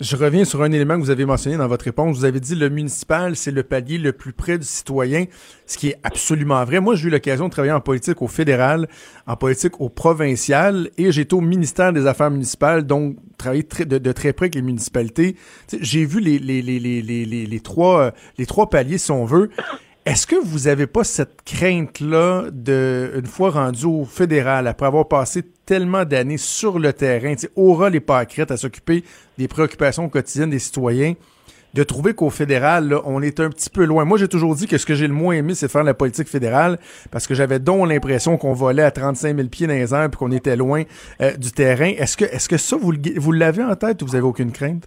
Je 0.00 0.16
reviens 0.16 0.44
sur 0.44 0.60
un 0.62 0.72
élément 0.72 0.96
que 0.96 1.02
vous 1.02 1.10
avez 1.10 1.24
mentionné 1.24 1.56
dans 1.56 1.68
votre 1.68 1.84
réponse. 1.84 2.16
Vous 2.16 2.24
avez 2.24 2.40
dit 2.40 2.56
le 2.56 2.68
municipal, 2.68 3.36
c'est 3.36 3.52
le 3.52 3.62
palier 3.62 3.96
le 3.96 4.12
plus 4.12 4.32
près 4.32 4.58
du 4.58 4.66
citoyen, 4.66 5.26
ce 5.66 5.78
qui 5.78 5.90
est 5.90 5.98
absolument 6.02 6.64
vrai. 6.64 6.80
Moi, 6.80 6.96
j'ai 6.96 7.06
eu 7.06 7.10
l'occasion 7.10 7.46
de 7.46 7.52
travailler 7.52 7.72
en 7.72 7.80
politique 7.80 8.20
au 8.20 8.26
fédéral, 8.26 8.88
en 9.28 9.36
politique 9.36 9.80
au 9.80 9.88
provincial, 9.88 10.90
et 10.98 11.12
j'ai 11.12 11.22
été 11.22 11.36
au 11.36 11.40
ministère 11.40 11.92
des 11.92 12.08
Affaires 12.08 12.32
municipales, 12.32 12.82
donc 12.82 13.18
travailler 13.38 13.62
de, 13.62 14.12
très 14.12 14.32
près 14.32 14.46
avec 14.46 14.56
les 14.56 14.62
municipalités. 14.62 15.36
J'ai 15.80 16.04
vu 16.04 16.18
les, 16.18 17.60
trois, 17.60 18.12
les 18.36 18.46
trois 18.46 18.68
paliers, 18.68 18.98
si 18.98 19.12
on 19.12 19.24
veut. 19.24 19.50
Est-ce 20.06 20.26
que 20.26 20.36
vous 20.36 20.68
avez 20.68 20.86
pas 20.86 21.02
cette 21.02 21.40
crainte-là 21.46 22.50
de, 22.52 23.12
une 23.16 23.24
fois 23.24 23.48
rendu 23.48 23.86
au 23.86 24.04
fédéral, 24.04 24.66
après 24.66 24.84
avoir 24.84 25.08
passé 25.08 25.40
tellement 25.64 26.04
d'années 26.04 26.36
sur 26.36 26.78
le 26.78 26.92
terrain, 26.92 27.32
aura 27.56 27.88
les 27.88 28.00
pâquerettes 28.00 28.50
à 28.50 28.58
s'occuper 28.58 29.02
des 29.38 29.48
préoccupations 29.48 30.10
quotidiennes 30.10 30.50
des 30.50 30.58
citoyens, 30.58 31.14
de 31.72 31.82
trouver 31.84 32.12
qu'au 32.12 32.28
fédéral, 32.28 32.90
là, 32.90 33.00
on 33.06 33.22
est 33.22 33.40
un 33.40 33.48
petit 33.48 33.70
peu 33.70 33.86
loin? 33.86 34.04
Moi, 34.04 34.18
j'ai 34.18 34.28
toujours 34.28 34.54
dit 34.54 34.66
que 34.66 34.76
ce 34.76 34.84
que 34.84 34.94
j'ai 34.94 35.08
le 35.08 35.14
moins 35.14 35.36
aimé, 35.36 35.54
c'est 35.54 35.72
faire 35.72 35.84
la 35.84 35.94
politique 35.94 36.28
fédérale, 36.28 36.76
parce 37.10 37.26
que 37.26 37.34
j'avais 37.34 37.58
donc 37.58 37.88
l'impression 37.88 38.36
qu'on 38.36 38.52
volait 38.52 38.82
à 38.82 38.90
35 38.90 39.34
000 39.34 39.48
pieds 39.48 39.66
dans 39.66 39.72
les 39.72 39.94
airs, 39.94 40.10
puis 40.10 40.18
qu'on 40.18 40.32
était 40.32 40.54
loin 40.54 40.82
euh, 41.22 41.32
du 41.32 41.50
terrain. 41.50 41.92
Est-ce 41.98 42.18
que, 42.18 42.26
est-ce 42.26 42.50
que 42.50 42.58
ça, 42.58 42.76
vous, 42.78 42.92
vous 43.16 43.32
l'avez 43.32 43.64
en 43.64 43.74
tête 43.74 44.02
ou 44.02 44.06
vous 44.06 44.16
avez 44.16 44.26
aucune 44.26 44.52
crainte? 44.52 44.84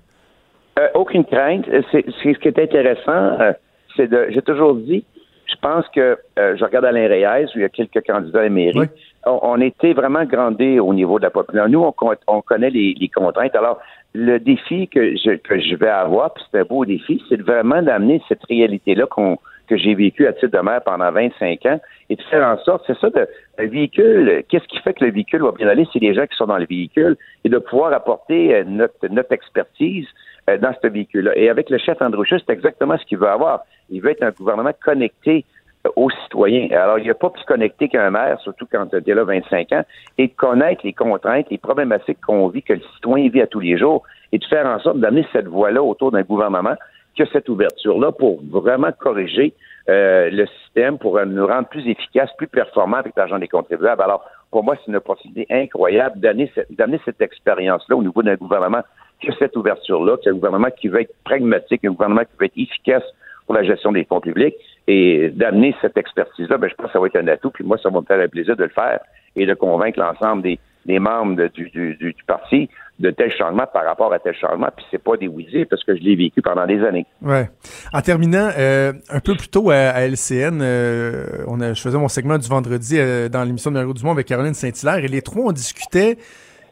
Euh, 0.77 0.87
aucune 0.93 1.25
crainte. 1.25 1.65
C'est, 1.91 2.05
ce 2.05 2.37
qui 2.37 2.47
est 2.47 2.59
intéressant, 2.59 3.41
euh, 3.41 3.51
c'est 3.97 4.07
de, 4.07 4.27
j'ai 4.29 4.41
toujours 4.41 4.75
dit, 4.75 5.03
je 5.47 5.55
pense 5.61 5.85
que, 5.89 6.17
je 6.37 6.63
regarde 6.63 6.85
Alain 6.85 7.07
Reyes, 7.07 7.47
où 7.55 7.59
il 7.59 7.61
y 7.61 7.65
a 7.65 7.69
quelques 7.69 8.05
candidats 8.05 8.39
à 8.39 8.43
la 8.43 8.49
mairie, 8.49 8.89
on, 9.25 9.59
était 9.59 9.93
vraiment 9.93 10.23
grandés 10.25 10.79
au 10.79 10.93
niveau 10.93 11.19
de 11.19 11.23
la 11.23 11.29
population. 11.29 11.69
Nous, 11.69 11.91
on, 12.27 12.41
connaît 12.41 12.69
les, 12.69 12.95
les, 12.99 13.07
contraintes. 13.09 13.55
Alors, 13.55 13.79
le 14.13 14.39
défi 14.39 14.87
que 14.87 15.15
je, 15.15 15.35
que 15.37 15.59
je 15.59 15.75
vais 15.75 15.89
avoir, 15.89 16.33
puis 16.33 16.43
c'est 16.51 16.59
un 16.59 16.63
beau 16.63 16.85
défi, 16.85 17.21
c'est 17.29 17.41
vraiment 17.41 17.81
d'amener 17.81 18.21
cette 18.27 18.43
réalité-là 18.45 19.05
qu'on 19.07 19.37
que 19.67 19.77
j'ai 19.77 19.95
vécu 19.95 20.25
à 20.25 20.33
titre 20.33 20.57
de 20.57 20.59
maire 20.59 20.81
pendant 20.83 21.11
25 21.11 21.65
ans 21.65 21.79
et 22.09 22.15
de 22.15 22.21
faire 22.23 22.47
en 22.47 22.57
sorte, 22.63 22.83
c'est 22.87 22.97
ça, 22.99 23.09
de, 23.09 23.27
un 23.57 23.65
véhicule, 23.67 24.43
qu'est-ce 24.49 24.67
qui 24.67 24.79
fait 24.79 24.93
que 24.93 25.03
le 25.03 25.11
véhicule 25.11 25.41
va 25.41 25.51
bien 25.51 25.67
aller? 25.67 25.85
C'est 25.91 25.99
les 25.99 26.13
gens 26.13 26.25
qui 26.25 26.35
sont 26.37 26.45
dans 26.45 26.57
le 26.57 26.65
véhicule 26.65 27.17
et 27.43 27.49
de 27.49 27.57
pouvoir 27.57 27.93
apporter 27.93 28.55
euh, 28.55 28.63
notre, 28.65 29.07
notre 29.09 29.33
expertise 29.33 30.07
euh, 30.07 30.13
dans 30.47 30.73
ce 30.81 30.87
véhicule-là. 30.87 31.31
Et 31.35 31.49
avec 31.49 31.69
le 31.69 31.77
chef 31.77 32.01
Androuchus, 32.01 32.39
c'est 32.45 32.53
exactement 32.53 32.97
ce 32.97 33.05
qu'il 33.05 33.17
veut 33.17 33.27
avoir. 33.27 33.61
Il 33.89 34.01
veut 34.01 34.11
être 34.11 34.23
un 34.23 34.31
gouvernement 34.31 34.71
connecté 34.83 35.45
euh, 35.85 35.91
aux 35.95 36.09
citoyens. 36.09 36.69
Alors, 36.71 36.99
il 36.99 37.03
n'y 37.03 37.09
a 37.09 37.15
pas 37.15 37.29
plus 37.29 37.43
connecté 37.43 37.89
qu'un 37.89 38.09
maire, 38.09 38.39
surtout 38.41 38.65
quand 38.71 38.87
tu 38.87 38.95
es 38.95 39.13
là 39.13 39.23
25 39.23 39.71
ans, 39.73 39.83
et 40.17 40.27
de 40.27 40.33
connaître 40.33 40.81
les 40.83 40.93
contraintes, 40.93 41.47
les 41.49 41.57
problématiques 41.57 42.19
qu'on 42.25 42.47
vit, 42.47 42.63
que 42.63 42.73
le 42.73 42.81
citoyen 42.95 43.29
vit 43.29 43.41
à 43.41 43.47
tous 43.47 43.59
les 43.59 43.77
jours, 43.77 44.03
et 44.31 44.37
de 44.37 44.45
faire 44.45 44.65
en 44.65 44.79
sorte 44.79 44.99
d'amener 44.99 45.25
cette 45.31 45.47
voie-là 45.47 45.83
autour 45.83 46.11
d'un 46.11 46.23
gouvernement 46.23 46.75
qui 47.15 47.23
a 47.23 47.25
cette 47.31 47.49
ouverture-là 47.49 48.11
pour 48.11 48.41
vraiment 48.43 48.91
corriger 48.91 49.53
euh, 49.89 50.29
le 50.29 50.45
système, 50.63 50.97
pour 50.97 51.19
nous 51.25 51.47
rendre 51.47 51.67
plus 51.67 51.87
efficaces, 51.87 52.29
plus 52.37 52.47
performants 52.47 52.97
avec 52.97 53.13
l'argent 53.15 53.39
des 53.39 53.47
contribuables. 53.47 54.01
Alors, 54.01 54.23
pour 54.51 54.63
moi, 54.63 54.75
c'est 54.77 54.89
une 54.89 54.97
opportunité 54.97 55.45
incroyable 55.49 56.19
d'amener 56.19 56.51
cette, 56.55 56.69
cette 57.05 57.21
expérience-là 57.21 57.95
au 57.95 58.03
niveau 58.03 58.21
d'un 58.23 58.35
gouvernement 58.35 58.81
qui 59.21 59.29
a 59.29 59.35
cette 59.39 59.55
ouverture-là, 59.55 60.17
qui 60.17 60.27
est 60.27 60.31
un 60.31 60.35
gouvernement 60.35 60.69
qui 60.69 60.87
veut 60.87 61.01
être 61.01 61.13
pragmatique, 61.23 61.83
un 61.85 61.91
gouvernement 61.91 62.21
qui 62.21 62.37
veut 62.39 62.45
être 62.45 62.57
efficace 62.57 63.03
pour 63.45 63.55
la 63.55 63.63
gestion 63.63 63.91
des 63.91 64.03
fonds 64.03 64.19
publics 64.19 64.55
et 64.87 65.29
d'amener 65.29 65.75
cette 65.81 65.97
expertise-là, 65.97 66.57
ben, 66.57 66.69
je 66.69 66.75
pense 66.75 66.87
que 66.87 66.93
ça 66.93 66.99
va 66.99 67.07
être 67.07 67.17
un 67.17 67.27
atout. 67.27 67.49
Puis 67.51 67.63
moi, 67.63 67.77
ça 67.81 67.89
va 67.89 67.99
me 67.99 68.05
faire 68.05 68.19
un 68.19 68.27
plaisir 68.27 68.55
de 68.55 68.63
le 68.63 68.69
faire 68.69 68.99
et 69.35 69.45
de 69.45 69.53
convaincre 69.53 69.99
l'ensemble 69.99 70.43
des, 70.43 70.59
membres 70.99 71.47
du, 71.53 72.15
parti 72.25 72.69
de 72.99 73.11
tel 73.11 73.31
changement 73.37 73.65
par 73.71 73.85
rapport 73.85 74.13
à 74.13 74.19
tel 74.19 74.33
changement. 74.35 74.69
Puis 74.75 74.85
c'est 74.89 75.03
pas 75.03 75.17
des 75.17 75.29
parce 75.69 75.83
que 75.83 75.95
je 75.95 76.01
l'ai 76.01 76.15
vécu 76.15 76.41
pendant 76.41 76.65
des 76.65 76.81
années. 76.83 77.05
Ouais. 77.21 77.49
En 77.93 78.01
terminant, 78.01 78.49
euh, 78.57 78.93
un 79.09 79.19
peu 79.19 79.35
plus 79.35 79.49
tôt 79.49 79.69
à, 79.69 80.07
LCN, 80.07 80.61
euh, 80.61 81.43
on 81.47 81.59
je 81.59 81.81
faisais 81.81 81.97
mon 81.97 82.07
segment 82.07 82.37
du 82.37 82.47
vendredi 82.47 82.97
euh, 82.97 83.27
dans 83.27 83.43
l'émission 83.43 83.71
de 83.71 83.75
Mario 83.75 83.93
Dumont 83.93 84.11
avec 84.11 84.27
Caroline 84.27 84.53
Saint-Hilaire 84.53 85.03
et 85.03 85.07
les 85.07 85.21
trois 85.21 85.43
on 85.43 85.51
discutait 85.51 86.17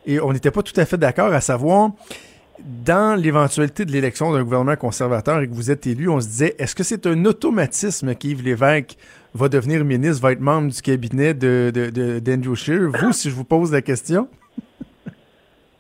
et 0.06 0.20
on 0.20 0.32
n'était 0.32 0.52
pas 0.52 0.64
tout 0.64 0.80
à 0.80 0.86
fait 0.86 0.98
d'accord 0.98 1.34
à 1.34 1.42
savoir 1.42 1.92
dans 2.60 3.20
l'éventualité 3.20 3.86
de 3.86 3.91
l'élection 3.91 4.34
d'un 4.34 4.44
gouvernement 4.44 4.76
conservateur 4.76 5.41
et 5.41 5.48
que 5.48 5.54
vous 5.54 5.72
êtes 5.72 5.88
élu, 5.88 6.10
on 6.10 6.20
se 6.20 6.28
disait, 6.28 6.56
est-ce 6.60 6.76
que 6.76 6.84
c'est 6.84 7.06
un 7.08 7.26
automatisme 7.26 8.15
qu'Yves 8.15 8.44
Lévesque 8.44 8.98
va 9.34 9.50
devenir 9.50 9.84
ministre, 9.84 10.22
va 10.22 10.32
être 10.32 10.39
membre 10.39 10.72
du 10.72 10.82
cabinet 10.82 11.34
de, 11.34 11.72
de, 11.74 12.20
d'Andrew 12.20 12.56
Scheer? 12.56 12.89
Vous, 12.89 13.12
si 13.12 13.30
je 13.30 13.36
vous 13.36 13.44
pose 13.44 13.72
la 13.72 13.82
question? 13.82 14.28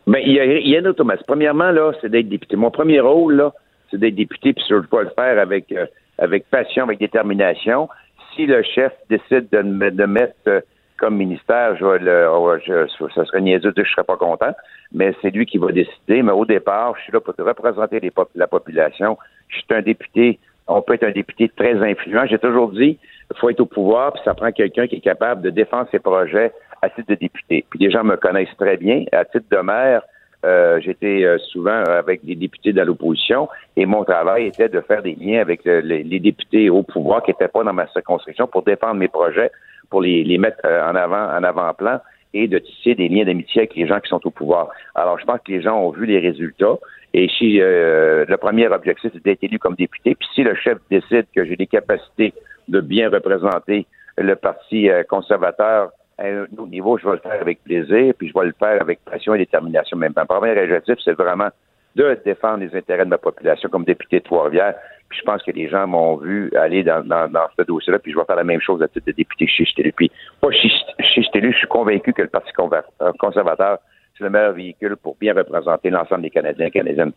Ben, 0.07 0.19
il 0.23 0.33
y, 0.33 0.75
a, 0.75 0.79
un 0.79 0.85
automatisme. 0.85 1.25
Premièrement, 1.27 1.71
là, 1.71 1.91
c'est 2.01 2.09
d'être 2.09 2.29
député. 2.29 2.55
Mon 2.55 2.71
premier 2.71 2.99
rôle, 2.99 3.35
là, 3.35 3.53
c'est 3.89 3.97
d'être 3.97 4.15
député, 4.15 4.53
puis 4.53 4.63
je 4.69 4.75
vais 4.75 5.03
le 5.03 5.09
faire 5.15 5.39
avec, 5.39 5.71
euh, 5.71 5.85
avec 6.19 6.47
passion, 6.49 6.83
avec 6.83 6.99
détermination. 6.99 7.89
Si 8.35 8.45
le 8.45 8.61
chef 8.63 8.91
décide 9.09 9.47
de 9.51 9.89
de 9.89 10.05
mettre 10.05 10.35
euh, 10.47 10.61
comme 10.97 11.17
ministère, 11.17 11.75
je, 11.77 11.85
le, 11.85 12.27
oh, 12.29 12.55
je, 12.65 12.87
ça 13.13 13.25
serait 13.25 13.41
niaiseux 13.41 13.69
de 13.69 13.75
dire 13.75 13.83
que 13.83 13.89
je 13.89 13.93
serais 13.93 14.03
pas 14.03 14.17
content, 14.17 14.53
mais 14.91 15.13
c'est 15.21 15.31
lui 15.31 15.45
qui 15.45 15.57
va 15.57 15.71
décider. 15.71 16.21
Mais 16.21 16.31
au 16.31 16.45
départ, 16.45 16.95
je 16.97 17.03
suis 17.03 17.13
là 17.13 17.19
pour 17.19 17.33
représenter 17.37 17.99
la 18.35 18.47
population. 18.47 19.17
Je 19.49 19.57
suis 19.57 19.65
un 19.71 19.81
député. 19.81 20.39
On 20.67 20.81
peut 20.81 20.93
être 20.93 21.03
un 21.03 21.11
député 21.11 21.49
très 21.49 21.75
influent. 21.75 22.25
J'ai 22.27 22.39
toujours 22.39 22.71
dit, 22.71 22.97
il 23.31 23.37
faut 23.37 23.49
être 23.49 23.59
au 23.59 23.65
pouvoir, 23.65 24.13
puis 24.13 24.21
ça 24.25 24.33
prend 24.33 24.51
quelqu'un 24.51 24.87
qui 24.87 24.95
est 24.95 25.01
capable 25.01 25.41
de 25.41 25.49
défendre 25.49 25.87
ses 25.91 25.99
projets 25.99 26.51
à 26.81 26.89
titre 26.89 27.09
de 27.09 27.15
député. 27.15 27.65
Puis 27.69 27.79
les 27.79 27.91
gens 27.91 28.03
me 28.03 28.15
connaissent 28.15 28.55
très 28.57 28.77
bien. 28.77 29.03
À 29.11 29.25
titre 29.25 29.45
de 29.51 29.57
maire, 29.57 30.01
euh, 30.45 30.79
j'étais 30.79 31.23
euh, 31.23 31.39
souvent 31.39 31.83
avec 31.83 32.23
des 32.23 32.35
députés 32.35 32.71
de 32.71 32.81
l'opposition 32.81 33.49
et 33.75 33.87
mon 33.87 34.03
travail 34.03 34.45
était 34.45 34.69
de 34.69 34.79
faire 34.81 35.01
des 35.01 35.15
liens 35.15 35.41
avec 35.41 35.65
euh, 35.65 35.81
les, 35.81 36.03
les, 36.03 36.19
députés 36.19 36.69
au 36.69 36.83
pouvoir 36.83 37.23
qui 37.23 37.31
n'étaient 37.31 37.47
pas 37.47 37.63
dans 37.63 37.73
ma 37.73 37.87
circonscription 37.87 38.45
pour 38.45 38.61
défendre 38.61 38.95
mes 38.95 39.07
projets 39.07 39.49
pour 39.89 40.01
les, 40.01 40.37
mettre 40.37 40.59
euh, 40.65 40.89
en 40.89 40.95
avant, 40.95 41.29
en 41.37 41.43
avant-plan 41.43 41.99
et 42.33 42.47
de 42.47 42.59
tisser 42.59 42.95
des 42.95 43.07
liens 43.07 43.23
d'amitié 43.23 43.61
avec 43.61 43.75
les 43.75 43.87
gens 43.87 43.99
qui 43.99 44.09
sont 44.09 44.25
au 44.25 44.29
pouvoir. 44.29 44.69
Alors, 44.93 45.17
je 45.19 45.25
pense 45.25 45.39
que 45.45 45.51
les 45.51 45.61
gens 45.61 45.79
ont 45.79 45.91
vu 45.91 46.05
les 46.05 46.19
résultats. 46.19 46.77
Et 47.13 47.29
si 47.29 47.61
euh, 47.61 48.25
le 48.27 48.37
premier 48.37 48.67
objectif, 48.67 49.11
c'est 49.13 49.23
d'être 49.23 49.43
élu 49.43 49.57
comme 49.57 49.75
député, 49.75 50.15
puis 50.15 50.27
si 50.35 50.43
le 50.43 50.53
chef 50.55 50.77
décide 50.91 51.25
que 51.33 51.45
j'ai 51.45 51.55
les 51.55 51.67
capacités 51.67 52.33
de 52.67 52.81
bien 52.81 53.09
représenter 53.09 53.85
le 54.17 54.35
Parti 54.35 54.89
euh, 54.89 55.03
conservateur 55.03 55.91
à 56.17 56.25
un 56.25 56.43
autre 56.43 56.67
niveau, 56.67 56.97
je 56.97 57.05
vais 57.05 57.13
le 57.13 57.19
faire 57.19 57.39
avec 57.39 57.63
plaisir, 57.63 58.13
puis 58.17 58.27
je 58.27 58.37
vais 58.37 58.47
le 58.47 58.55
faire 58.59 58.81
avec 58.81 58.99
passion 59.05 59.33
et 59.33 59.37
détermination. 59.37 59.97
Même 59.97 60.13
mon 60.17 60.25
premier 60.25 60.59
objectif, 60.61 60.95
c'est 61.03 61.13
vraiment 61.13 61.49
de 61.95 62.19
défendre 62.25 62.57
les 62.57 62.75
intérêts 62.75 63.05
de 63.05 63.09
ma 63.09 63.17
population 63.17 63.69
comme 63.69 63.85
député 63.85 64.19
de 64.19 64.23
Trois-Rivières. 64.23 64.75
Puis 65.09 65.19
je 65.19 65.23
pense 65.23 65.43
que 65.43 65.51
les 65.51 65.69
gens 65.69 65.87
m'ont 65.87 66.17
vu 66.17 66.51
aller 66.57 66.83
dans, 66.83 67.05
dans, 67.05 67.29
dans 67.29 67.47
ce 67.57 67.63
dossier-là, 67.63 67.99
puis 67.99 68.11
je 68.11 68.17
vais 68.17 68.25
faire 68.25 68.35
la 68.35 68.43
même 68.43 68.61
chose 68.61 68.81
à 68.81 68.87
titre 68.87 69.05
de 69.05 69.11
député 69.11 69.47
chez 69.47 69.65
Puis 69.95 70.11
pas 70.41 70.51
chez 70.51 70.69
je 70.97 71.57
suis 71.57 71.67
convaincu 71.67 72.13
que 72.13 72.21
le 72.21 72.27
Parti 72.27 72.51
euh, 72.59 73.11
conservateur, 73.19 73.79
c'est 74.17 74.23
le 74.23 74.29
meilleur 74.29 74.53
véhicule 74.53 74.95
pour 74.95 75.15
bien 75.19 75.33
représenter 75.33 75.89
l'ensemble 75.89 76.23
des 76.23 76.29
Canadiens 76.29 76.67
et 76.67 76.71
Canadiennes 76.71 77.11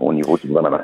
au 0.00 0.12
niveau 0.12 0.36
du 0.38 0.48
gouvernement. 0.48 0.80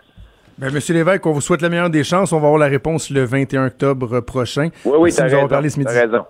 Ben, 0.58 0.72
Monsieur 0.72 0.94
Lévesque, 0.94 1.24
on 1.26 1.32
vous 1.32 1.40
souhaite 1.40 1.62
la 1.62 1.68
meilleure 1.68 1.90
des 1.90 2.04
chances. 2.04 2.32
On 2.32 2.40
va 2.40 2.46
avoir 2.48 2.58
la 2.58 2.66
réponse 2.66 3.10
le 3.10 3.24
21 3.24 3.66
octobre 3.66 4.20
prochain. 4.20 4.70
Oui, 4.84 4.96
oui, 4.98 5.12
tu 5.12 5.20
as 5.20 5.48
parlé 5.48 5.70
ce 5.70 5.78
midi. 5.78 5.92
raison. 5.92 6.24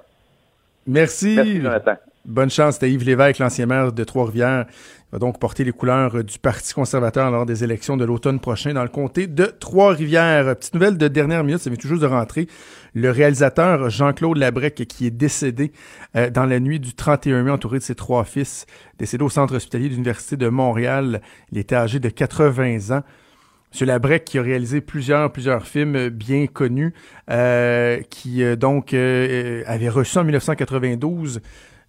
Merci. 0.86 1.34
Merci, 1.36 1.60
Jonathan. 1.60 1.94
Bonne 2.28 2.50
chance. 2.50 2.74
C'était 2.74 2.92
Yves 2.92 3.06
Lévesque, 3.06 3.38
l'ancien 3.38 3.64
maire 3.64 3.90
de 3.90 4.04
Trois-Rivières. 4.04 4.66
Il 4.68 5.12
va 5.12 5.18
donc 5.18 5.40
porter 5.40 5.64
les 5.64 5.72
couleurs 5.72 6.22
du 6.22 6.38
Parti 6.38 6.74
conservateur 6.74 7.30
lors 7.30 7.46
des 7.46 7.64
élections 7.64 7.96
de 7.96 8.04
l'automne 8.04 8.38
prochain 8.38 8.74
dans 8.74 8.82
le 8.82 8.90
comté 8.90 9.26
de 9.26 9.46
Trois-Rivières. 9.46 10.54
Petite 10.54 10.74
nouvelle 10.74 10.98
de 10.98 11.08
dernière 11.08 11.42
minute, 11.42 11.62
ça 11.62 11.70
vient 11.70 11.78
toujours 11.78 11.98
de 11.98 12.04
rentrer. 12.04 12.46
Le 12.92 13.10
réalisateur 13.10 13.88
Jean-Claude 13.88 14.36
Labrec, 14.36 14.74
qui 14.74 15.06
est 15.06 15.10
décédé 15.10 15.72
euh, 16.16 16.28
dans 16.28 16.44
la 16.44 16.60
nuit 16.60 16.78
du 16.78 16.92
31 16.92 17.44
mai, 17.44 17.50
entouré 17.50 17.78
de 17.78 17.82
ses 17.82 17.94
trois 17.94 18.24
fils, 18.24 18.66
décédé 18.98 19.24
au 19.24 19.30
centre 19.30 19.56
hospitalier 19.56 19.88
de 19.88 19.94
l'Université 19.94 20.36
de 20.36 20.48
Montréal. 20.48 21.22
Il 21.50 21.56
était 21.56 21.76
âgé 21.76 21.98
de 21.98 22.10
80 22.10 22.94
ans. 22.94 23.04
Monsieur 23.72 23.86
Labrec 23.86 24.26
qui 24.26 24.38
a 24.38 24.42
réalisé 24.42 24.82
plusieurs 24.82 25.32
plusieurs 25.32 25.66
films 25.66 26.10
bien 26.10 26.46
connus, 26.46 26.92
euh, 27.30 28.02
qui 28.10 28.42
euh, 28.42 28.54
donc 28.54 28.92
avait 28.92 29.88
reçu 29.88 30.18
en 30.18 30.24
1992 30.24 31.40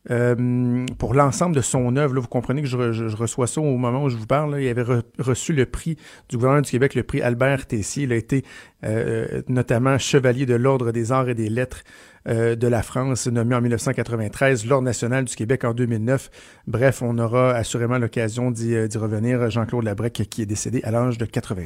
euh, 0.10 0.86
pour 0.98 1.14
l'ensemble 1.14 1.56
de 1.56 1.62
son 1.62 1.96
œuvre. 1.96 2.20
Vous 2.20 2.28
comprenez 2.28 2.62
que 2.62 2.68
je, 2.68 3.16
reçois 3.16 3.48
ça 3.48 3.62
au 3.62 3.78
moment 3.78 4.04
où 4.04 4.10
je 4.10 4.16
vous 4.16 4.26
parle. 4.26 4.62
il 4.62 4.68
avait 4.68 5.02
reçu 5.20 5.54
le 5.54 5.66
prix 5.66 5.98
du 6.30 6.38
gouvernement 6.38 6.62
du 6.62 6.72
Québec, 6.72 6.96
le 6.96 7.04
prix 7.04 7.22
Albert 7.22 7.68
Tessier. 7.68 8.04
Il 8.04 8.14
a 8.14 8.16
été 8.16 8.44
euh, 8.86 9.42
notamment 9.48 9.98
chevalier 9.98 10.46
de 10.46 10.56
l'Ordre 10.56 10.92
des 10.92 11.12
arts 11.12 11.30
et 11.30 11.36
des 11.36 11.50
lettres 11.50 11.84
euh, 12.28 12.56
de 12.56 12.68
la 12.68 12.82
France, 12.82 13.28
nommé 13.28 13.56
en 13.56 13.62
1993, 13.62 14.66
l'Ordre 14.66 14.86
national 14.86 15.26
du 15.26 15.36
Québec 15.36 15.64
en 15.64 15.74
2009. 15.74 16.30
Bref, 16.68 17.02
on 17.02 17.18
aura 17.18 17.52
assurément 17.52 17.98
l'occasion 17.98 18.52
d'y 18.52 18.76
revenir. 18.98 19.50
Jean-Claude 19.50 19.84
Labrec 19.84 20.14
qui 20.30 20.42
est 20.42 20.46
décédé 20.46 20.82
à 20.84 20.92
l'âge 20.92 21.18
de 21.18 21.26
80 21.26 21.64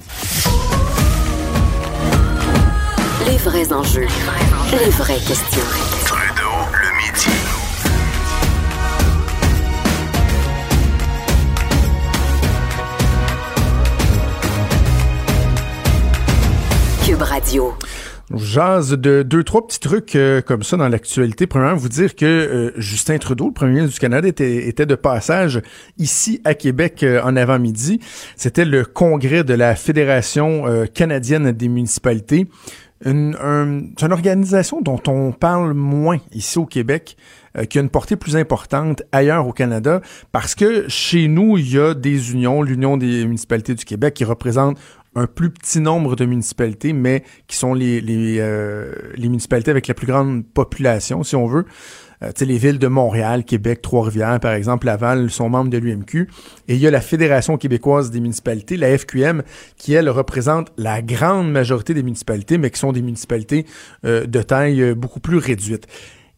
Les 3.28 3.38
vrais 3.38 3.72
enjeux, 3.72 4.08
les 4.72 4.89
vraies 4.89 5.13
questions. 5.15 5.92
Radio. 17.44 17.74
Jase 18.34 18.91
de 18.91 19.22
deux, 19.22 19.44
trois 19.44 19.68
petits 19.68 19.82
trucs 19.82 20.16
euh, 20.16 20.41
comme 20.41 20.64
ça 20.64 20.78
dans 20.78 20.88
l'actualité. 20.88 21.46
Premièrement, 21.46 21.76
vous 21.76 21.89
dire 21.89 22.16
que 22.16 22.26
euh, 22.26 22.72
Justin 22.78 23.18
Trudeau, 23.18 23.48
le 23.48 23.54
premier 23.54 23.74
ministre 23.74 23.96
du 23.96 24.00
Canada, 24.00 24.26
était, 24.26 24.86
de 24.86 24.96
passage 24.96 25.62
ici 25.98 26.39
à 26.46 26.54
Québec 26.54 27.04
euh, 27.04 27.22
en 27.22 27.36
avant-midi. 27.36 28.00
C'était 28.38 28.64
le 28.64 28.86
congrès 28.86 29.44
de 29.44 29.54
la 29.54 29.76
Fédération 29.76 30.64
canadienne 30.94 31.52
des 31.52 31.68
municipalités. 31.68 32.48
une, 33.04 33.36
une 33.36 34.12
organisation 34.12 34.80
dont 34.82 35.02
on 35.08 35.34
parle 35.34 35.74
moins 35.74 36.20
ici 36.32 36.58
au 36.58 36.66
Québec, 36.66 37.18
qui 37.70 37.78
a 37.78 37.82
une 37.82 37.89
portée 37.89 38.16
plus 38.16 38.38
importante 38.38 39.04
ailleurs 39.12 39.48
au 39.48 39.52
Canada, 39.52 40.02
parce 40.32 40.56
que 40.56 40.86
chez 40.88 41.28
nous, 41.28 41.58
il 41.58 41.74
y 41.74 41.80
a 41.80 41.94
des 41.94 42.32
unions, 42.32 42.64
l'Union 42.64 42.98
des 42.98 43.26
municipalités 43.26 43.76
du 43.76 43.86
Québec, 43.86 44.14
qui 44.16 44.24
représente 44.24 44.80
un 45.16 45.28
plus 45.28 45.51
petit 45.51 45.80
nombre 45.80 46.16
de 46.16 46.26
municipalités, 46.26 46.93
mais 46.93 47.24
qui 47.47 47.57
sont 47.57 47.74
les, 47.74 48.01
les, 48.01 48.38
euh, 48.39 48.93
municipalités 49.18 49.72
avec 49.72 49.88
la 49.88 49.93
plus 49.93 50.07
grande 50.07 50.45
population, 50.45 51.24
si 51.24 51.36
on 51.36 51.47
veut. 51.47 51.66
Euh, 52.24 52.32
les 52.41 52.57
villes 52.57 52.80
de 52.80 52.88
Montréal, 52.88 53.43
Québec, 53.43 53.82
Trois-Rivières, 53.82 54.39
par 54.39 54.53
exemple, 54.53 54.86
Laval, 54.86 55.30
sont 55.30 55.49
membres 55.49 55.70
de 55.70 55.78
l'UMQ. 55.78 56.30
Et 56.68 56.76
il 56.76 56.80
y 56.80 56.88
a 56.88 56.91
la 56.91 57.01
Fédération 57.01 57.57
québécoise 57.57 58.11
des 58.11 58.20
municipalités, 58.20 58.78
la 58.78 58.97
FQM, 58.97 59.43
qui, 59.78 59.93
elle, 59.93 60.09
représente 60.09 60.72
la 60.78 61.01
grande 61.01 61.51
majorité 61.51 61.93
des 61.93 62.03
municipalités, 62.03 62.57
mais 62.57 62.70
qui 62.70 62.80
sont 62.80 62.91
des 62.91 63.01
municipalités 63.01 63.66
euh, 64.05 64.26
de 64.26 64.41
taille 64.41 64.82
euh, 64.82 64.95
beaucoup 64.95 65.20
plus 65.20 65.38
réduite. 65.38 65.88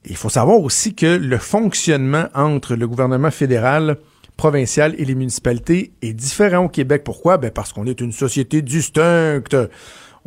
il 0.05 0.15
faut 0.15 0.29
savoir 0.29 0.59
aussi 0.59 0.95
que 0.95 1.17
le 1.17 1.37
fonctionnement 1.37 2.25
entre 2.33 2.75
le 2.75 2.87
gouvernement 2.87 3.31
fédéral, 3.31 3.97
provincial 4.37 4.95
et 4.97 5.05
les 5.05 5.15
municipalités 5.15 5.93
est 6.01 6.13
différent 6.13 6.65
au 6.65 6.69
Québec. 6.69 7.03
Pourquoi? 7.03 7.37
Ben 7.37 7.51
parce 7.51 7.73
qu'on 7.73 7.85
est 7.85 8.01
une 8.01 8.11
société 8.11 8.61
distincte 8.61 9.55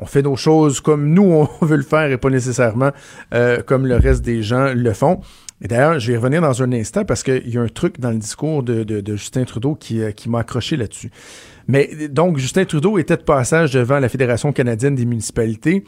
on 0.01 0.07
fait 0.07 0.23
nos 0.23 0.37
choses 0.37 0.81
comme 0.81 1.13
nous 1.13 1.25
on 1.25 1.49
veut 1.67 1.77
le 1.77 1.83
faire 1.83 2.11
et 2.11 2.19
pas 2.19 2.31
nécessairement 2.31 2.93
comme 3.67 3.87
le 3.87 3.97
reste 3.97 4.23
des 4.23 4.43
gens 4.43 4.73
le 4.73 4.93
font. 4.93 5.21
Et 5.61 5.67
d'ailleurs, 5.67 5.99
je 5.99 6.09
vais 6.09 6.13
y 6.13 6.17
revenir 6.17 6.41
dans 6.41 6.63
un 6.63 6.73
instant 6.73 7.05
parce 7.05 7.23
qu'il 7.23 7.49
y 7.49 7.59
a 7.59 7.61
un 7.61 7.69
truc 7.69 7.99
dans 7.99 8.11
le 8.11 8.19
discours 8.19 8.63
de, 8.63 9.03
Justin 9.17 9.45
Trudeau 9.45 9.75
qui, 9.75 10.01
euh, 10.01 10.13
qui 10.13 10.29
m'a 10.29 10.41
accroché 10.41 10.77
là-dessus. 10.77 11.11
Mais 11.67 12.09
donc, 12.09 12.39
Justin 12.39 12.65
Trudeau 12.65 12.99
était 12.99 13.17
de 13.17 13.23
passage 13.23 13.73
devant 13.73 13.99
la 13.99 14.09
Fédération 14.09 14.53
canadienne 14.53 14.95
des 14.95 15.05
municipalités. 15.05 15.85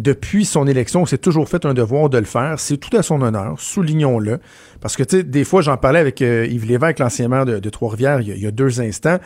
Depuis 0.00 0.46
son 0.46 0.66
élection, 0.66 1.04
c'est 1.04 1.18
toujours 1.18 1.46
fait 1.46 1.66
un 1.66 1.74
devoir 1.74 2.08
de 2.08 2.16
le 2.16 2.24
faire. 2.24 2.58
C'est 2.58 2.78
tout 2.78 2.96
à 2.96 3.02
son 3.02 3.20
honneur, 3.20 3.60
soulignons-le. 3.60 4.40
Parce 4.80 4.96
que, 4.96 5.02
tu 5.02 5.18
sais, 5.18 5.22
des 5.22 5.44
fois, 5.44 5.60
j'en 5.60 5.76
parlais 5.76 5.98
avec 5.98 6.22
euh, 6.22 6.46
Yves 6.46 6.64
Lévesque, 6.64 7.00
l'ancien 7.00 7.28
maire 7.28 7.44
de, 7.44 7.68
Trois-Rivières, 7.68 8.22
il, 8.22 8.38
y 8.38 8.46
a 8.46 8.50
deux 8.50 8.80
instants. 8.80 9.18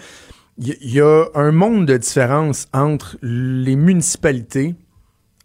Il, 0.59 0.77
y 0.81 1.01
a 1.01 1.27
un 1.35 1.53
monde 1.53 1.87
de 1.87 1.97
différence 1.97 2.67
entre 2.73 3.17
les 3.23 3.77
municipalités, 3.77 4.75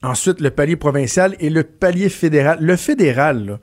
ensuite 0.02 0.42
le 0.42 0.50
palier 0.50 0.76
provincial 0.76 1.36
et 1.40 1.52
le 1.52 1.64
palier 1.64 2.10
fédéral. 2.10 2.58
Le 2.60 2.76
fédéral, 2.76 3.46
là, 3.46 3.60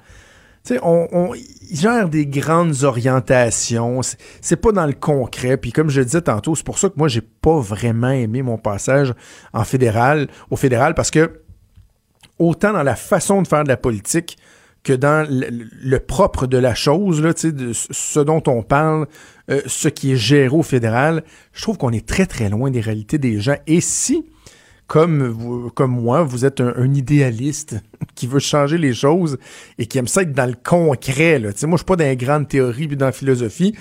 sais, 0.62 0.78
on, 0.82 1.08
on 1.12 1.32
gère 1.72 2.08
des 2.08 2.26
grandes 2.26 2.84
orientations. 2.84 4.02
C'est 4.40 4.56
pas 4.56 4.70
dans 4.70 4.86
le 4.86 4.92
concret. 4.92 5.56
Puis 5.56 5.72
comme 5.72 5.90
je 5.90 6.00
le 6.00 6.04
disais 6.04 6.22
tantôt, 6.22 6.54
c'est 6.54 6.64
pour 6.64 6.78
ça 6.78 6.88
que 6.90 6.94
moi, 6.96 7.08
j'ai 7.08 7.22
pas 7.22 7.58
vraiment 7.58 8.10
aimé 8.10 8.42
mon 8.42 8.58
passage 8.58 9.14
en 9.52 9.64
fédéral, 9.64 10.28
au 10.50 10.56
fédéral, 10.56 10.94
parce 10.94 11.10
que 11.10 11.42
autant 12.38 12.72
dans 12.72 12.82
la 12.82 12.96
façon 12.96 13.42
de 13.42 13.48
faire 13.48 13.64
de 13.64 13.68
la 13.68 13.76
politique 13.76 14.36
que 14.82 14.92
dans 14.92 15.26
le, 15.28 15.98
propre 15.98 16.46
de 16.46 16.58
la 16.58 16.74
chose, 16.74 17.20
là, 17.20 17.32
ce 17.34 18.20
dont 18.20 18.42
on 18.46 18.62
parle, 18.62 19.08
euh, 19.50 19.60
ce 19.66 19.88
qui 19.88 20.12
est 20.12 20.16
géré 20.16 20.54
au 20.54 20.62
fédéral, 20.62 21.24
je 21.52 21.62
trouve 21.62 21.76
qu'on 21.76 21.90
est 21.90 22.06
très 22.06 22.26
très 22.26 22.48
loin 22.48 22.70
des 22.70 22.80
réalités 22.80 23.18
des 23.18 23.40
gens. 23.40 23.56
Et 23.66 23.80
si 23.80 24.24
comme, 24.86 25.26
vous, 25.26 25.70
comme 25.70 25.90
moi, 25.90 26.22
vous 26.22 26.44
êtes 26.44 26.60
un, 26.60 26.94
idéaliste 26.94 27.76
qui 28.14 28.26
veut 28.26 28.38
changer 28.38 28.78
les 28.78 28.94
choses 28.94 29.38
et 29.78 29.86
qui 29.86 29.98
aime 29.98 30.06
ça 30.06 30.22
être 30.22 30.32
dans 30.32 30.46
le 30.46 30.54
concret. 30.54 31.38
Là. 31.38 31.50
moi, 31.62 31.72
je 31.72 31.76
suis 31.78 31.84
pas 31.84 31.96
dans 31.96 32.04
les 32.04 32.16
grandes 32.16 32.48
théories 32.48 32.86
puis 32.86 32.96
dans 32.96 33.06
la 33.06 33.12
philosophie. 33.12 33.74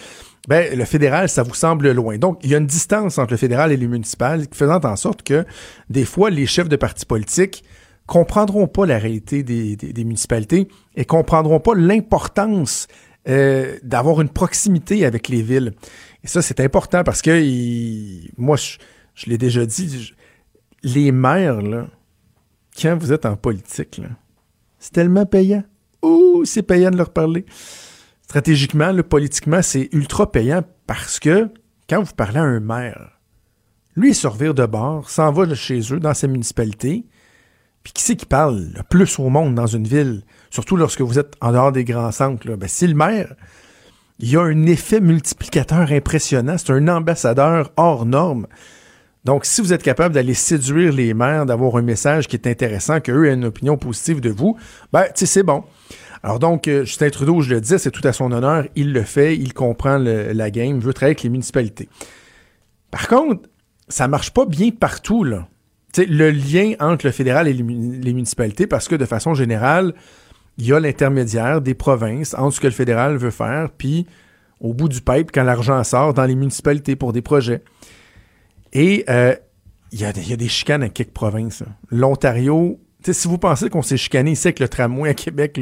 Ben, 0.47 0.77
le 0.77 0.85
fédéral, 0.85 1.27
ça 1.29 1.43
vous 1.43 1.55
semble 1.55 1.91
loin. 1.91 2.17
Donc, 2.17 2.39
il 2.43 2.51
y 2.51 2.55
a 2.55 2.57
une 2.57 2.67
distance 2.67 3.17
entre 3.17 3.31
le 3.31 3.37
fédéral 3.37 3.71
et 3.71 3.77
les 3.77 3.87
municipales 3.87 4.45
faisant 4.51 4.79
en 4.83 4.95
sorte 4.95 5.23
que, 5.23 5.45
des 5.89 6.05
fois, 6.05 6.29
les 6.29 6.45
chefs 6.45 6.69
de 6.69 6.75
partis 6.75 7.05
politiques 7.05 7.63
comprendront 8.05 8.67
pas 8.67 8.85
la 8.85 8.97
réalité 8.97 9.43
des, 9.43 9.75
des, 9.75 10.03
municipalités 10.03 10.67
et 10.95 11.05
comprendront 11.05 11.59
pas 11.59 11.73
l'importance 11.75 12.87
euh, 13.27 13.77
d'avoir 13.83 14.21
une 14.21 14.29
proximité 14.29 15.05
avec 15.05 15.27
les 15.29 15.41
villes. 15.41 15.73
Et 16.23 16.27
ça, 16.27 16.41
c'est 16.41 16.59
important 16.59 17.03
parce 17.03 17.21
que 17.21 17.41
moi, 18.39 18.57
je, 18.57 18.77
je 19.15 19.29
l'ai 19.29 19.37
déjà 19.37 19.65
dit, 19.65 20.13
les 20.83 21.11
maires, 21.11 21.61
là, 21.61 21.87
quand 22.79 22.95
vous 22.97 23.11
êtes 23.11 23.25
en 23.25 23.35
politique, 23.35 24.01
c'est 24.77 24.91
tellement 24.91 25.25
payant. 25.25 25.63
Ouh, 26.03 26.45
c'est 26.45 26.61
payant 26.61 26.91
de 26.91 26.97
leur 26.97 27.09
parler. 27.09 27.45
Stratégiquement, 28.21 28.93
politiquement, 29.01 29.61
c'est 29.61 29.89
ultra 29.91 30.31
payant 30.31 30.61
parce 30.85 31.19
que 31.19 31.49
quand 31.89 32.03
vous 32.03 32.13
parlez 32.13 32.39
à 32.39 32.43
un 32.43 32.59
maire, 32.59 33.19
lui, 33.95 34.09
il 34.09 34.15
se 34.15 34.27
de 34.27 34.65
bord, 34.65 35.09
s'en 35.09 35.31
va 35.31 35.53
chez 35.55 35.79
eux, 35.93 35.99
dans 35.99 36.13
sa 36.13 36.27
municipalité, 36.27 37.05
puis 37.85 37.93
qui 37.93 38.01
c'est 38.01 38.15
qui 38.15 38.25
parle 38.25 38.71
le 38.75 38.81
plus 38.81 39.19
au 39.19 39.29
monde 39.29 39.53
dans 39.53 39.67
une 39.67 39.87
ville, 39.87 40.23
surtout 40.49 40.75
lorsque 40.75 41.01
vous 41.01 41.19
êtes 41.19 41.35
en 41.39 41.51
dehors 41.51 41.71
des 41.71 41.83
grands 41.83 42.11
centres? 42.11 42.43
Ben, 42.55 42.67
c'est 42.67 42.87
le 42.87 42.95
maire. 42.95 43.35
Il 44.17 44.27
y 44.27 44.37
a 44.37 44.41
un 44.41 44.65
effet 44.65 44.99
multiplicateur 44.99 45.91
impressionnant. 45.91 46.57
C'est 46.57 46.71
un 46.71 46.87
ambassadeur 46.87 47.71
hors 47.77 48.07
norme. 48.07 48.47
Donc, 49.23 49.45
si 49.45 49.61
vous 49.61 49.71
êtes 49.71 49.83
capable 49.83 50.15
d'aller 50.15 50.33
séduire 50.33 50.93
les 50.93 51.13
maires, 51.13 51.45
d'avoir 51.45 51.75
un 51.75 51.83
message 51.83 52.27
qui 52.27 52.35
est 52.35 52.47
intéressant, 52.47 53.01
qu'eux 53.01 53.27
aient 53.27 53.35
une 53.35 53.45
opinion 53.45 53.77
positive 53.77 54.19
de 54.19 54.31
vous, 54.31 54.57
ben, 54.91 55.05
tu 55.15 55.27
c'est 55.27 55.43
bon. 55.43 55.63
Alors 56.23 56.39
donc, 56.39 56.67
euh, 56.67 56.85
Justin 56.85 57.11
Trudeau, 57.11 57.41
je 57.41 57.53
le 57.53 57.61
dis, 57.61 57.77
c'est 57.77 57.91
tout 57.91 58.07
à 58.07 58.13
son 58.13 58.31
honneur. 58.31 58.65
Il 58.75 58.93
le 58.93 59.03
fait, 59.03 59.37
il 59.37 59.53
comprend 59.53 59.99
la 59.99 60.49
game, 60.49 60.79
veut 60.79 60.91
travailler 60.91 61.11
avec 61.11 61.21
les 61.21 61.29
municipalités. 61.29 61.87
Par 62.89 63.07
contre, 63.07 63.47
ça 63.89 64.07
marche 64.07 64.31
pas 64.31 64.47
bien 64.47 64.71
partout, 64.71 65.23
là. 65.23 65.47
Le 65.97 66.31
lien 66.31 66.73
entre 66.79 67.05
le 67.05 67.11
fédéral 67.11 67.47
et 67.47 67.53
les, 67.53 67.63
municipalités, 67.63 68.67
parce 68.67 68.87
que 68.87 68.95
de 68.95 69.05
façon 69.05 69.33
générale, 69.33 69.93
il 70.57 70.67
y 70.67 70.73
a 70.73 70.79
l'intermédiaire 70.79 71.61
des 71.61 71.73
provinces 71.73 72.33
entre 72.33 72.55
ce 72.55 72.61
que 72.61 72.67
le 72.67 72.73
fédéral 72.73 73.17
veut 73.17 73.31
faire, 73.31 73.69
puis 73.77 74.05
au 74.59 74.73
bout 74.73 74.89
du 74.89 75.01
pipe, 75.01 75.31
quand 75.33 75.43
l'argent 75.43 75.83
sort 75.83 76.13
dans 76.13 76.25
les 76.25 76.35
municipalités 76.35 76.95
pour 76.95 77.13
des 77.13 77.21
projets. 77.21 77.61
Et 78.73 79.05
euh, 79.09 79.35
il 79.91 79.99
y, 79.99 80.05
a 80.05 80.11
des 80.11 80.47
chicanes 80.47 80.83
à 80.83 80.89
quelques 80.89 81.11
provinces. 81.11 81.63
L'Ontario, 81.89 82.79
si 83.05 83.27
vous 83.27 83.37
pensez 83.37 83.69
qu'on 83.69 83.81
s'est 83.81 83.97
chicané 83.97 84.31
ici 84.31 84.47
avec 84.47 84.59
le 84.59 84.67
tramway 84.67 85.09
à 85.09 85.13
Québec, 85.13 85.59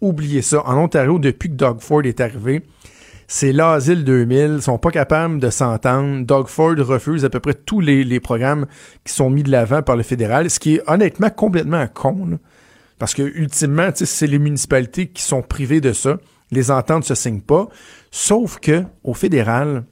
oubliez 0.00 0.42
ça. 0.42 0.62
En 0.66 0.76
Ontario, 0.78 1.18
depuis 1.18 1.50
que 1.50 1.54
Doug 1.54 1.80
Ford 1.80 2.04
est 2.04 2.20
arrivé, 2.20 2.62
c'est 3.28 3.52
l'asile 3.52 4.04
2000. 4.04 4.54
Ils 4.56 4.62
sont 4.62 4.78
pas 4.78 4.90
capables 4.90 5.38
de 5.40 5.50
s'entendre. 5.50 6.24
Doug 6.24 6.46
Ford 6.46 6.76
refuse 6.78 7.24
à 7.24 7.30
peu 7.30 7.40
près 7.40 7.54
tous 7.54 7.80
les, 7.80 8.20
programmes 8.20 8.66
qui 9.04 9.12
sont 9.12 9.30
mis 9.30 9.42
de 9.42 9.50
l'avant 9.50 9.82
par 9.82 9.96
le 9.96 10.02
fédéral, 10.02 10.48
ce 10.50 10.58
qui 10.58 10.76
est 10.76 10.82
honnêtement 10.86 11.30
complètement 11.30 11.86
con. 11.92 12.38
parce 12.98 13.14
que 13.14 13.22
ultimement, 13.22 13.90
c'est 13.94 14.26
les 14.26 14.38
municipalités 14.38 15.08
qui 15.08 15.22
sont 15.22 15.42
privées 15.42 15.80
de 15.80 15.92
ça. 15.92 16.18
Les 16.50 16.70
ententes 16.70 17.04
se 17.04 17.14
signent 17.14 17.40
pas. 17.40 17.68
Sauf 18.10 18.58
que 18.60 18.84
au 19.02 19.14
fédéral, 19.14 19.84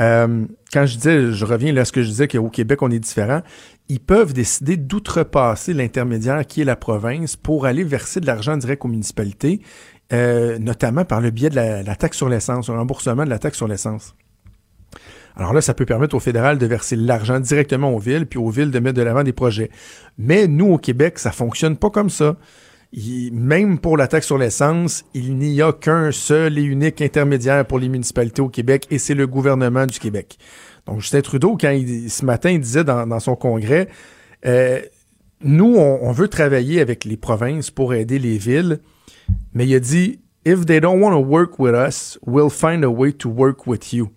euh, 0.00 0.46
quand 0.72 0.86
je 0.86 0.96
disais, 0.96 1.32
je 1.32 1.44
reviens 1.44 1.72
là 1.72 1.82
à 1.82 1.84
ce 1.84 1.92
que 1.92 2.02
je 2.02 2.08
disais 2.08 2.28
qu'au 2.28 2.48
Québec, 2.48 2.80
on 2.82 2.90
est 2.90 2.98
différent, 2.98 3.42
ils 3.88 4.00
peuvent 4.00 4.32
décider 4.32 4.76
d'outrepasser 4.78 5.74
l'intermédiaire 5.74 6.46
qui 6.46 6.62
est 6.62 6.64
la 6.64 6.76
province 6.76 7.36
pour 7.36 7.66
aller 7.66 7.84
verser 7.84 8.20
de 8.20 8.26
l'argent 8.26 8.56
direct 8.56 8.84
aux 8.84 8.88
municipalités, 8.88 9.60
euh, 10.12 10.58
notamment 10.58 11.04
par 11.04 11.20
le 11.20 11.30
biais 11.30 11.50
de 11.50 11.56
la, 11.56 11.96
taxe 11.96 12.16
sur 12.16 12.28
l'essence, 12.28 12.68
un 12.68 12.76
remboursement 12.76 13.24
de 13.24 13.30
la 13.30 13.38
taxe 13.38 13.56
sur 13.56 13.68
l'essence. 13.68 14.14
Alors 15.36 15.54
là, 15.54 15.62
ça 15.62 15.72
peut 15.72 15.86
permettre 15.86 16.14
au 16.14 16.20
fédéral 16.20 16.58
de 16.58 16.66
verser 16.66 16.96
l'argent 16.96 17.40
directement 17.40 17.94
aux 17.94 17.98
villes, 17.98 18.26
puis 18.26 18.38
aux 18.38 18.50
villes 18.50 18.70
de 18.70 18.78
mettre 18.78 18.98
de 18.98 19.02
l'avant 19.02 19.22
des 19.22 19.32
projets. 19.32 19.70
Mais 20.18 20.46
nous, 20.46 20.72
au 20.72 20.78
Québec, 20.78 21.18
ça 21.18 21.32
fonctionne 21.32 21.76
pas 21.76 21.88
comme 21.88 22.10
ça 22.10 22.36
même 23.32 23.78
pour 23.78 23.96
la 23.96 24.06
taxe 24.06 24.26
sur 24.26 24.38
l'essence, 24.38 25.04
il 25.14 25.36
n'y 25.36 25.62
a 25.62 25.72
qu'un 25.72 26.12
seul 26.12 26.58
et 26.58 26.62
unique 26.62 27.00
intermédiaire 27.00 27.66
pour 27.66 27.78
les 27.78 27.88
municipalités 27.88 28.42
au 28.42 28.48
Québec 28.48 28.86
et 28.90 28.98
c'est 28.98 29.14
le 29.14 29.26
gouvernement 29.26 29.86
du 29.86 29.98
Québec. 29.98 30.38
Donc 30.86 31.00
Justin 31.00 31.22
Trudeau, 31.22 31.56
quand 31.58 31.74
ce 32.08 32.24
matin, 32.24 32.50
il 32.50 32.60
disait 32.60 32.84
dans, 32.84 33.20
son 33.20 33.34
congrès, 33.34 33.88
euh, 34.44 34.80
nous, 35.42 35.74
on, 35.76 36.12
veut 36.12 36.28
travailler 36.28 36.80
avec 36.80 37.04
les 37.04 37.16
provinces 37.16 37.70
pour 37.70 37.94
aider 37.94 38.18
les 38.18 38.36
villes, 38.36 38.78
mais 39.54 39.66
il 39.66 39.74
a 39.74 39.80
dit, 39.80 40.20
if 40.44 40.66
they 40.66 40.80
don't 40.80 41.00
want 41.00 41.12
to 41.12 41.24
work 41.24 41.58
with 41.58 41.74
us, 41.74 42.18
we'll 42.26 42.50
find 42.50 42.84
a 42.84 42.90
way 42.90 43.12
to 43.12 43.28
work 43.28 43.66
with 43.66 43.92
you. 43.92 44.10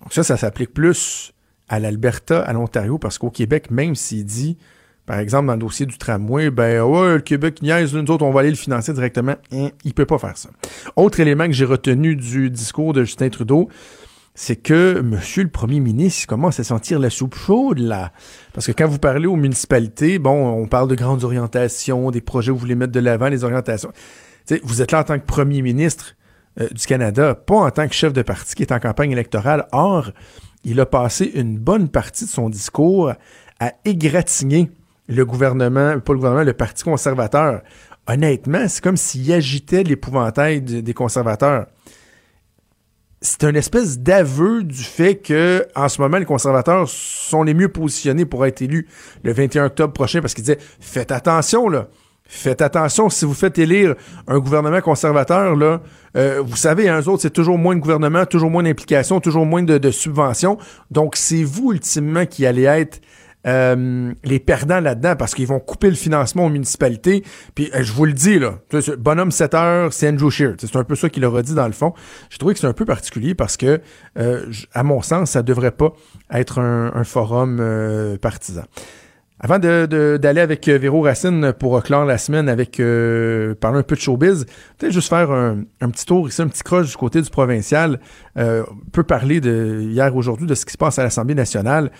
Donc 0.00 0.12
ça, 0.12 0.22
ça 0.22 0.36
s'applique 0.36 0.72
plus 0.72 1.32
à 1.68 1.80
l'Alberta, 1.80 2.40
à 2.42 2.52
l'Ontario, 2.52 2.98
parce 2.98 3.18
qu'au 3.18 3.30
Québec, 3.30 3.70
même 3.70 3.94
s'il 3.94 4.24
dit 4.24 4.56
par 5.08 5.20
exemple, 5.20 5.46
dans 5.46 5.54
le 5.54 5.58
dossier 5.58 5.86
du 5.86 5.96
tramway, 5.96 6.50
ben 6.50 6.82
ouais, 6.82 7.14
le 7.14 7.20
Québec 7.20 7.62
niaise, 7.62 7.94
nous 7.94 8.10
autres, 8.10 8.26
on 8.26 8.30
va 8.30 8.40
aller 8.40 8.50
le 8.50 8.56
financer 8.56 8.92
directement. 8.92 9.36
Hein, 9.52 9.70
il 9.82 9.94
peut 9.94 10.04
pas 10.04 10.18
faire 10.18 10.36
ça. 10.36 10.50
Autre 10.96 11.18
élément 11.20 11.46
que 11.46 11.52
j'ai 11.52 11.64
retenu 11.64 12.14
du 12.14 12.50
discours 12.50 12.92
de 12.92 13.04
Justin 13.04 13.30
Trudeau, 13.30 13.70
c'est 14.34 14.56
que 14.56 15.00
Monsieur 15.00 15.44
le 15.44 15.48
Premier 15.48 15.80
ministre 15.80 16.26
commence 16.26 16.60
à 16.60 16.64
sentir 16.64 16.98
la 16.98 17.08
soupe 17.08 17.36
chaude, 17.36 17.78
là. 17.78 18.12
Parce 18.52 18.66
que 18.66 18.72
quand 18.72 18.86
vous 18.86 18.98
parlez 18.98 19.26
aux 19.26 19.36
municipalités, 19.36 20.18
bon, 20.18 20.46
on 20.50 20.66
parle 20.66 20.88
de 20.88 20.94
grandes 20.94 21.24
orientations, 21.24 22.10
des 22.10 22.20
projets 22.20 22.50
où 22.50 22.56
vous 22.56 22.60
voulez 22.60 22.74
mettre 22.74 22.92
de 22.92 23.00
l'avant, 23.00 23.30
les 23.30 23.44
orientations. 23.44 23.92
Vous 24.62 24.82
êtes 24.82 24.92
là 24.92 25.00
en 25.00 25.04
tant 25.04 25.18
que 25.18 25.26
Premier 25.26 25.62
ministre 25.62 26.14
euh, 26.60 26.68
du 26.68 26.86
Canada, 26.86 27.34
pas 27.34 27.56
en 27.56 27.70
tant 27.70 27.88
que 27.88 27.94
chef 27.94 28.12
de 28.12 28.22
parti 28.22 28.54
qui 28.54 28.62
est 28.62 28.72
en 28.72 28.80
campagne 28.80 29.12
électorale. 29.12 29.66
Or, 29.72 30.10
il 30.64 30.80
a 30.80 30.86
passé 30.86 31.30
une 31.34 31.58
bonne 31.58 31.88
partie 31.88 32.24
de 32.24 32.30
son 32.30 32.48
discours 32.48 33.12
à 33.60 33.72
égratigner 33.84 34.70
le 35.08 35.24
gouvernement, 35.24 35.98
pas 36.00 36.12
le 36.12 36.18
gouvernement, 36.18 36.44
le 36.44 36.52
Parti 36.52 36.84
conservateur, 36.84 37.62
honnêtement, 38.06 38.68
c'est 38.68 38.82
comme 38.82 38.96
s'il 38.96 39.32
agitait 39.32 39.82
l'épouvantail 39.82 40.60
des 40.60 40.94
conservateurs. 40.94 41.66
C'est 43.20 43.42
une 43.44 43.56
espèce 43.56 43.98
d'aveu 43.98 44.62
du 44.62 44.82
fait 44.82 45.16
que, 45.16 45.66
en 45.74 45.88
ce 45.88 46.00
moment, 46.00 46.18
les 46.18 46.24
conservateurs 46.24 46.88
sont 46.88 47.42
les 47.42 47.54
mieux 47.54 47.68
positionnés 47.68 48.26
pour 48.26 48.46
être 48.46 48.62
élus 48.62 48.86
le 49.24 49.32
21 49.32 49.66
octobre 49.66 49.92
prochain 49.92 50.20
parce 50.20 50.34
qu'ils 50.34 50.44
disaient 50.44 50.58
faites 50.78 51.10
attention, 51.10 51.68
là. 51.68 51.88
Faites 52.30 52.60
attention, 52.62 53.08
si 53.08 53.24
vous 53.24 53.34
faites 53.34 53.58
élire 53.58 53.94
un 54.26 54.38
gouvernement 54.38 54.80
conservateur, 54.80 55.56
là, 55.56 55.80
euh, 56.16 56.42
vous 56.44 56.56
savez, 56.56 56.88
un 56.88 57.00
autres, 57.00 57.22
c'est 57.22 57.32
toujours 57.32 57.58
moins 57.58 57.74
de 57.74 57.80
gouvernement, 57.80 58.26
toujours 58.26 58.50
moins 58.50 58.62
d'implications, 58.62 59.18
toujours 59.18 59.46
moins 59.46 59.62
de, 59.62 59.78
de 59.78 59.90
subventions. 59.90 60.58
Donc, 60.90 61.16
c'est 61.16 61.42
vous, 61.42 61.72
ultimement, 61.72 62.26
qui 62.26 62.44
allez 62.44 62.64
être 62.64 63.00
euh, 63.46 64.12
les 64.24 64.40
perdants 64.40 64.80
là-dedans 64.80 65.14
parce 65.16 65.34
qu'ils 65.34 65.46
vont 65.46 65.60
couper 65.60 65.88
le 65.88 65.96
financement 65.96 66.46
aux 66.46 66.50
municipalités. 66.50 67.24
Puis 67.54 67.70
euh, 67.74 67.82
je 67.82 67.92
vous 67.92 68.04
le 68.04 68.12
dis, 68.12 68.38
là, 68.38 68.58
bonhomme 68.98 69.30
7 69.30 69.54
heures, 69.54 69.92
c'est 69.92 70.08
Andrew 70.08 70.28
Shear. 70.28 70.54
C'est 70.58 70.74
un 70.76 70.84
peu 70.84 70.96
ça 70.96 71.08
qu'il 71.08 71.24
a 71.24 71.42
dit 71.42 71.54
dans 71.54 71.66
le 71.66 71.72
fond. 71.72 71.94
J'ai 72.30 72.38
trouvé 72.38 72.54
que 72.54 72.60
c'est 72.60 72.66
un 72.66 72.72
peu 72.72 72.84
particulier 72.84 73.34
parce 73.34 73.56
que, 73.56 73.80
euh, 74.18 74.46
à 74.74 74.82
mon 74.82 75.02
sens, 75.02 75.30
ça 75.30 75.42
devrait 75.42 75.70
pas 75.70 75.92
être 76.32 76.58
un, 76.60 77.04
forum 77.04 77.62
partisan. 78.20 78.64
Avant 79.40 79.58
d'aller 79.58 80.40
avec 80.40 80.68
Véro 80.68 81.02
Racine 81.02 81.52
pour 81.52 81.80
clore 81.82 82.04
la 82.04 82.18
semaine 82.18 82.48
avec 82.48 82.78
parler 83.60 83.78
un 83.78 83.82
peu 83.82 83.94
de 83.94 84.00
showbiz, 84.00 84.46
peut-être 84.78 84.92
juste 84.92 85.08
faire 85.08 85.30
un, 85.30 85.64
petit 85.90 86.06
tour 86.06 86.28
ici, 86.28 86.42
un 86.42 86.48
petit 86.48 86.64
croche 86.64 86.90
du 86.90 86.96
côté 86.96 87.22
du 87.22 87.30
provincial. 87.30 88.00
on 88.36 88.64
peut 88.92 89.04
parler 89.04 89.40
de 89.40 89.80
hier 89.80 90.16
aujourd'hui 90.16 90.46
de 90.46 90.54
ce 90.54 90.66
qui 90.66 90.72
se 90.72 90.78
passe 90.78 90.98
à 90.98 91.04
l'Assemblée 91.04 91.36
nationale 91.36 91.92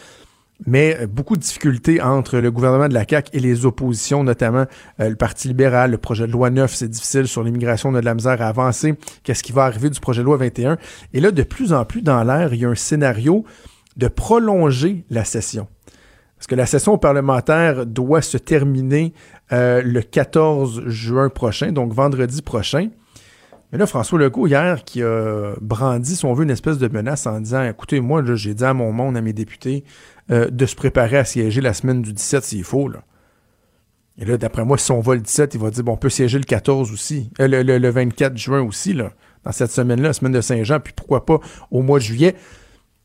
mais 0.67 1.07
beaucoup 1.07 1.37
de 1.37 1.41
difficultés 1.41 2.01
entre 2.03 2.39
le 2.39 2.51
gouvernement 2.51 2.89
de 2.89 2.95
la 2.95 3.05
CAQ 3.09 3.31
et 3.33 3.41
les 3.41 3.65
oppositions, 3.65 4.25
notamment 4.25 4.67
euh, 5.01 5.09
le 5.09 5.17
Parti 5.17 5.49
libéral. 5.49 5.91
Le 5.91 5.99
projet 5.99 6.27
de 6.27 6.33
loi 6.33 6.51
9, 6.51 6.73
c'est 6.73 6.89
difficile. 6.89 7.29
Sur 7.29 7.43
l'immigration, 7.43 7.91
on 7.91 7.95
a 7.95 8.01
de 8.01 8.05
la 8.05 8.15
misère 8.15 8.43
à 8.43 8.49
avancer. 8.49 8.95
Qu'est-ce 9.23 9.43
qui 9.43 9.53
va 9.53 9.65
arriver 9.65 9.91
du 9.91 10.01
projet 10.01 10.23
de 10.23 10.27
loi 10.27 10.37
21? 10.37 10.79
Et 11.13 11.21
là, 11.21 11.31
de 11.31 11.43
plus 11.43 11.73
en 11.73 11.85
plus 11.85 12.03
dans 12.03 12.23
l'air, 12.25 12.55
il 12.55 12.61
y 12.61 12.65
a 12.65 12.69
un 12.69 12.75
scénario 12.75 13.45
de 13.97 14.09
prolonger 14.09 15.05
la 15.11 15.25
session. 15.25 15.69
Parce 16.39 16.47
que 16.47 16.55
la 16.55 16.67
session 16.67 16.99
parlementaire 16.99 17.85
doit 17.85 18.23
se 18.23 18.39
terminer 18.39 19.13
euh, 19.53 19.83
le 19.85 20.03
14 20.03 20.85
juin 20.87 21.29
prochain, 21.29 21.73
donc 21.73 21.93
vendredi 21.93 22.43
prochain. 22.43 22.91
Mais 23.73 23.79
là, 23.79 23.87
François 23.87 24.19
Legault, 24.19 24.47
hier, 24.47 24.85
qui 24.85 25.03
a 25.03 25.55
brandi, 25.61 26.17
si 26.17 26.25
on 26.25 26.33
veut, 26.33 26.45
une 26.45 26.51
espèce 26.51 26.79
de 26.79 26.89
menace 26.89 27.27
en 27.27 27.41
disant 27.41 27.65
Écoutez, 27.65 28.01
moi, 28.01 28.23
j'ai 28.35 28.55
dit 28.55 28.65
à 28.65 28.73
mon 28.73 28.93
monde, 28.93 29.17
à 29.17 29.21
mes 29.21 29.33
députés, 29.33 29.85
euh, 30.31 30.49
de 30.49 30.65
se 30.65 30.75
préparer 30.75 31.19
à 31.19 31.25
siéger 31.25 31.61
la 31.61 31.75
semaine 31.75 32.01
du 32.01 32.13
17 32.13 32.45
s'il 32.45 32.65
faut. 32.65 32.89
Là. 32.89 33.01
Et 34.19 34.25
là, 34.25 34.37
d'après 34.37 34.65
moi, 34.65 34.79
si 34.79 34.91
on 34.91 35.01
va 35.01 35.15
le 35.15 35.21
17, 35.21 35.55
il 35.55 35.61
va 35.61 35.71
dire 35.71 35.85
bon, 35.85 35.93
on 35.93 35.97
peut 35.97 36.09
siéger 36.09 36.39
le 36.39 36.45
14 36.45 36.93
aussi, 36.93 37.31
euh, 37.41 37.49
le, 37.49 37.89
24 37.91 38.37
juin 38.37 38.61
aussi, 38.63 38.95
là, 38.95 39.13
dans 39.45 39.53
cette 39.53 39.71
semaine-là, 39.71 40.13
semaine 40.13 40.33
de 40.33 40.41
Saint-Jean, 40.41 40.81
puis 40.81 40.93
pourquoi 40.95 41.27
pas 41.27 41.39
au 41.71 41.83
mois 41.83 41.99
de 41.99 42.05
juillet. 42.05 42.37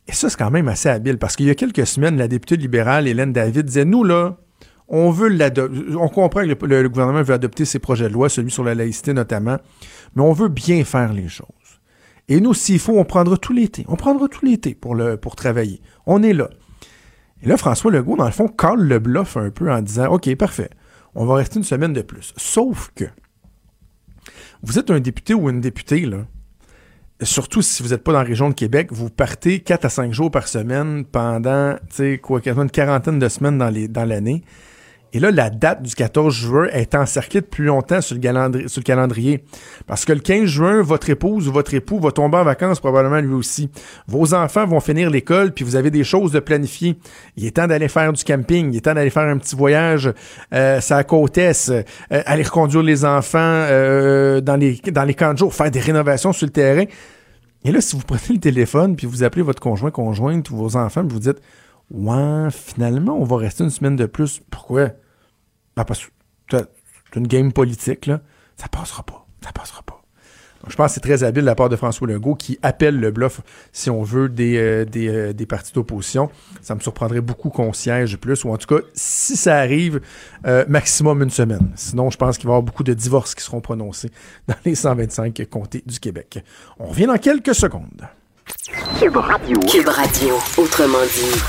Et 0.08 0.12
ça, 0.12 0.30
c'est 0.30 0.38
quand 0.38 0.52
même 0.52 0.68
assez 0.68 0.90
habile, 0.90 1.18
parce 1.18 1.36
qu'il 1.36 1.46
y 1.46 1.50
a 1.50 1.56
quelques 1.56 1.88
semaines, 1.88 2.18
la 2.18 2.28
députée 2.28 2.58
libérale, 2.58 3.08
Hélène 3.08 3.32
David, 3.32 3.66
disait 3.66 3.86
Nous, 3.86 4.04
là, 4.04 4.38
on 4.88 5.12
veut. 5.12 5.38
On 5.98 6.10
comprend 6.10 6.42
que 6.42 6.66
le, 6.66 6.90
gouvernement 6.90 7.24
veut 7.24 7.34
adopter 7.34 7.66
ses 7.66 7.80
projets 7.80 8.10
de 8.10 8.14
loi, 8.14 8.30
celui 8.30 8.52
sur 8.52 8.64
la 8.64 8.76
laïcité 8.76 9.14
notamment, 9.14 9.58
mais 10.16 10.22
on 10.22 10.34
veut 10.34 10.50
bien 10.50 10.84
faire 10.84 11.14
les 11.14 11.30
choses. 11.30 11.48
Et 12.28 12.40
nous, 12.40 12.54
s'il 12.54 12.80
faut, 12.80 12.98
on 12.98 13.06
prendra 13.06 13.38
tout 13.38 13.54
l'été. 13.54 13.86
On 13.88 13.96
prendra 13.96 14.28
tout 14.28 14.46
l'été 14.46 14.76
pour, 14.76 14.96
le, 14.96 15.18
pour 15.18 15.36
travailler. 15.36 15.82
On 16.06 16.24
est 16.24 16.34
là. 16.34 16.50
Et 17.42 17.48
là, 17.48 17.58
François 17.58 17.92
Legault, 17.92 18.16
dans 18.16 18.26
le 18.26 18.32
fond, 18.32 18.48
colle 18.48 18.88
le 18.88 19.00
bluff 19.00 19.36
un 19.36 19.50
peu 19.50 19.72
en 19.72 19.82
disant 19.82 20.08
OK, 20.08 20.34
parfait, 20.36 20.70
on 21.16 21.26
va 21.26 21.36
rester 21.36 21.58
une 21.58 21.66
semaine 21.66 21.92
de 21.92 22.02
plus. 22.02 22.34
Sauf 22.38 22.92
que 22.96 23.06
vous 24.62 24.80
êtes 24.80 24.92
un 24.92 25.02
député 25.02 25.34
ou 25.34 25.50
une 25.50 25.60
députée, 25.60 26.06
là, 26.06 26.26
surtout 27.26 27.62
si 27.62 27.84
vous 27.84 27.90
n'êtes 27.90 28.04
pas 28.04 28.12
dans 28.12 28.20
la 28.20 28.26
région 28.26 28.50
de 28.50 28.54
Québec, 28.54 28.90
vous 28.92 29.10
partez 29.10 29.60
4 29.60 29.86
à 29.86 29.90
5 29.90 30.14
jours 30.14 30.32
par 30.32 30.48
semaine 30.48 31.06
pendant, 31.06 31.76
tu 31.90 31.96
sais, 31.96 32.18
quoi, 32.18 32.42
une 32.46 32.70
quarantaine 32.70 33.20
de 33.20 33.28
semaines 33.30 33.58
dans 33.58 34.06
l'année. 34.06 34.44
Et 35.14 35.20
là, 35.20 35.30
la 35.30 35.52
date 35.52 35.84
du 35.84 35.94
14 35.94 36.34
juin 36.34 36.68
est 36.74 36.96
encerclée 36.96 37.42
depuis 37.42 37.64
longtemps 37.64 38.02
sur 38.02 38.16
le, 38.16 38.82
calendrier. 38.82 39.44
Parce 39.86 40.06
que 40.06 40.12
le 40.12 40.20
15 40.20 40.46
juin, 40.46 40.82
votre 40.82 41.10
épouse 41.12 41.48
ou 41.48 41.52
votre 41.52 41.76
époux 41.76 42.00
va 42.00 42.12
tomber 42.12 42.38
en 42.38 42.44
vacances 42.44 42.80
probablement 42.80 43.22
lui 43.22 43.36
aussi. 43.36 43.70
Vos 44.08 44.34
enfants 44.34 44.66
vont 44.66 44.80
finir 44.80 45.12
l'école, 45.12 45.52
puis 45.52 45.64
vous 45.64 45.76
avez 45.76 45.92
des 45.92 46.04
choses 46.04 46.32
de 46.32 46.40
planifier. 46.40 46.98
Il 47.38 47.46
est 47.46 47.52
temps 47.52 47.68
d'aller 47.68 47.90
faire 47.90 48.12
du 48.12 48.24
camping, 48.24 48.74
il 48.74 48.78
est 48.78 48.82
temps 48.82 48.96
d'aller 48.96 49.12
faire 49.12 49.24
un 49.30 49.38
petit 49.38 49.56
voyage 49.56 50.12
euh, 50.54 50.80
la 50.90 51.04
côte 51.04 51.38
est, 51.38 51.70
euh, 51.70 51.84
aller 52.10 52.44
reconduire 52.44 52.84
les 52.84 53.06
enfants 53.06 53.40
euh, 53.40 54.42
dans, 54.42 54.56
les, 54.56 54.80
dans 54.92 55.04
les 55.04 55.14
camps 55.14 55.34
de 55.34 55.38
jour, 55.38 55.54
faire 55.54 55.72
des 55.72 55.80
rénovations 55.80 56.34
sur 56.34 56.48
le 56.48 56.52
terrain. 56.52 56.86
Et 57.64 57.72
là, 57.72 57.82
si 57.82 57.96
vous 57.96 58.04
prenez 58.04 58.22
le 58.30 58.40
téléphone, 58.40 58.96
puis 58.96 59.08
vous 59.08 59.24
appelez 59.24 59.42
votre 59.42 59.62
conjoint, 59.62 59.92
conjointe 59.92 60.50
ou 60.50 60.56
vos 60.56 60.76
enfants, 60.76 61.06
puis 61.06 61.14
vous 61.14 61.20
dites 61.20 61.42
«Ouais, 61.92 62.48
finalement, 62.52 63.18
on 63.20 63.24
va 63.24 63.38
rester 63.38 63.64
une 63.64 63.70
semaine 63.70 63.96
de 63.96 64.06
plus. 64.06 64.42
Pourquoi?» 64.50 64.90
Ben, 65.76 65.86
parce 65.86 66.06
que 66.06 66.12
c'est 66.52 67.16
une 67.16 67.28
game 67.28 67.52
politique, 67.52 68.06
là. 68.06 68.22
Ça 68.58 68.68
passera 68.68 69.04
pas. 69.04 69.26
Ça 69.44 69.52
passera 69.52 69.82
pas. 69.84 70.04
Donc, 70.64 70.72
je 70.72 70.78
pense 70.78 70.88
que 70.88 70.94
c'est 70.94 71.02
très 71.02 71.26
habile 71.26 71.42
de 71.42 71.48
la 71.48 71.56
part 71.56 71.68
de 71.68 71.76
François 71.76 72.08
Legault 72.08 72.36
qui 72.36 72.58
appelle 72.62 72.98
le 72.98 73.12
bluff, 73.12 73.42
si 73.74 73.90
on 73.90 74.02
veut, 74.02 74.30
des, 74.30 74.56
euh, 74.56 74.86
euh, 74.96 75.34
des, 75.34 75.46
partis 75.46 75.74
d'opposition. 75.74 76.30
Ça 76.62 76.74
me 76.74 76.80
surprendrait 76.80 77.20
beaucoup 77.20 77.50
qu'on 77.50 77.74
siège 77.74 78.16
plus, 78.16 78.46
ou 78.46 78.54
en 78.54 78.58
tout 78.58 78.74
cas, 78.74 78.82
si 78.94 79.36
ça 79.36 79.58
arrive, 79.58 80.00
euh, 80.48 80.64
maximum 80.70 81.22
une 81.22 81.30
semaine. 81.30 81.72
Sinon, 81.76 82.10
je 82.10 82.18
pense 82.18 82.38
qu'il 82.38 82.48
va 82.48 82.52
y 82.52 82.56
avoir 82.56 82.64
beaucoup 82.64 82.84
de 82.84 82.94
divorces 82.94 83.36
qui 83.36 83.44
seront 83.44 83.60
prononcés 83.60 84.10
dans 84.48 84.56
les 84.64 84.76
125 84.76 85.46
comtés 85.50 85.84
du 85.86 86.00
Québec. 86.00 86.40
On 86.80 86.86
revient 86.86 87.08
dans 87.08 87.18
quelques 87.18 87.56
secondes. 87.56 88.08
Cube 89.00 89.18
Radio. 89.18 89.60
Cube 89.70 89.90
Radio, 89.90 90.36
autrement 90.58 91.04
dit. 91.04 91.42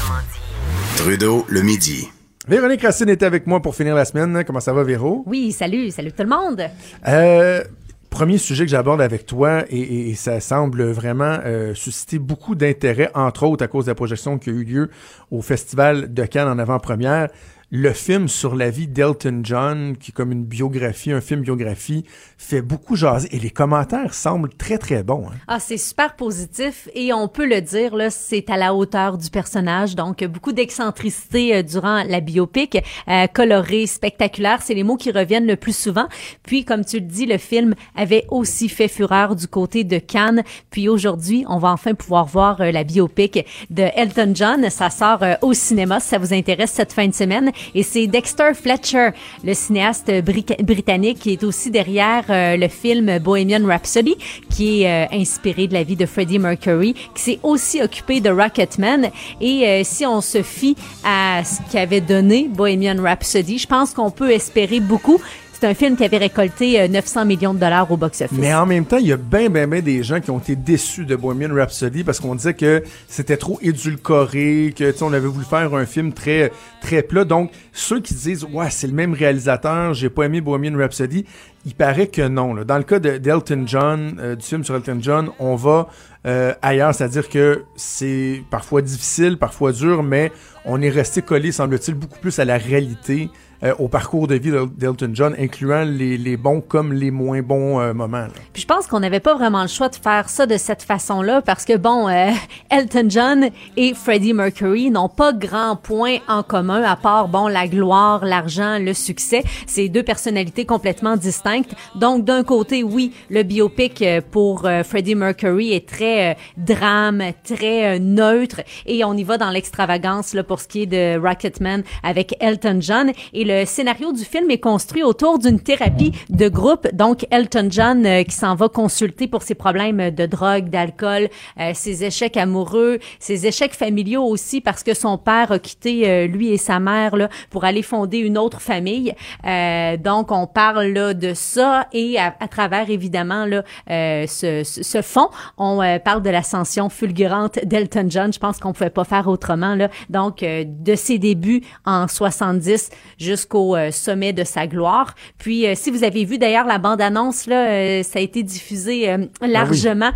Trudeau, 0.96 1.46
le 1.48 1.62
midi. 1.62 2.08
Véronique 2.46 2.82
Racine 2.82 3.08
est 3.08 3.22
avec 3.22 3.46
moi 3.46 3.62
pour 3.62 3.74
finir 3.74 3.94
la 3.94 4.04
semaine. 4.04 4.44
Comment 4.46 4.60
ça 4.60 4.74
va, 4.74 4.82
Véro? 4.82 5.22
Oui, 5.26 5.50
salut, 5.50 5.90
salut 5.90 6.12
tout 6.12 6.24
le 6.24 6.28
monde. 6.28 6.68
Euh, 7.08 7.64
premier 8.10 8.36
sujet 8.36 8.64
que 8.64 8.70
j'aborde 8.70 9.00
avec 9.00 9.24
toi, 9.24 9.64
et, 9.70 10.14
ça 10.14 10.40
semble 10.40 10.84
vraiment 10.90 11.38
euh, 11.46 11.72
susciter 11.72 12.18
beaucoup 12.18 12.54
d'intérêt, 12.54 13.10
entre 13.14 13.44
autres 13.44 13.64
à 13.64 13.66
cause 13.66 13.86
de 13.86 13.92
la 13.92 13.94
projection 13.94 14.38
qui 14.38 14.50
a 14.50 14.52
eu 14.52 14.62
lieu 14.62 14.90
au 15.30 15.40
Festival 15.40 16.12
de 16.12 16.24
Cannes 16.26 16.48
en 16.48 16.58
avant-première 16.58 17.28
le 17.76 17.92
film 17.92 18.28
sur 18.28 18.54
la 18.54 18.70
vie 18.70 18.86
d'Elton 18.86 19.40
John, 19.42 19.96
qui 19.96 20.12
est 20.12 20.14
comme 20.14 20.30
une 20.30 20.44
biographie, 20.44 21.10
un 21.10 21.20
film 21.20 21.40
biographie, 21.40 22.04
fait 22.38 22.62
beaucoup 22.62 22.94
jaser 22.94 23.28
et 23.32 23.40
les 23.40 23.50
commentaires 23.50 24.14
semblent 24.14 24.54
très 24.54 24.78
très 24.78 25.02
bons. 25.02 25.26
Hein. 25.26 25.34
Ah, 25.48 25.58
c'est 25.58 25.76
super 25.76 26.14
positif 26.14 26.88
et 26.94 27.12
on 27.12 27.26
peut 27.26 27.46
le 27.46 27.60
dire 27.60 27.96
là, 27.96 28.10
c'est 28.10 28.48
à 28.48 28.56
la 28.56 28.76
hauteur 28.76 29.18
du 29.18 29.28
personnage, 29.28 29.96
donc 29.96 30.22
beaucoup 30.22 30.52
d'excentricité 30.52 31.56
euh, 31.56 31.62
durant 31.64 32.04
la 32.04 32.20
biopic, 32.20 32.78
euh, 33.08 33.26
coloré, 33.26 33.88
spectaculaire, 33.88 34.62
c'est 34.62 34.74
les 34.74 34.84
mots 34.84 34.96
qui 34.96 35.10
reviennent 35.10 35.48
le 35.48 35.56
plus 35.56 35.76
souvent. 35.76 36.06
Puis 36.44 36.64
comme 36.64 36.84
tu 36.84 37.00
le 37.00 37.06
dis, 37.06 37.26
le 37.26 37.38
film 37.38 37.74
avait 37.96 38.24
aussi 38.28 38.68
fait 38.68 38.86
fureur 38.86 39.34
du 39.34 39.48
côté 39.48 39.82
de 39.82 39.98
Cannes. 39.98 40.44
Puis 40.70 40.88
aujourd'hui, 40.88 41.44
on 41.48 41.58
va 41.58 41.72
enfin 41.72 41.94
pouvoir 41.94 42.26
voir 42.26 42.60
euh, 42.60 42.70
la 42.70 42.84
biopic 42.84 43.44
de 43.70 43.82
Elton 43.96 44.30
John. 44.32 44.70
Ça 44.70 44.90
sort 44.90 45.24
euh, 45.24 45.34
au 45.42 45.54
cinéma 45.54 45.98
si 45.98 46.10
ça 46.10 46.18
vous 46.18 46.32
intéresse 46.32 46.70
cette 46.70 46.92
fin 46.92 47.08
de 47.08 47.14
semaine. 47.14 47.50
Et 47.74 47.82
c'est 47.82 48.06
Dexter 48.06 48.52
Fletcher, 48.54 49.10
le 49.42 49.54
cinéaste 49.54 50.10
britannique, 50.22 51.18
qui 51.20 51.32
est 51.32 51.44
aussi 51.44 51.70
derrière 51.70 52.24
euh, 52.30 52.56
le 52.56 52.68
film 52.68 53.18
Bohemian 53.18 53.66
Rhapsody, 53.66 54.16
qui 54.50 54.82
est 54.82 54.90
euh, 54.90 55.06
inspiré 55.12 55.66
de 55.66 55.74
la 55.74 55.82
vie 55.82 55.96
de 55.96 56.06
Freddie 56.06 56.38
Mercury, 56.38 56.94
qui 57.14 57.22
s'est 57.22 57.38
aussi 57.42 57.82
occupé 57.82 58.20
de 58.20 58.30
Rocketman. 58.30 59.10
Et 59.40 59.66
euh, 59.66 59.80
si 59.84 60.06
on 60.06 60.20
se 60.20 60.42
fie 60.42 60.76
à 61.04 61.42
ce 61.44 61.60
qu'avait 61.72 62.00
donné 62.00 62.48
Bohemian 62.48 63.02
Rhapsody, 63.02 63.58
je 63.58 63.66
pense 63.66 63.92
qu'on 63.92 64.10
peut 64.10 64.30
espérer 64.30 64.80
beaucoup 64.80 65.20
c'est 65.64 65.70
un 65.70 65.74
film 65.74 65.96
qui 65.96 66.04
avait 66.04 66.18
récolté 66.18 66.86
900 66.86 67.20
euh, 67.20 67.24
millions 67.24 67.54
de 67.54 67.58
dollars 67.58 67.90
au 67.90 67.96
box-office. 67.96 68.36
Mais 68.38 68.52
en 68.52 68.66
même 68.66 68.84
temps, 68.84 68.98
il 68.98 69.06
y 69.06 69.12
a 69.12 69.16
bien, 69.16 69.48
bien, 69.48 69.66
bien 69.66 69.80
des 69.80 70.02
gens 70.02 70.20
qui 70.20 70.30
ont 70.30 70.38
été 70.38 70.56
déçus 70.56 71.06
de 71.06 71.16
Bohemian 71.16 71.54
Rhapsody 71.54 72.04
parce 72.04 72.20
qu'on 72.20 72.34
disait 72.34 72.52
que 72.52 72.82
c'était 73.08 73.38
trop 73.38 73.58
édulcoré, 73.62 74.74
que 74.76 74.92
on 75.02 75.14
avait 75.14 75.26
voulu 75.26 75.46
faire 75.46 75.72
un 75.74 75.86
film 75.86 76.12
très, 76.12 76.52
très 76.82 77.02
plat. 77.02 77.24
Donc, 77.24 77.50
ceux 77.72 78.00
qui 78.00 78.12
disent, 78.12 78.44
ouais, 78.52 78.68
c'est 78.68 78.88
le 78.88 78.92
même 78.92 79.14
réalisateur, 79.14 79.94
j'ai 79.94 80.10
pas 80.10 80.24
aimé 80.24 80.42
Bohemian 80.42 80.76
Rhapsody, 80.76 81.24
il 81.64 81.74
paraît 81.74 82.08
que 82.08 82.28
non. 82.28 82.54
Dans 82.56 82.76
le 82.76 82.84
cas 82.84 82.98
d'Elton 82.98 83.64
John, 83.66 84.18
euh, 84.20 84.36
du 84.36 84.44
film 84.44 84.64
sur 84.64 84.76
Elton 84.76 84.98
John, 85.00 85.30
on 85.38 85.56
va 85.56 85.88
euh, 86.26 86.52
ailleurs, 86.60 86.94
c'est-à-dire 86.94 87.30
que 87.30 87.64
c'est 87.74 88.42
parfois 88.50 88.82
difficile, 88.82 89.38
parfois 89.38 89.72
dur, 89.72 90.02
mais 90.02 90.30
on 90.66 90.82
est 90.82 90.90
resté 90.90 91.22
collé, 91.22 91.52
semble-t-il, 91.52 91.94
beaucoup 91.94 92.18
plus 92.18 92.38
à 92.38 92.44
la 92.44 92.58
réalité 92.58 93.30
euh, 93.62 93.74
au 93.78 93.88
parcours 93.88 94.26
de 94.26 94.34
vie 94.34 94.50
d'El- 94.50 94.68
d'Elton 94.76 95.10
John, 95.14 95.34
incluant 95.38 95.84
les, 95.84 96.16
les 96.18 96.36
bons 96.36 96.60
comme 96.60 96.92
les 96.92 97.10
moins 97.10 97.42
bons 97.42 97.80
euh, 97.80 97.92
moments. 97.92 98.18
là. 98.18 98.28
Puis 98.52 98.62
je 98.62 98.66
pense 98.66 98.86
qu'on 98.86 99.00
n'avait 99.00 99.20
pas 99.20 99.34
vraiment 99.34 99.62
le 99.62 99.68
choix 99.68 99.88
de 99.88 99.96
faire 99.96 100.28
ça 100.28 100.46
de 100.46 100.56
cette 100.56 100.82
façon-là 100.82 101.42
parce 101.42 101.64
que 101.64 101.76
bon, 101.76 102.08
euh, 102.08 102.30
Elton 102.70 103.06
John 103.08 103.48
et 103.76 103.94
Freddie 103.94 104.32
Mercury 104.32 104.90
n'ont 104.90 105.08
pas 105.08 105.32
grand 105.32 105.76
point 105.76 106.16
en 106.28 106.42
commun 106.42 106.82
à 106.82 106.96
part 106.96 107.28
bon 107.28 107.48
la 107.48 107.66
gloire, 107.68 108.24
l'argent, 108.24 108.78
le 108.78 108.94
succès. 108.94 109.42
C'est 109.66 109.88
deux 109.88 110.02
personnalités 110.02 110.64
complètement 110.64 111.16
distinctes. 111.16 111.74
Donc 111.94 112.24
d'un 112.24 112.42
côté, 112.42 112.82
oui, 112.82 113.12
le 113.30 113.42
biopic 113.42 114.02
euh, 114.02 114.20
pour 114.30 114.66
euh, 114.66 114.82
Freddie 114.82 115.14
Mercury 115.14 115.72
est 115.72 115.88
très 115.88 116.32
euh, 116.32 116.34
drame, 116.56 117.22
très 117.44 117.98
neutre 117.98 118.60
et 118.86 119.04
on 119.04 119.14
y 119.14 119.24
va 119.24 119.38
dans 119.38 119.50
l'extravagance 119.50 120.34
là 120.34 120.42
pour 120.42 120.60
ce 120.60 120.68
qui 120.68 120.82
est 120.82 120.86
de 120.86 121.18
Rocketman 121.18 121.82
avec 122.02 122.34
Elton 122.40 122.78
John 122.80 123.12
le 123.44 123.64
scénario 123.66 124.12
du 124.12 124.24
film 124.24 124.50
est 124.50 124.58
construit 124.58 125.02
autour 125.02 125.38
d'une 125.38 125.60
thérapie 125.60 126.12
de 126.30 126.48
groupe. 126.48 126.88
Donc 126.92 127.26
Elton 127.30 127.68
John 127.70 128.06
euh, 128.06 128.22
qui 128.22 128.34
s'en 128.34 128.54
va 128.54 128.68
consulter 128.68 129.28
pour 129.28 129.42
ses 129.42 129.54
problèmes 129.54 130.10
de 130.10 130.26
drogue, 130.26 130.70
d'alcool, 130.70 131.28
euh, 131.60 131.72
ses 131.74 132.04
échecs 132.04 132.36
amoureux, 132.36 132.98
ses 133.18 133.46
échecs 133.46 133.74
familiaux 133.74 134.24
aussi 134.24 134.60
parce 134.60 134.82
que 134.82 134.94
son 134.94 135.18
père 135.18 135.52
a 135.52 135.58
quitté 135.58 136.08
euh, 136.08 136.26
lui 136.26 136.48
et 136.48 136.56
sa 136.56 136.80
mère 136.80 137.16
là 137.16 137.28
pour 137.50 137.64
aller 137.64 137.82
fonder 137.82 138.18
une 138.18 138.38
autre 138.38 138.60
famille. 138.60 139.14
Euh, 139.46 139.96
donc 139.96 140.32
on 140.32 140.46
parle 140.46 140.86
là 140.86 141.14
de 141.14 141.34
ça 141.34 141.86
et 141.92 142.18
à, 142.18 142.32
travers 142.48 142.90
évidemment 142.90 143.44
là 143.44 143.62
euh, 143.90 144.26
ce, 144.26 144.62
ce, 144.64 145.02
fond, 145.02 145.28
on 145.58 145.98
parle 146.04 146.22
de 146.22 146.30
l'ascension 146.30 146.88
fulgurante 146.88 147.58
d'Elton 147.64 148.06
John. 148.08 148.32
Je 148.32 148.38
pense 148.38 148.58
qu'on 148.58 148.72
pouvait 148.72 148.90
pas 148.90 149.04
faire 149.04 149.28
autrement 149.28 149.74
là. 149.74 149.88
Donc 150.08 150.40
de 150.40 150.94
ses 150.94 151.18
débuts 151.18 151.62
en 151.84 152.08
70 152.08 152.90
jusqu'au 153.34 153.76
euh, 153.76 153.90
sommet 153.90 154.32
de 154.32 154.44
sa 154.44 154.66
gloire. 154.66 155.14
Puis 155.38 155.66
euh, 155.66 155.74
si 155.74 155.90
vous 155.90 156.04
avez 156.04 156.24
vu 156.24 156.38
d'ailleurs 156.38 156.66
la 156.66 156.78
bande 156.78 157.00
annonce 157.00 157.46
là, 157.46 157.68
euh, 157.68 158.02
ça 158.02 158.18
a 158.18 158.22
été 158.22 158.42
diffusé 158.42 159.10
euh, 159.10 159.26
largement. 159.42 160.10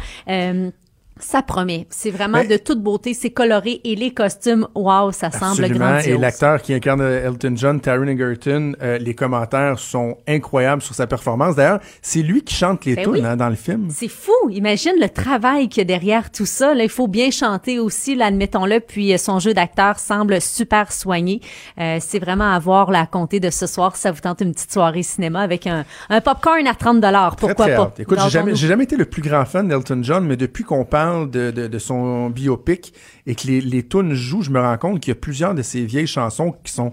Ça 1.20 1.42
promet. 1.42 1.86
C'est 1.90 2.10
vraiment 2.10 2.38
Mais- 2.38 2.46
de 2.46 2.56
toute 2.56 2.82
beauté. 2.82 3.14
C'est 3.14 3.30
coloré 3.30 3.80
et 3.84 3.94
les 3.94 4.12
costumes, 4.12 4.66
wow, 4.74 5.12
ça 5.12 5.30
semble 5.30 5.62
Absolument. 5.64 5.78
grandiose. 5.90 6.06
Et 6.08 6.16
l'acteur 6.18 6.62
qui 6.62 6.74
incarne 6.74 7.00
Elton 7.02 7.52
John, 7.56 7.80
Taron 7.80 8.06
Egerton, 8.06 8.72
euh, 8.82 8.98
les 8.98 9.14
commentaires 9.14 9.78
sont 9.78 10.16
incroyables 10.26 10.82
sur 10.82 10.94
sa 10.94 11.06
performance. 11.06 11.56
D'ailleurs, 11.56 11.80
c'est 12.02 12.22
lui 12.22 12.42
qui 12.42 12.54
chante 12.54 12.84
les 12.84 12.94
Ben 12.96 13.04
tunes 13.04 13.12
oui. 13.14 13.24
hein, 13.24 13.36
dans 13.36 13.48
le 13.48 13.54
film. 13.56 13.88
C'est 13.90 14.08
fou. 14.08 14.32
Imagine 14.50 14.92
le 15.00 15.08
travail 15.08 15.68
qu'il 15.68 15.80
y 15.80 15.82
a 15.82 15.84
derrière 15.84 16.30
tout 16.30 16.46
ça. 16.46 16.74
Là, 16.74 16.84
il 16.84 16.90
faut 16.90 17.08
bien 17.08 17.30
chanter 17.30 17.78
aussi, 17.78 18.14
là, 18.14 18.26
admettons-le. 18.26 18.80
Puis 18.80 19.12
euh, 19.12 19.18
son 19.18 19.38
jeu 19.38 19.54
d'acteur 19.54 19.98
semble 19.98 20.40
super 20.40 20.92
soigné. 20.92 21.40
Euh, 21.80 21.98
c'est 22.00 22.18
vraiment 22.18 22.52
à 22.52 22.58
voir 22.58 22.90
la 22.90 23.06
compter 23.06 23.40
de 23.40 23.50
ce 23.50 23.66
soir. 23.66 23.96
Ça 23.96 24.12
vous 24.12 24.20
tente 24.20 24.40
une 24.40 24.52
petite 24.52 24.72
soirée 24.72 25.02
cinéma 25.02 25.40
avec 25.40 25.66
un, 25.66 25.84
un 26.10 26.20
popcorn 26.20 26.66
à 26.66 26.74
30 26.74 27.00
dollars. 27.00 27.36
Très, 27.36 27.46
Pourquoi 27.48 27.66
très 27.66 27.76
pas? 27.76 27.82
hâte. 27.82 28.00
Écoute, 28.00 28.18
j'ai 28.24 28.30
jamais, 28.30 28.54
jamais 28.54 28.84
été 28.84 28.96
le 28.96 29.04
plus 29.04 29.22
grand 29.22 29.44
fan 29.44 29.66
d'Elton 29.68 30.00
John, 30.02 30.24
mais 30.26 30.36
depuis 30.36 30.64
qu'on 30.64 30.84
parle 30.84 31.07
de, 31.26 31.78
son 31.78 32.30
biopic 32.30 32.92
et 33.26 33.34
que 33.34 33.46
les, 33.46 33.60
les 33.60 33.84
jouent, 34.14 34.42
je 34.42 34.50
me 34.50 34.60
rends 34.60 34.78
compte 34.78 35.00
qu'il 35.00 35.10
y 35.10 35.16
a 35.16 35.20
plusieurs 35.20 35.54
de 35.54 35.62
ses 35.62 35.84
vieilles 35.84 36.06
chansons 36.06 36.54
qui 36.64 36.72
sont 36.72 36.92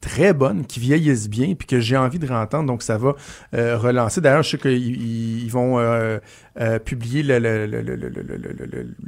très 0.00 0.34
bonnes, 0.34 0.66
qui 0.66 0.78
vieillissent 0.78 1.28
bien, 1.28 1.54
puis 1.54 1.66
que 1.66 1.80
j'ai 1.80 1.96
envie 1.96 2.18
de 2.18 2.26
rentendre. 2.26 2.66
Donc, 2.66 2.82
ça 2.82 2.98
va 2.98 3.14
euh, 3.54 3.78
relancer. 3.78 4.20
D'ailleurs, 4.20 4.42
je 4.42 4.50
sais 4.50 4.58
qu'ils 4.58 5.50
vont 5.50 5.80
publier 6.84 7.22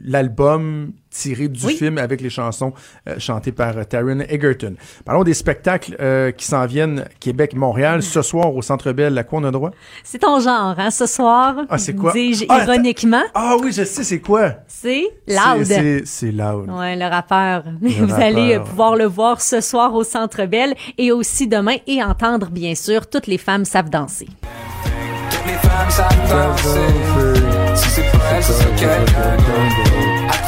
l'album 0.05 0.93
tiré 1.11 1.49
du 1.49 1.65
Oui. 1.67 1.77
film 1.77 1.99
avec 1.99 2.21
les 2.21 2.31
chansons 2.31 2.73
euh, 3.09 3.15
chantées 3.19 3.53
par 3.53 3.77
euh, 3.79 3.85
Taron 3.85 4.21
Egerton. 4.29 4.75
Parlons 5.05 5.25
des 5.25 5.35
spectacles 5.35 5.97
euh, 6.01 6.31
qui 6.33 6.45
s'en 6.47 6.67
viennent 6.67 7.05
Québec-Montréal 7.21 8.03
ce 8.03 8.23
soir 8.23 8.55
au 8.55 8.63
Centre 8.63 8.93
Bell. 8.93 9.17
À 9.19 9.25
quoi 9.25 9.41
on 9.41 9.45
a 9.45 9.51
droit? 9.51 9.71
C'est 10.05 10.19
ton 10.19 10.39
genre, 10.41 10.75
hein, 10.79 10.91
ce 10.91 11.07
soir. 11.07 11.55
Ah, 11.69 11.79
c'est 11.79 11.95
quoi? 11.95 12.13
Dis-je 12.13 12.45
Ah, 12.49 12.65
ironiquement. 12.65 13.23
Ah 13.35 13.57
oui, 13.63 13.73
je 13.73 13.85
sais, 13.85 14.05
c'est 14.05 14.21
quoi? 14.21 14.51
C'est 14.67 15.05
loud. 15.27 15.65
C'est- 16.05 16.33
loud. 16.33 16.69
Ouais, 16.71 16.97
le 16.97 17.07
rappeur. 17.11 17.65
Vous 17.81 18.07
rappeur. 18.07 18.19
allez 18.27 18.59
pouvoir 18.61 18.97
le 18.97 19.05
voir 19.07 19.41
ce 19.41 19.61
soir 19.61 19.95
au 19.95 20.05
Centre 20.05 20.45
Bell 20.47 20.75
et 20.99 21.11
aussi 21.13 21.47
demain 21.49 21.77
et 21.87 22.03
entendre, 22.03 22.51
bien 22.51 22.75
sûr, 22.75 23.09
toutes 23.09 23.27
les 23.27 23.39
femmes 23.39 23.65
savent 23.65 23.91
danser. 23.91 24.29
Toutes 25.31 25.47
les 25.47 25.53
femmes 25.69 25.91
savent 25.91 26.29
danser. 26.31 27.75
Si 27.75 27.89
c'est 27.91 28.03
pas 28.13 28.19
elle, 28.37 28.43
ce 28.45 28.53
serait 28.53 28.71
quelqu'un 28.77 29.37
d'autre. 29.37 29.97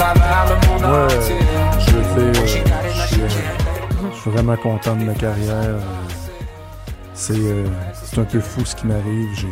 Travers 0.01 0.46
le 0.48 0.66
monde 0.66 0.82
Ouais, 0.82 1.14
entier. 1.14 1.36
je 1.78 1.84
She 1.90 1.94
euh, 2.16 2.32
je 2.32 2.46
suis, 2.46 3.20
je 4.24 4.30
vraiment 4.30 4.57
content 4.57 4.96
de 4.96 5.05
ma 5.05 5.12
carrière. 5.12 5.55
euh, 5.59 5.78
C'est 7.12 7.34
euh, 7.36 7.66
c'est 7.92 8.18
un 8.18 8.24
peu 8.24 8.40
fou 8.40 8.64
ce 8.64 8.74
qui 8.76 8.86
m'arrive. 8.86 9.28
J'ai 9.34 9.48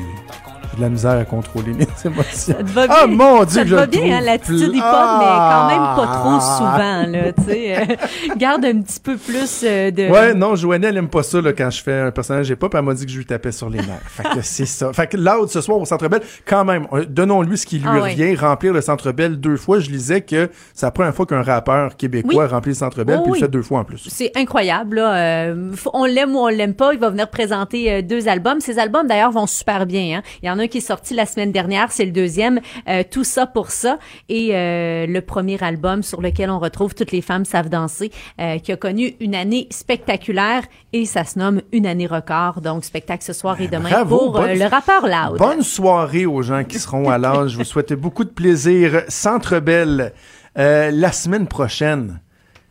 de 0.79 0.83
la 0.83 0.89
misère 0.89 1.13
à 1.19 1.25
contrôler 1.25 1.73
mes 1.75 1.87
émotions. 2.05 2.33
Ça 2.33 2.55
te 2.55 2.71
va 2.71 2.87
bien? 2.87 2.97
Ah 3.03 3.07
mon 3.07 3.45
Dieu, 3.45 3.49
ça 3.55 3.63
te 3.65 3.69
je 3.69 3.75
va 3.75 3.81
le 3.83 3.87
bien, 3.89 4.17
hein, 4.17 4.21
l'attitude 4.21 4.75
hip-hop, 4.75 5.09
mais 5.19 5.27
quand 5.27 5.67
même 5.69 5.97
pas 5.97 6.07
trop 6.15 6.39
Ah! 6.41 6.57
souvent, 6.57 7.07
là, 7.13 7.33
tu 7.33 7.43
sais. 7.45 7.77
euh, 7.77 7.95
garde 8.37 8.65
un 8.65 8.81
petit 8.81 9.01
peu 9.01 9.17
plus 9.17 9.63
euh, 9.65 9.91
de... 9.91 10.09
Ouais, 10.09 10.35
non, 10.35 10.55
Joanne, 10.57 10.85
elle 10.85 10.97
aime 10.97 11.09
pas 11.09 11.23
ça 11.23 11.41
là, 11.41 11.53
quand 11.53 11.71
je 11.71 11.83
fais 11.83 12.01
un 12.01 12.11
personnage 12.11 12.49
hip-hop. 12.49 12.75
Elle 12.75 12.83
m'a 12.83 12.95
dit 12.95 13.05
que 13.07 13.13
je 13.13 13.19
lui 13.19 13.27
tapais 13.27 13.53
sur 13.53 13.69
les 13.69 13.79
nerfs. 13.79 14.01
fait 14.07 14.23
que 14.23 14.41
c'est 14.43 14.67
ça. 14.67 14.93
Fait 14.93 15.07
que 15.07 15.17
Loud, 15.17 15.49
ce 15.49 15.61
soir 15.61 15.79
au 15.79 15.85
Centre 15.85 16.09
Bell, 16.09 16.23
quand 16.47 16.65
même, 16.65 16.87
euh, 16.93 17.05
donnons-lui 17.09 17.59
ce 17.59 17.67
qui 17.67 17.79
lui 17.79 17.87
Ah 17.89 17.95
ouais. 17.95 18.01
revient. 18.13 18.35
Remplir 18.37 18.73
le 18.73 18.81
Centre 18.81 19.11
Bell 19.13 19.39
deux 19.41 19.57
fois. 19.57 19.81
Je 19.81 19.91
lisais 19.91 20.21
que 20.21 20.51
c'est 20.75 20.87
la 20.87 20.91
première 20.93 21.15
fois 21.15 21.27
qu'un 21.27 21.43
rappeur 21.43 21.97
québécois 21.97 22.45
Oui. 22.45 22.51
remplit 22.51 22.71
le 22.73 22.77
Centre 22.77 23.03
Bell, 23.05 23.17
Oh 23.21 23.23
puis 23.25 23.31
il 23.31 23.33
oui. 23.33 23.39
le 23.41 23.47
fait 23.47 23.51
deux 23.51 23.63
fois 23.63 23.81
en 23.81 23.85
plus. 23.85 24.07
C'est 24.09 24.31
incroyable, 24.37 24.97
là. 24.97 25.15
Euh, 25.17 25.73
on 25.93 26.05
l'aime 26.05 26.35
ou 26.37 26.39
on 26.39 26.49
l'aime 26.49 26.75
pas. 26.75 26.93
Il 26.93 27.01
va 27.01 27.11
venir 27.11 27.29
présenter 27.29 27.93
euh, 27.93 28.03
deux 28.03 28.29
albums. 28.29 28.61
Ces 28.61 28.79
albums, 28.79 29.07
d'ailleurs, 29.07 29.33
vont 29.33 29.47
super 29.47 29.87
bien. 29.87 30.19
Hein. 30.19 30.23
Il 30.43 30.47
y 30.47 30.51
en 30.51 30.59
a 30.59 30.63
un 30.63 30.68
qui 30.69 30.79
est 30.79 30.83
sorti 30.83 31.15
la 31.15 31.27
semaine 31.27 31.51
dernière. 31.53 31.91
C'est 31.91 32.05
le 32.05 32.13
deuxième. 32.13 32.61
euh, 32.89 33.03
Tout 33.11 33.25
ça 33.25 33.47
pour 33.47 33.71
ça. 33.71 33.99
Et 34.29 34.51
euh, 34.55 35.07
le 35.07 35.21
premier 35.21 35.63
album 35.63 36.03
sur 36.03 36.21
lequel 36.21 36.51
on 36.51 36.59
retrouve 36.59 36.95
Toutes 36.95 37.13
les 37.13 37.23
femmes 37.23 37.45
savent 37.45 37.69
danser, 37.69 38.11
euh, 38.41 38.59
qui 38.59 38.73
a 38.73 38.77
connu 38.77 39.15
une 39.21 39.35
année 39.35 39.67
spectaculaire 39.71 40.63
et 40.93 41.05
ça 41.05 41.25
se 41.25 41.39
nomme 41.39 41.61
Une 41.73 41.87
année 41.87 42.07
record. 42.07 42.61
Donc, 42.61 42.85
spectacle 42.85 43.25
ce 43.25 43.33
soir 43.33 43.61
et 43.61 43.69
demain 43.69 43.85
Ben, 43.91 44.05
bravo, 44.05 44.19
pour 44.19 44.31
bonne- 44.33 44.59
le 44.59 44.65
rappeur 44.67 45.07
Loud. 45.07 45.39
Bonne 45.39 45.63
soirée 45.63 46.27
aux 46.27 46.43
gens 46.43 46.65
qui 46.65 46.79
seront 46.79 47.09
à 47.11 47.19
l'âge. 47.19 47.51
Je 47.53 47.59
vous 47.59 47.65
souhaite 47.65 47.93
beaucoup 47.95 48.25
de 48.25 48.31
plaisir. 48.31 49.03
Centre 49.09 49.59
Bell, 49.61 50.13
euh, 50.59 50.91
la 50.93 51.13
semaine 51.13 51.47
prochaine, 51.47 52.21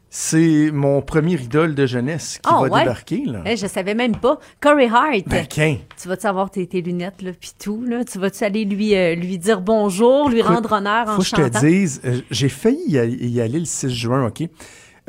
c'est 0.09 0.71
mon 0.71 1.01
premier 1.01 1.33
idole 1.35 1.75
de 1.75 1.85
jeunesse 1.85 2.39
qui 2.41 2.49
Ah, 2.51 2.61
va 2.61 2.67
ouais? 2.69 2.79
débarquer. 2.81 3.23
Là. 3.25 3.41
Eh, 3.45 3.57
je 3.57 3.67
savais 3.67 3.93
même 3.93 4.15
pas. 4.15 4.39
Corey 4.61 4.87
Hart. 4.91 5.27
Ben. 5.27 5.45
Tu 6.01 6.07
vas-tu 6.07 6.27
avoir 6.27 6.49
tes, 6.49 6.65
tes 6.67 6.81
lunettes, 6.81 7.21
là, 7.21 7.31
pis 7.39 7.51
tout, 7.59 7.83
là? 7.85 8.03
Tu 8.05 8.17
vas-tu 8.17 8.43
aller 8.43 8.65
lui, 8.65 8.95
euh, 8.95 9.15
lui 9.15 9.37
dire 9.37 9.61
bonjour, 9.61 10.29
lui 10.29 10.39
Écoute, 10.39 10.51
rendre 10.51 10.71
honneur 10.71 11.07
en 11.09 11.15
Faut 11.15 11.21
que 11.21 11.23
je 11.27 11.29
chantant? 11.35 11.59
te 11.59 11.65
dise, 11.65 12.01
euh, 12.05 12.21
j'ai 12.31 12.49
failli 12.49 12.79
y 12.87 12.97
aller, 12.97 13.15
y 13.27 13.41
aller 13.41 13.59
le 13.59 13.65
6 13.65 13.89
juin, 13.89 14.25
OK? 14.27 14.43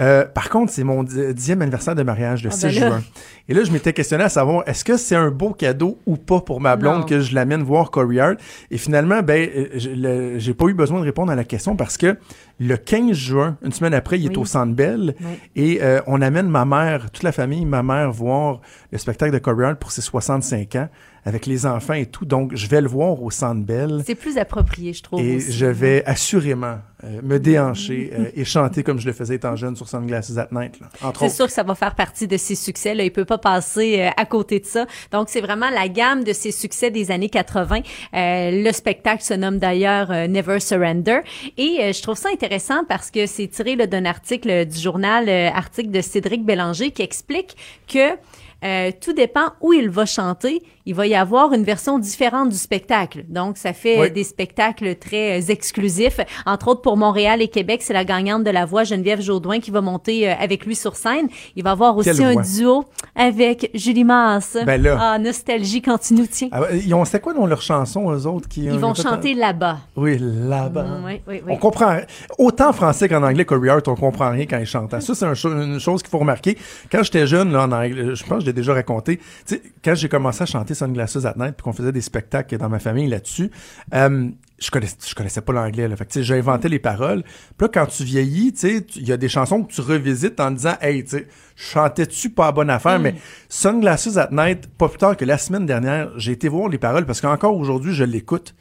Euh, 0.00 0.24
par 0.24 0.48
contre, 0.48 0.72
c'est 0.72 0.84
mon 0.84 1.02
di- 1.02 1.34
dixième 1.34 1.60
anniversaire 1.62 1.94
de 1.94 2.02
mariage, 2.04 2.44
le 2.44 2.50
Ah, 2.52 2.54
6 2.54 2.66
ben 2.66 2.80
là. 2.80 2.88
juin. 2.90 3.02
Et 3.48 3.54
là, 3.54 3.64
je 3.64 3.72
m'étais 3.72 3.92
questionné 3.92 4.22
à 4.24 4.28
savoir, 4.28 4.62
est-ce 4.68 4.84
que 4.84 4.96
c'est 4.96 5.16
un 5.16 5.30
beau 5.30 5.50
cadeau 5.54 5.98
ou 6.06 6.16
pas 6.16 6.40
pour 6.40 6.60
ma 6.60 6.76
blonde 6.76 7.00
Non. 7.00 7.06
que 7.06 7.20
je 7.20 7.34
l'amène 7.34 7.62
voir 7.62 7.90
Corey 7.90 8.20
Hart? 8.20 8.36
Et 8.70 8.78
finalement, 8.78 9.22
ben, 9.22 9.48
euh, 9.56 10.36
j'ai 10.38 10.54
pas 10.54 10.66
eu 10.66 10.74
besoin 10.74 11.00
de 11.00 11.04
répondre 11.04 11.32
à 11.32 11.34
la 11.34 11.44
question 11.44 11.74
parce 11.74 11.96
que 11.96 12.16
le 12.60 12.76
15 12.76 13.12
juin, 13.12 13.56
une 13.64 13.72
semaine 13.72 13.94
après, 13.94 14.18
il 14.20 14.26
est 14.26 14.28
Oui. 14.30 14.36
au 14.42 14.44
Centre 14.44 14.74
Bell 14.74 15.14
Oui. 15.20 15.26
et 15.56 15.82
euh, 15.82 16.00
on 16.06 16.20
amène 16.22 16.48
ma 16.48 16.64
mère, 16.64 17.10
toute 17.10 17.22
la 17.24 17.32
famille, 17.32 17.64
ma 17.64 17.82
mère 17.82 18.12
voir 18.12 18.60
le 18.92 18.98
spectacle 18.98 19.32
de 19.32 19.38
Corey 19.38 19.64
Hart 19.64 19.78
pour 19.78 19.90
ses 19.92 20.02
65 20.02 20.76
ans 20.76 20.88
avec 21.28 21.44
les 21.44 21.66
enfants 21.66 21.92
et 21.92 22.06
tout. 22.06 22.24
Donc, 22.24 22.54
je 22.54 22.66
vais 22.68 22.80
le 22.80 22.88
voir 22.88 23.22
au 23.22 23.30
Centre 23.30 23.62
Bell. 23.62 24.02
C'est 24.06 24.14
plus 24.14 24.38
approprié, 24.38 24.94
je 24.94 25.02
trouve. 25.02 25.20
Et 25.20 25.36
aussi. 25.36 25.52
je 25.52 25.66
vais 25.66 26.02
assurément 26.06 26.78
euh, 27.04 27.20
me 27.22 27.38
déhancher 27.38 28.10
euh, 28.12 28.30
et 28.34 28.46
chanter 28.46 28.82
comme 28.82 28.98
je 28.98 29.06
le 29.06 29.12
faisais 29.12 29.34
étant 29.34 29.54
jeune 29.54 29.76
sur 29.76 29.86
Sunglasses 29.86 30.36
at 30.38 30.48
Night, 30.50 30.80
C'est 31.20 31.28
sûr 31.28 31.46
que 31.46 31.52
ça 31.52 31.62
va 31.62 31.74
faire 31.74 31.94
partie 31.94 32.26
de 32.26 32.36
ses 32.38 32.54
succès. 32.54 32.94
Là. 32.94 33.04
Il 33.04 33.12
peut 33.12 33.26
pas 33.26 33.36
passer 33.36 34.00
euh, 34.00 34.10
à 34.16 34.24
côté 34.24 34.58
de 34.58 34.64
ça. 34.64 34.86
Donc, 35.12 35.28
c'est 35.28 35.42
vraiment 35.42 35.68
la 35.68 35.88
gamme 35.88 36.24
de 36.24 36.32
ses 36.32 36.50
succès 36.50 36.90
des 36.90 37.10
années 37.10 37.28
80. 37.28 37.80
Euh, 38.14 38.64
le 38.64 38.72
spectacle 38.72 39.22
se 39.22 39.34
nomme 39.34 39.58
d'ailleurs 39.58 40.08
Never 40.28 40.60
Surrender. 40.60 41.20
Et 41.58 41.92
je 41.92 42.02
trouve 42.02 42.16
ça 42.16 42.30
intéressant 42.32 42.84
parce 42.88 43.10
que 43.10 43.26
c'est 43.26 43.48
tiré 43.48 43.76
d'un 43.76 44.06
article 44.06 44.64
du 44.64 44.78
journal, 44.78 45.28
article 45.28 45.90
de 45.90 46.00
Cédric 46.00 46.44
Bélanger, 46.44 46.90
qui 46.90 47.02
explique 47.02 47.54
que 47.86 48.16
euh, 48.64 48.90
tout 49.00 49.12
dépend 49.12 49.52
où 49.60 49.72
il 49.72 49.88
va 49.88 50.04
chanter. 50.06 50.62
Il 50.84 50.94
va 50.94 51.06
y 51.06 51.14
avoir 51.14 51.52
une 51.52 51.64
version 51.64 51.98
différente 51.98 52.48
du 52.48 52.56
spectacle. 52.56 53.24
Donc, 53.28 53.58
ça 53.58 53.72
fait 53.74 54.00
Oui. 54.00 54.06
euh, 54.06 54.10
des 54.10 54.24
spectacles 54.24 54.96
très 54.96 55.38
euh, 55.40 55.52
exclusifs. 55.52 56.18
Entre 56.46 56.68
autres, 56.68 56.80
pour 56.80 56.96
Montréal 56.96 57.42
et 57.42 57.48
Québec, 57.48 57.82
c'est 57.82 57.92
la 57.92 58.04
gagnante 58.04 58.42
de 58.42 58.50
la 58.50 58.64
voix, 58.64 58.84
Geneviève 58.84 59.20
Jaudoin, 59.20 59.60
qui 59.60 59.70
va 59.70 59.80
monter 59.82 60.28
avec 60.28 60.64
lui 60.64 60.74
sur 60.74 60.96
scène. 60.96 61.28
Il 61.56 61.62
va 61.62 61.72
avoir 61.72 61.96
aussi 61.96 62.10
Quelle 62.10 62.22
un 62.22 62.32
voix? 62.32 62.42
duo 62.42 62.84
avec 63.14 63.70
Julie 63.74 64.04
Masse. 64.04 64.56
Ben 64.64 64.80
là. 64.82 64.96
Ah, 65.00 65.18
nostalgie 65.18 65.82
quand 65.82 65.98
tu 65.98 66.14
nous 66.14 66.26
tiens. 66.26 66.48
Ah, 66.52 66.62
ils 66.72 66.92
ont, 66.94 67.04
c'était 67.04 67.20
quoi 67.20 67.34
dans 67.34 67.46
leur 67.46 67.60
chanson, 67.62 68.10
eux 68.10 68.26
autres? 68.26 68.48
Qui, 68.48 68.64
Ils 68.64 68.70
vont 68.78 68.94
chanter 68.94 69.34
là-bas. 69.34 69.78
Oui, 69.96 70.16
là-bas. 70.18 70.82
Mm, 70.84 71.04
oui, 71.04 71.20
oui, 71.28 71.42
oui. 71.46 71.52
On 71.52 71.56
comprend. 71.56 71.98
Autant 72.38 72.70
en 72.70 72.72
français 72.72 73.08
qu'en 73.08 73.22
anglais, 73.22 73.44
Corey 73.44 73.68
Hart, 73.68 73.86
on 73.88 73.94
comprend 73.94 74.30
rien 74.30 74.46
quand 74.46 74.58
il 74.58 74.66
chante. 74.66 74.90
Ça, 75.00 75.14
c'est 75.14 75.24
un 75.24 75.34
une 75.34 75.78
chose 75.80 76.02
qu'il 76.02 76.10
faut 76.10 76.18
remarquer. 76.18 76.56
Quand 76.90 77.02
j'étais 77.02 77.26
jeune, 77.26 77.52
là, 77.52 77.64
en 77.64 77.72
anglais, 77.72 78.14
je 78.14 78.24
pense 78.24 78.44
que 78.44 78.47
l'ai 78.48 78.52
déjà 78.52 78.74
raconté. 78.74 79.18
Tu 79.18 79.24
sais, 79.46 79.62
quand 79.84 79.94
j'ai 79.94 80.08
commencé 80.08 80.42
à 80.42 80.46
chanter 80.46 80.74
Sunglasses 80.74 81.24
at 81.24 81.34
Night, 81.36 81.54
puis 81.56 81.64
qu'on 81.64 81.72
faisait 81.72 81.92
des 81.92 82.00
spectacles 82.00 82.56
dans 82.58 82.68
ma 82.68 82.78
famille 82.78 83.08
là-dessus, 83.08 83.50
euh, 83.94 84.30
je 84.58 84.70
connaissais, 84.70 84.96
je 85.06 85.14
connaissais 85.14 85.40
pas 85.40 85.52
l'anglais. 85.52 85.88
Là. 85.88 85.96
Fait 85.96 86.06
que, 86.06 86.22
j'ai 86.22 86.34
inventé 86.34 86.68
les 86.68 86.78
paroles. 86.78 87.22
Puis 87.22 87.66
là, 87.66 87.68
quand 87.68 87.86
tu 87.86 88.04
vieillis, 88.04 88.52
il 88.96 89.08
y 89.08 89.12
a 89.12 89.16
des 89.16 89.28
chansons 89.28 89.62
que 89.62 89.72
tu 89.72 89.80
revisites 89.80 90.40
en 90.40 90.50
disant, 90.50 90.74
hey, 90.80 91.04
tu 91.04 91.26
chantais-tu 91.56 92.30
pas 92.30 92.48
à 92.48 92.52
bonne 92.52 92.70
affaire, 92.70 92.98
mais 92.98 93.14
Sunglasses 93.48 94.16
at 94.16 94.30
Night, 94.32 94.66
pas 94.66 94.88
plus 94.88 94.98
tard 94.98 95.16
que 95.16 95.24
la 95.24 95.38
semaine 95.38 95.66
dernière, 95.66 96.10
j'ai 96.16 96.32
été 96.32 96.48
voir 96.48 96.68
les 96.68 96.78
paroles 96.78 97.06
parce 97.06 97.20
qu'encore 97.20 97.56
aujourd'hui, 97.56 97.94
je 97.94 98.04
l'écoute. 98.04 98.54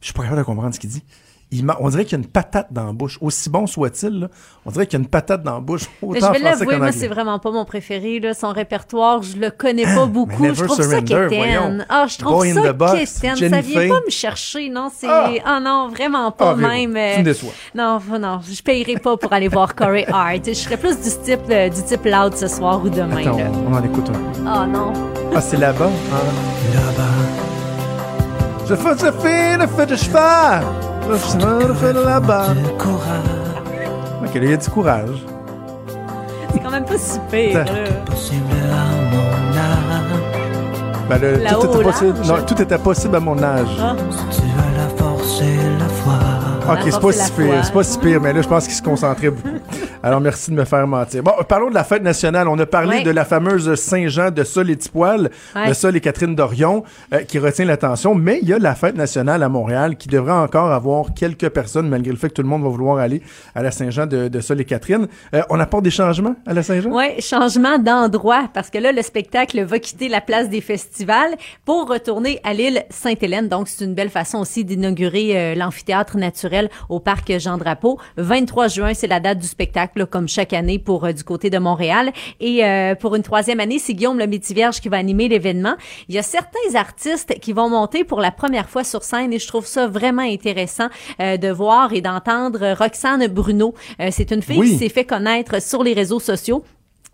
Je 0.00 0.06
suis 0.06 0.14
pas 0.14 0.22
capable 0.22 0.40
de 0.40 0.44
comprendre 0.44 0.74
ce 0.74 0.80
qu'il 0.80 0.90
dit. 0.90 1.02
On 1.80 1.88
dirait 1.88 2.04
qu'il 2.04 2.18
y 2.18 2.20
a 2.20 2.24
une 2.24 2.30
patate 2.30 2.66
dans 2.70 2.84
la 2.84 2.92
bouche. 2.92 3.16
Aussi 3.22 3.48
bon 3.48 3.66
soit-il, 3.66 4.20
là, 4.20 4.28
on 4.66 4.70
dirait 4.70 4.86
qu'il 4.86 4.98
y 4.98 5.02
a 5.02 5.04
une 5.04 5.08
patate 5.08 5.42
dans 5.42 5.54
la 5.54 5.60
bouche. 5.60 5.84
Mais 6.02 6.20
je 6.20 6.26
vais 6.26 6.38
l'avouer, 6.40 6.76
moi, 6.76 6.92
c'est 6.92 7.08
vraiment 7.08 7.38
pas 7.38 7.50
mon 7.50 7.64
préféré. 7.64 8.20
Là. 8.20 8.34
Son 8.34 8.50
répertoire, 8.52 9.22
je 9.22 9.36
le 9.38 9.50
connais 9.50 9.84
pas 9.84 10.04
beaucoup. 10.06 10.44
Je 10.52 10.64
trouve 10.64 10.82
ça 10.82 11.00
quétaine. 11.00 11.86
Ah, 11.88 12.04
je 12.06 12.18
trouve 12.18 12.44
ça 12.44 12.72
quétaine. 12.72 13.36
Ça 13.50 13.60
vient 13.62 13.88
pas 13.88 14.00
me 14.04 14.10
chercher, 14.10 14.68
non? 14.68 14.90
C'est... 14.94 15.06
Ah! 15.08 15.30
Ah 15.44 15.60
non, 15.60 15.88
vraiment 15.88 16.30
pas 16.32 16.50
Ah, 16.50 16.54
même. 16.56 16.94
euh, 16.96 17.12
tu 17.14 17.20
me 17.20 17.24
déçois. 17.24 17.52
Non, 17.74 17.98
non, 18.20 18.40
je 18.46 18.62
payerai 18.62 18.96
pas 18.98 19.16
pour 19.16 19.32
aller 19.32 19.48
voir 19.48 19.74
Corey 19.74 20.04
Hart. 20.12 20.42
Je 20.46 20.52
serais 20.52 20.76
plus 20.76 20.96
du 21.00 21.10
type, 21.24 21.40
euh, 21.50 21.68
du 21.70 21.82
type 21.82 22.04
loud 22.04 22.36
ce 22.36 22.46
soir 22.46 22.82
ou 22.84 22.88
demain. 22.90 23.22
On 23.66 23.72
en 23.74 23.82
écoute 23.82 24.10
un. 24.10 24.46
Ah 24.46 24.66
non. 24.66 24.92
Ah, 25.34 25.40
c'est 25.40 25.56
là-bas? 25.56 25.88
Là-bas. 26.74 27.04
Je 28.68 28.74
fais, 28.74 28.90
je 28.98 29.12
fais 29.22 29.56
le 29.56 29.66
feu 29.66 29.86
de 29.86 29.96
cheval. 29.96 30.62
Ok, 34.22 34.34
là, 34.34 34.40
il 34.42 34.50
y 34.50 34.52
a 34.52 34.56
du 34.56 34.68
courage. 34.70 35.24
C'est 36.52 36.60
quand 36.60 36.70
même 36.70 36.84
pas 36.84 36.98
si 36.98 37.18
pire. 37.30 37.60
Attends. 37.60 37.72
là. 37.72 37.80
Ben, 41.08 41.42
Là-haut 41.42 41.62
tout, 41.62 41.72
était 41.74 41.82
possible, 41.84 42.18
non, 42.26 42.34
tout 42.46 42.62
était 42.62 42.78
possible 42.78 43.16
à 43.16 43.20
mon 43.20 43.42
âge. 43.42 43.68
Ah. 43.80 43.96
Ok, 46.70 46.76
La 46.76 46.84
c'est 46.84 46.90
force 46.90 47.00
pas 47.00 47.10
et 47.10 47.16
la 47.16 47.24
si 47.24 47.32
pire, 47.32 47.64
c'est 47.64 47.72
pas 47.72 47.82
si 47.84 47.98
pire, 47.98 48.20
mais 48.20 48.32
là, 48.34 48.42
je 48.42 48.48
pense 48.48 48.64
qu'il 48.64 48.74
se 48.74 48.82
concentrait 48.82 49.30
beaucoup. 49.30 49.56
Alors, 50.02 50.20
merci 50.20 50.50
de 50.50 50.56
me 50.56 50.64
faire 50.64 50.86
mentir. 50.86 51.22
Bon, 51.22 51.32
parlons 51.48 51.70
de 51.70 51.74
la 51.74 51.84
fête 51.84 52.02
nationale. 52.02 52.48
On 52.48 52.58
a 52.58 52.66
parlé 52.66 53.02
de 53.02 53.10
la 53.10 53.24
fameuse 53.24 53.74
Saint-Jean 53.74 54.30
de 54.30 54.44
Sol 54.44 54.70
et 54.70 54.76
Tipoil, 54.76 55.30
de 55.66 55.72
Sol 55.72 55.96
et 55.96 56.00
Catherine 56.00 56.34
Dorion, 56.34 56.84
euh, 57.12 57.22
qui 57.22 57.38
retient 57.38 57.64
l'attention, 57.64 58.14
mais 58.14 58.38
il 58.42 58.48
y 58.48 58.52
a 58.52 58.58
la 58.58 58.74
fête 58.74 58.96
nationale 58.96 59.42
à 59.42 59.48
Montréal 59.48 59.96
qui 59.96 60.08
devrait 60.08 60.32
encore 60.32 60.70
avoir 60.70 61.14
quelques 61.14 61.48
personnes, 61.48 61.88
malgré 61.88 62.12
le 62.12 62.18
fait 62.18 62.28
que 62.28 62.34
tout 62.34 62.42
le 62.42 62.48
monde 62.48 62.62
va 62.62 62.68
vouloir 62.68 62.98
aller 62.98 63.22
à 63.54 63.62
la 63.62 63.70
Saint-Jean 63.70 64.06
de, 64.06 64.28
de 64.28 64.40
Sol 64.40 64.60
et 64.60 64.64
Catherine. 64.64 65.08
Euh, 65.34 65.42
on 65.50 65.58
apporte 65.58 65.84
des 65.84 65.90
changements 65.90 66.36
à 66.46 66.54
la 66.54 66.62
Saint-Jean? 66.62 66.90
Oui, 66.92 67.20
changement 67.20 67.78
d'endroit, 67.78 68.48
parce 68.54 68.70
que 68.70 68.78
là, 68.78 68.92
le 68.92 69.02
spectacle 69.02 69.62
va 69.64 69.78
quitter 69.78 70.08
la 70.08 70.20
place 70.20 70.48
des 70.48 70.60
festivals 70.60 71.34
pour 71.64 71.88
retourner 71.88 72.40
à 72.44 72.52
l'île 72.52 72.84
Sainte-Hélène. 72.90 73.48
Donc, 73.48 73.68
c'est 73.68 73.84
une 73.84 73.94
belle 73.94 74.10
façon 74.10 74.38
aussi 74.38 74.64
d'inaugurer 74.64 75.36
euh, 75.36 75.54
l'amphithéâtre 75.54 76.16
naturel 76.16 76.68
au 76.88 77.00
parc 77.00 77.36
Jean-Drapeau. 77.38 77.98
23 78.16 78.68
juin, 78.68 78.94
c'est 78.94 79.06
la 79.06 79.20
date 79.20 79.38
du 79.38 79.46
spectacle, 79.46 79.87
là, 79.96 80.06
comme 80.06 80.28
chaque 80.28 80.52
année 80.52 80.78
pour 80.78 81.04
euh, 81.04 81.12
du 81.12 81.24
côté 81.24 81.50
de 81.50 81.58
Montréal. 81.58 82.12
Et 82.40 82.64
euh, 82.64 82.94
pour 82.94 83.14
une 83.16 83.22
troisième 83.22 83.60
année, 83.60 83.78
c'est 83.78 83.94
Guillaume 83.94 84.18
le 84.18 84.26
Métivierge 84.26 84.80
qui 84.80 84.88
va 84.88 84.96
animer 84.96 85.28
l'événement. 85.28 85.74
Il 86.08 86.14
y 86.14 86.18
a 86.18 86.22
certains 86.22 86.74
artistes 86.74 87.38
qui 87.40 87.52
vont 87.52 87.68
monter 87.68 88.04
pour 88.04 88.20
la 88.20 88.30
première 88.30 88.68
fois 88.68 88.84
sur 88.84 89.02
scène 89.02 89.32
et 89.32 89.38
je 89.38 89.46
trouve 89.46 89.66
ça 89.66 89.86
vraiment 89.86 90.22
intéressant 90.22 90.88
euh, 91.20 91.36
de 91.36 91.48
voir 91.48 91.92
et 91.92 92.00
d'entendre 92.00 92.74
Roxane 92.78 93.26
Bruno. 93.28 93.74
Euh, 94.00 94.08
c'est 94.10 94.30
une 94.32 94.42
fille 94.42 94.58
Oui. 94.58 94.70
qui 94.70 94.76
s'est 94.78 94.88
fait 94.88 95.04
connaître 95.04 95.60
sur 95.62 95.82
les 95.82 95.92
réseaux 95.92 96.20
sociaux. 96.20 96.62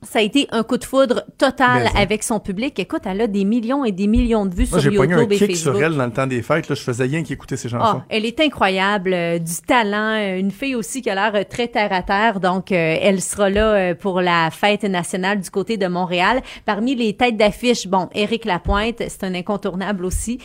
Ça 0.05 0.19
a 0.19 0.23
été 0.23 0.47
un 0.53 0.63
coup 0.63 0.77
de 0.79 0.85
foudre 0.85 1.25
total 1.39 1.91
Mais- 1.95 2.01
avec 2.01 2.23
son 2.23 2.41
public. 2.41 2.79
Écoute, 2.79 3.03
elle 3.07 3.21
a 3.21 3.27
des 3.27 3.45
millions 3.45 3.85
et 3.85 3.93
des 3.93 4.07
millions 4.07 4.47
de 4.47 4.55
vues 4.55 4.67
Moi, 4.71 4.81
sur 4.81 4.91
j'ai 4.91 4.97
pogné 4.97 5.15
un 5.15 5.19
YouTube 5.21 5.33
et 5.33 5.47
kick 5.49 5.57
sur 5.57 5.73
Facebook. 5.73 5.83
elle 5.93 5.97
dans 5.97 6.07
le 6.07 6.13
temps 6.13 6.27
des 6.27 6.43
fêtes. 6.43 6.69
Là, 6.69 6.75
je 6.75 6.83
faisais 6.83 7.05
rien 7.05 7.23
qu'écouter 7.23 7.57
ses 7.57 7.69
chansons. 7.69 7.99
Ah, 8.01 8.05
elle 8.09 8.25
est 8.25 8.39
incroyable, 8.41 9.13
euh, 9.15 9.39
du 9.39 9.53
talent, 9.67 10.17
euh, 10.19 10.39
une 10.39 10.51
fille 10.51 10.75
aussi 10.75 11.03
qui 11.03 11.11
a 11.11 11.15
l'air 11.15 11.33
euh, 11.35 11.45
très 11.49 11.69
terre 11.69 11.93
à 11.93 12.03
terre. 12.03 12.41
Donc, 12.41 12.73
euh, 12.73 12.97
elle 13.01 13.21
sera 13.21 13.51
là 13.51 13.75
euh, 13.75 13.95
pour 13.95 14.21
la 14.21 14.51
fête 14.51 14.85
nationale 14.85 15.41
du 15.41 15.51
côté 15.51 15.77
de 15.77 15.87
Montréal. 15.87 16.41
Parmi 16.65 16.95
les 16.95 17.15
têtes 17.15 17.37
d'affiche, 17.37 17.87
bon, 17.87 18.09
Éric 18.15 18.45
Lapointe, 18.45 19.03
c'est 19.09 19.25
un 19.25 19.35
incontournable 19.35 20.05
aussi. 20.05 20.39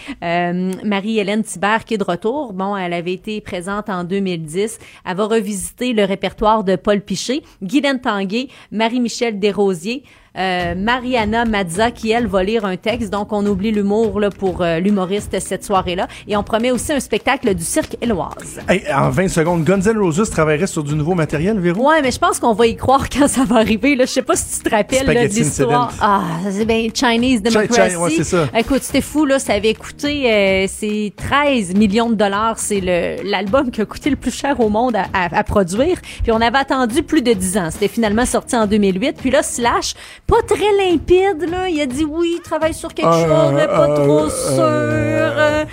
Marie-Hélène 0.84 1.44
Thibert 1.44 1.86
qui 1.86 1.96
est 1.96 1.98
de 1.98 2.04
retour. 2.04 2.54
Bon, 2.54 2.76
elle 2.76 2.94
avait 2.94 3.14
été 3.14 3.42
présente 3.42 3.90
en 3.90 4.04
2010. 4.04 4.80
Elle 5.06 5.16
va 5.18 5.26
revisiter 5.26 5.94
le 5.94 6.04
répertoire 6.06 6.64
de 6.64 6.76
Paul 6.76 7.02
Piché, 7.02 7.44
Guylaine 7.62 8.00
Tanguay, 8.02 8.48
Marie-Michel 8.72 9.40
Desrosiers. 9.50 10.04
Euh, 10.38 10.76
Mariana 10.76 11.44
Mazza 11.46 11.90
qui 11.92 12.12
elle 12.12 12.28
va 12.28 12.44
lire 12.44 12.64
un 12.64 12.78
texte 12.78 13.10
donc 13.10 13.34
on 13.34 13.44
oublie 13.48 13.72
l'humour 13.72 14.20
là 14.20 14.30
pour 14.30 14.62
euh, 14.62 14.80
l'humoriste 14.80 15.40
cette 15.40 15.66
soirée-là 15.66 16.08
et 16.28 16.38
on 16.38 16.44
promet 16.44 16.70
aussi 16.70 16.94
un 16.94 17.00
spectacle 17.00 17.54
du 17.56 17.64
cirque 17.64 17.98
Éloise. 18.00 18.60
Hey, 18.70 18.84
en 18.94 19.10
20 19.10 19.28
secondes, 19.28 19.64
Guns 19.64 19.82
N' 19.82 19.98
Roses 19.98 20.30
travaillerait 20.30 20.68
sur 20.68 20.84
du 20.84 20.94
nouveau 20.96 21.16
matériel, 21.16 21.60
Véro? 21.60 21.90
Ouais, 21.90 22.02
mais 22.04 22.12
je 22.12 22.20
pense 22.20 22.40
qu'on 22.40 22.54
va 22.54 22.68
y 22.68 22.76
croire 22.76 23.10
quand 23.10 23.28
ça 23.28 23.44
va 23.44 23.58
arriver 23.58 23.96
là, 23.96 24.06
je 24.06 24.12
sais 24.12 24.22
pas 24.22 24.36
si 24.36 24.58
tu 24.60 24.70
te 24.70 24.76
rappelles 24.76 25.06
là, 25.08 25.28
de 25.28 25.34
l'histoire. 25.34 25.94
Ah, 26.00 26.22
c'est 26.52 26.66
bien 26.66 26.88
Chinese 26.94 27.42
Chi- 27.44 27.52
Democracy. 27.52 27.92
Chi- 27.92 27.98
ouais, 27.98 28.12
c'est 28.18 28.24
ça. 28.24 28.48
Écoute, 28.56 28.84
c'était 28.84 29.02
fou 29.02 29.26
là, 29.26 29.40
ça 29.40 29.54
avait 29.54 29.74
coûté 29.74 30.32
euh, 30.32 30.66
c'est 30.70 31.12
13 31.18 31.74
millions 31.74 32.10
de 32.10 32.16
dollars, 32.16 32.60
c'est 32.60 32.82
l'album 33.24 33.72
qui 33.72 33.82
a 33.82 33.86
coûté 33.86 34.10
le 34.12 34.16
plus 34.16 34.32
cher 34.36 34.60
au 34.60 34.70
monde 34.70 34.96
à, 34.96 35.06
à- 35.14 35.40
à 35.40 35.44
produire, 35.44 35.98
puis 36.22 36.32
on 36.32 36.40
avait 36.42 36.58
attendu 36.60 37.02
plus 37.04 37.22
de 37.24 37.34
10 37.34 37.58
ans. 37.58 37.70
C'était 37.72 37.88
finalement 37.88 38.26
sorti 38.26 38.56
en 38.56 38.68
2008, 38.68 39.18
puis 39.20 39.32
là 39.32 39.42
Slash, 39.44 39.94
pas 40.30 40.42
très 40.56 40.72
limpide 40.78 41.50
là, 41.50 41.68
il 41.70 41.82
a 41.82 41.86
dit 41.86 42.06
oui, 42.06 42.36
il 42.38 42.42
travaille 42.42 42.74
sur 42.74 42.94
quelque 42.94 43.08
Euh, 43.10 43.28
chose, 43.46 43.54
mais 43.56 43.68
pas 43.68 43.90
euh, 43.90 43.96
trop 43.96 44.26
euh, 44.26 44.30
sûr. 44.30 44.64
Euh, 44.64 45.66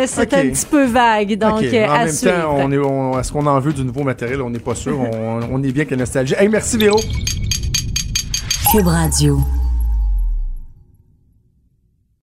ouais, 0.00 0.06
c'est 0.06 0.34
un 0.34 0.42
petit 0.50 0.66
peu 0.66 0.84
vague 0.86 1.34
donc 1.38 1.52
en 1.52 1.56
à 1.58 1.60
même 2.04 2.08
suivre. 2.12 2.34
temps, 2.42 2.56
on 2.58 2.72
est, 2.72 2.78
on- 2.78 3.18
est-ce 3.20 3.32
qu'on 3.32 3.46
en 3.46 3.60
veut 3.60 3.72
du 3.72 3.84
nouveau 3.84 4.02
matériel? 4.02 4.42
On 4.42 4.50
n'est 4.50 4.58
pas 4.58 4.74
sûr. 4.74 4.98
on, 5.12 5.40
on 5.50 5.62
est 5.62 5.72
bien 5.72 5.84
que 5.84 5.94
nostalgie. 5.94 6.34
Hey, 6.38 6.48
merci 6.48 6.76
Véro. 6.76 6.98
Cube 8.72 8.86
Radio. 8.86 9.38